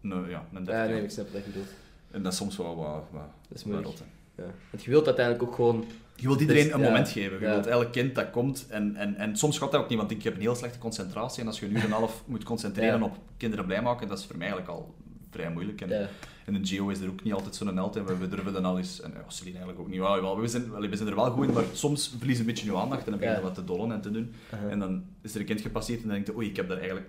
Nou, 0.00 0.30
ja, 0.30 0.46
een 0.52 0.64
derde. 0.64 0.92
ja, 0.92 0.96
nee, 0.98 1.02
ik 1.04 1.10
snap 1.10 1.32
wat 1.32 1.44
je 1.44 1.50
bedoelt. 1.50 1.68
En 2.10 2.22
dat 2.22 2.32
is 2.32 2.38
soms 2.38 2.56
wel 2.56 2.76
wat, 2.76 3.04
wat, 3.10 3.22
Dat 3.48 3.58
is 3.58 3.62
wat 3.62 3.72
moeilijk. 3.72 3.96
Ja. 4.36 4.44
Want 4.70 4.84
je 4.84 4.90
wilt 4.90 5.06
uiteindelijk 5.06 5.44
ook 5.48 5.54
gewoon... 5.54 5.84
Je 6.16 6.26
wilt 6.26 6.40
iedereen 6.40 6.64
Dus, 6.64 6.72
een 6.72 6.80
moment 6.80 7.08
geven. 7.08 7.40
Je 7.40 7.46
wilt 7.46 7.66
elk 7.66 7.92
kind 7.92 8.14
dat 8.14 8.30
komt. 8.30 8.66
En, 8.68 8.96
en, 8.96 9.16
en 9.16 9.36
soms 9.36 9.58
gaat 9.58 9.72
dat 9.72 9.80
ook 9.82 9.88
niet, 9.88 9.98
want 9.98 10.10
ik 10.10 10.22
heb 10.22 10.34
een 10.34 10.40
heel 10.40 10.54
slechte 10.54 10.78
concentratie. 10.78 11.40
En 11.40 11.46
als 11.46 11.60
je 11.60 11.66
een 11.66 11.72
uur 11.72 11.78
en 11.78 11.84
een 11.84 11.90
half 11.90 12.22
moet 12.26 12.44
concentreren 12.44 13.02
op 13.02 13.18
kinderen 13.36 13.66
blij 13.66 13.82
maken, 13.82 14.08
dat 14.08 14.18
is 14.18 14.24
voor 14.24 14.36
mij 14.36 14.46
eigenlijk 14.46 14.78
al 14.78 14.94
vrij 15.30 15.50
moeilijk. 15.50 15.80
En. 15.80 16.08
En 16.46 16.54
een 16.54 16.66
Geo 16.66 16.88
is 16.88 17.00
er 17.00 17.08
ook 17.08 17.22
niet 17.22 17.32
altijd 17.32 17.54
zo'n 17.54 17.76
held 17.76 17.96
in. 17.96 18.04
We, 18.04 18.16
we 18.18 18.28
durven 18.28 18.52
dan 18.52 18.64
al 18.64 18.78
eens... 18.78 19.00
En 19.00 19.10
ja, 19.14 19.24
Celine 19.28 19.56
eigenlijk 19.56 19.86
ook 19.86 19.92
niet. 19.92 20.00
Wel, 20.00 20.40
we, 20.40 20.48
zijn, 20.48 20.70
we 20.90 20.96
zijn 20.96 21.08
er 21.08 21.14
wel 21.14 21.30
goed 21.30 21.46
in, 21.48 21.52
maar 21.54 21.64
soms 21.72 22.14
verliezen 22.18 22.44
een 22.46 22.50
beetje 22.52 22.70
je 22.70 22.76
aandacht. 22.76 23.04
En 23.04 23.10
dan 23.10 23.18
begin 23.18 23.34
je 23.34 23.40
Ja. 23.40 23.44
wat 23.46 23.54
te 23.54 23.64
dollen 23.64 23.92
en 23.92 24.00
te 24.00 24.10
doen. 24.10 24.32
Aha. 24.52 24.68
En 24.68 24.78
dan 24.78 25.04
is 25.22 25.34
er 25.34 25.40
een 25.40 25.46
kind 25.46 25.60
gepasseerd 25.60 25.98
en 26.02 26.06
dan 26.06 26.14
denk 26.14 26.26
je, 26.26 26.36
oei, 26.36 26.48
ik 26.48 26.56
heb 26.56 26.68
daar 26.68 26.76
eigenlijk 26.76 27.06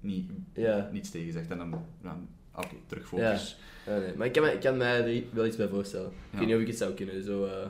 niet, 0.00 0.30
niets 0.92 1.10
tegen 1.10 1.26
gezegd. 1.26 1.50
En 1.50 1.58
dan, 1.58 1.84
ja, 2.02 2.16
oké, 2.54 2.74
terug 2.86 3.06
focus. 3.08 3.56
Ja, 3.86 3.98
nee. 3.98 4.12
Maar 4.16 4.26
ik 4.26 4.32
kan, 4.32 4.46
ik 4.46 4.60
kan 4.60 4.76
mij 4.76 5.04
er 5.16 5.22
wel 5.32 5.46
iets 5.46 5.56
bij 5.56 5.68
voorstellen. 5.68 6.06
Ik 6.08 6.12
Ja. 6.30 6.38
weet 6.38 6.46
niet 6.46 6.56
of 6.56 6.60
ik 6.62 6.66
het 6.68 6.78
zou 6.78 6.92
kunnen. 6.92 7.22
Zo, 7.24 7.44
eh, 7.44 7.66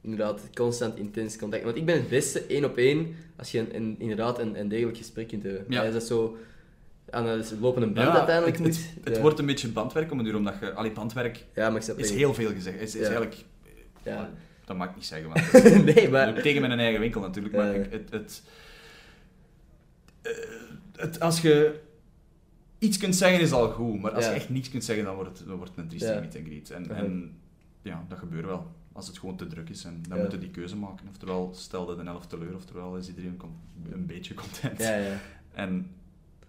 inderdaad, 0.00 0.48
constant 0.54 0.96
intens 0.96 1.36
contact. 1.38 1.64
Want 1.64 1.76
ik 1.76 1.84
ben 1.86 1.94
het 1.96 2.08
beste 2.08 2.46
één 2.46 2.64
op 2.64 2.76
één 2.76 3.14
als 3.36 3.50
je 3.50 3.58
een, 3.58 3.74
een- 3.76 3.96
inderdaad 3.98 4.38
een, 4.38 4.58
een 4.60 4.68
degelijk 4.68 4.96
gesprek 4.96 5.28
kunt 5.28 5.42
hebben. 5.42 5.64
Ja. 5.68 5.84
Als 5.84 5.92
dat 5.92 6.02
zo 6.02 6.36
aan 7.10 7.26
een 7.26 7.44
lopende 7.60 7.86
band 7.86 8.06
Ja, 8.06 8.16
uiteindelijk 8.16 8.56
het, 8.58 8.66
moet. 8.66 8.76
het, 8.76 9.04
het 9.04 9.14
ja. 9.16 9.20
wordt 9.22 9.38
een 9.38 9.46
beetje 9.46 9.68
bandwerk 9.68 10.10
om 10.12 10.18
een 10.18 10.24
duur, 10.24 10.36
omdat 10.36 10.54
je... 10.60 10.72
Allee, 10.72 10.92
bandwerk 10.92 11.44
Ja, 11.54 11.70
maar 11.70 11.82
is 11.96 12.10
heel 12.10 12.34
veel 12.34 12.50
gezegd. 12.50 12.80
Is, 12.80 12.94
is 12.94 13.00
eigenlijk... 13.02 13.36
Ja. 14.02 14.30
Dat 14.64 14.76
mag 14.76 14.88
ik 14.88 14.94
niet 14.94 15.06
zeggen, 15.06 15.28
want 15.28 15.52
dat 15.52 15.64
is- 15.64 15.94
nee, 15.94 16.08
Maar... 16.08 16.42
tegen 16.42 16.60
mijn 16.60 16.78
eigen 16.78 17.00
winkel 17.00 17.20
natuurlijk, 17.20 17.54
maar 17.54 17.74
ik- 17.74 17.92
het, 17.92 18.10
het, 18.10 18.42
eh, 20.22 20.32
het, 20.96 21.20
als 21.20 21.40
je 21.40 21.80
iets 22.78 22.96
kunt 22.98 23.16
zeggen 23.16 23.40
is 23.40 23.52
al 23.52 23.70
goed, 23.70 24.00
maar 24.00 24.10
als 24.12 24.24
je 24.24 24.30
echt 24.30 24.48
niets 24.48 24.70
kunt 24.70 24.84
zeggen, 24.84 25.04
dan 25.04 25.14
wordt 25.14 25.38
het, 25.38 25.46
dan 25.48 25.56
wordt 25.56 25.70
het 25.70 25.80
een 25.80 25.88
trieste 25.88 26.18
meet 26.20 26.36
and 26.36 26.46
greet. 26.46 26.70
En, 26.70 26.90
en 26.96 27.36
ja, 27.82 28.04
dat 28.08 28.18
gebeurt 28.18 28.44
wel. 28.46 28.66
Als 28.92 29.06
het 29.06 29.18
gewoon 29.18 29.36
te 29.36 29.46
druk 29.46 29.68
is, 29.68 29.84
en 29.84 30.02
dan 30.08 30.18
moeten 30.18 30.40
die 30.40 30.50
keuze 30.50 30.76
maken. 30.76 31.06
Oftewel, 31.08 31.50
stel 31.54 31.86
dat 31.86 31.98
een 31.98 32.06
helft 32.06 32.28
teleur, 32.28 32.54
oftewel 32.54 32.96
is 32.96 33.08
iedereen 33.08 33.40
een 33.92 34.06
beetje 34.06 34.34
content. 34.34 34.78
Ja, 34.78 34.96
ja. 34.96 35.16
En, 35.54 35.90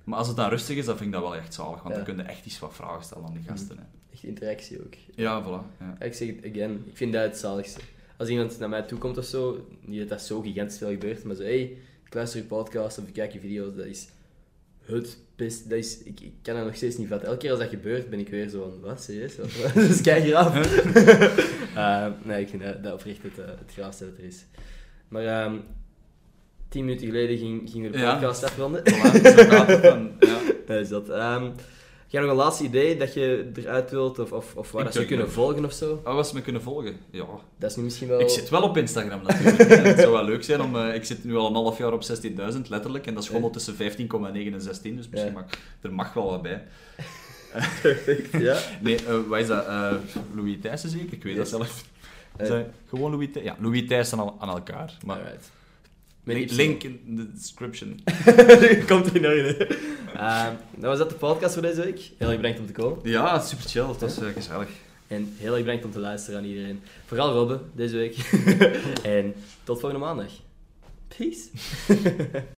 maar 0.09 0.17
als 0.17 0.27
het 0.27 0.37
dan 0.37 0.49
rustig 0.49 0.77
is, 0.77 0.85
dan 0.85 0.97
vind 0.97 1.07
ik 1.09 1.13
dat 1.13 1.29
wel 1.29 1.35
echt 1.35 1.53
zalig, 1.53 1.83
want 1.83 1.95
dan 1.95 2.03
kun 2.03 2.17
je 2.17 2.23
echt 2.23 2.45
iets 2.45 2.59
wat 2.59 2.75
vragen 2.75 3.03
stellen 3.03 3.25
aan 3.25 3.33
die 3.33 3.43
gasten. 3.47 3.77
Hè. 3.77 3.83
Echt 4.13 4.23
interactie 4.23 4.79
ook. 4.79 4.93
Ja, 5.15 5.43
voilà. 5.43 5.83
Ik 5.99 6.13
zeg 6.13 6.27
het 6.27 6.45
again, 6.51 6.83
ik 6.85 6.97
vind 6.97 7.13
dat 7.13 7.23
het 7.23 7.37
zaligste. 7.37 7.79
Als 8.17 8.29
iemand 8.29 8.59
naar 8.59 8.69
mij 8.69 8.81
toe 8.81 8.97
komt 8.97 9.17
of 9.17 9.25
zo, 9.25 9.67
niet 9.81 9.99
dat 9.99 10.09
dat 10.09 10.21
zo 10.21 10.41
gigantisch 10.41 10.77
veel 10.77 10.89
gebeurt, 10.89 11.23
maar 11.23 11.35
zo, 11.35 11.43
hey, 11.43 11.77
ik 12.05 12.13
luister 12.13 12.39
je 12.39 12.45
podcast 12.45 12.97
of 12.97 13.07
ik 13.07 13.13
kijk 13.13 13.33
je 13.33 13.39
video's, 13.39 13.75
dat 13.75 13.85
is 13.85 14.07
het 14.85 15.17
best. 15.35 15.69
Dat 15.69 15.77
is, 15.77 16.03
ik, 16.03 16.19
ik 16.19 16.33
kan 16.41 16.55
dat 16.55 16.65
nog 16.65 16.75
steeds 16.75 16.97
niet 16.97 17.07
vatten. 17.07 17.27
Elke 17.27 17.39
keer 17.39 17.51
als 17.51 17.59
dat 17.59 17.69
gebeurt, 17.69 18.09
ben 18.09 18.19
ik 18.19 18.29
weer 18.29 18.49
zo 18.49 18.69
van, 18.69 18.79
wat, 18.81 19.03
serieus? 19.03 19.35
Wat? 19.35 19.73
dus 19.87 20.01
kijk 20.01 20.23
hier 20.23 20.35
af. 20.35 20.53
Eh, 21.75 22.07
nee, 22.23 22.41
ik 22.41 22.49
vind 22.49 22.63
dat, 22.63 22.83
dat 22.83 22.93
oprecht 22.93 23.23
het, 23.23 23.39
eh, 23.39 23.45
het 23.45 23.75
dat 23.75 24.17
er 24.17 24.23
is. 24.23 24.45
Maar 25.07 25.25
ehm, 25.25 25.57
tien 26.69 26.85
minuten 26.85 27.05
geleden 27.07 27.37
ging, 27.37 27.69
gingen 27.69 27.91
we 27.91 27.97
de 27.97 28.03
podcast 28.03 28.43
afronden. 28.43 28.81
Voilà. 28.87 30.17
Ja. 30.67 30.75
Is 30.79 30.89
dat. 30.89 31.09
Ehm, 31.09 31.43
heb 32.09 32.21
nog 32.21 32.31
een 32.31 32.37
laatste 32.37 32.63
idee 32.63 32.97
dat 32.97 33.13
je 33.13 33.51
eruit 33.55 33.91
wilt, 33.91 34.19
of, 34.19 34.31
of, 34.31 34.55
of 34.55 34.71
waar 34.71 34.83
dat 34.83 34.93
ze 34.93 35.05
kunnen 35.05 35.31
volgen 35.31 35.65
of 35.65 35.73
zo? 35.73 36.01
Oh, 36.05 36.13
was 36.15 36.31
me 36.31 36.41
kunnen 36.41 36.61
volgen? 36.61 36.97
Ja, 37.11 37.25
Dat 37.57 37.69
is 37.69 37.75
nu 37.75 37.83
misschien 37.83 38.07
wel... 38.07 38.19
Ik 38.19 38.29
zit 38.29 38.49
wel 38.49 38.61
op 38.61 38.77
Instagram 38.77 39.21
natuurlijk. 39.23 39.57
het 39.85 39.99
zou 39.99 40.11
wel 40.11 40.23
leuk 40.23 40.43
zijn 40.43 40.61
om... 40.61 40.75
eh, 40.75 40.95
ik 40.95 41.03
zit 41.03 41.23
nu 41.23 41.35
al 41.35 41.47
een 41.47 41.53
half 41.53 41.77
jaar 41.77 41.93
op 41.93 42.03
16.000, 42.55 42.61
letterlijk. 42.69 43.07
En 43.07 43.13
dat 43.13 43.23
schommelt 43.23 43.53
tussen 43.53 43.73
15,9 43.75 43.79
en 44.53 44.61
16. 44.61 44.95
Dus 44.95 45.09
misschien 45.09 45.31
Ja. 45.33 45.39
mag, 45.39 45.45
er 45.81 45.93
mag 45.93 46.13
wel 46.13 46.29
wat 46.29 46.41
bij. 46.41 46.63
Perfect, 47.81 48.31
ja. 48.41 48.57
Nee, 48.81 48.95
eh 48.95 49.15
wat 49.27 49.39
is 49.39 49.47
dat? 49.47 49.65
Eh, 49.65 49.93
Louis 50.35 50.57
Thijssen 50.61 50.89
zeker? 50.89 51.13
Ik 51.13 51.23
weet 51.23 51.35
Yes. 51.35 51.49
dat 51.49 51.59
zelf. 51.59 51.83
Is 52.37 52.63
gewoon 52.89 53.11
Louis 53.11 53.27
Thijssen? 53.31 53.53
Ja, 53.55 53.61
Louis 53.63 53.87
Thijssen 53.87 54.19
aan, 54.19 54.33
aan 54.39 54.49
elkaar. 54.49 54.97
Maar 55.05 55.17
Alright. 55.17 55.51
Link, 56.23 56.51
link 56.51 56.83
in 56.83 57.01
de 57.05 57.31
description. 57.33 57.99
Komt 58.87 59.15
er 59.15 59.21
nog 59.21 59.31
in. 59.31 59.67
Ehm, 60.15 60.53
dat 60.75 60.83
was 60.89 60.97
dat 60.97 61.09
de 61.09 61.15
podcast 61.15 61.53
voor 61.53 61.61
deze 61.61 61.81
week. 61.81 62.11
Heel 62.17 62.27
erg 62.27 62.37
bedankt 62.37 62.59
om 62.59 62.65
te 62.65 62.71
komen. 62.71 62.99
Ja, 63.03 63.39
super 63.39 63.69
chill. 63.69 63.85
Dat 63.85 64.01
was 64.01 64.19
eh, 64.19 64.27
gezellig. 64.33 64.69
En 65.07 65.33
heel 65.37 65.53
erg 65.53 65.63
bedankt 65.63 65.85
om 65.85 65.91
te 65.91 65.99
luisteren 65.99 66.39
aan 66.39 66.45
iedereen. 66.45 66.81
Vooral 67.05 67.33
Robbe, 67.33 67.59
deze 67.73 67.95
week. 67.95 68.15
en 69.03 69.33
tot 69.63 69.79
volgende 69.79 70.05
maandag. 70.05 70.31
Peace. 71.17 71.49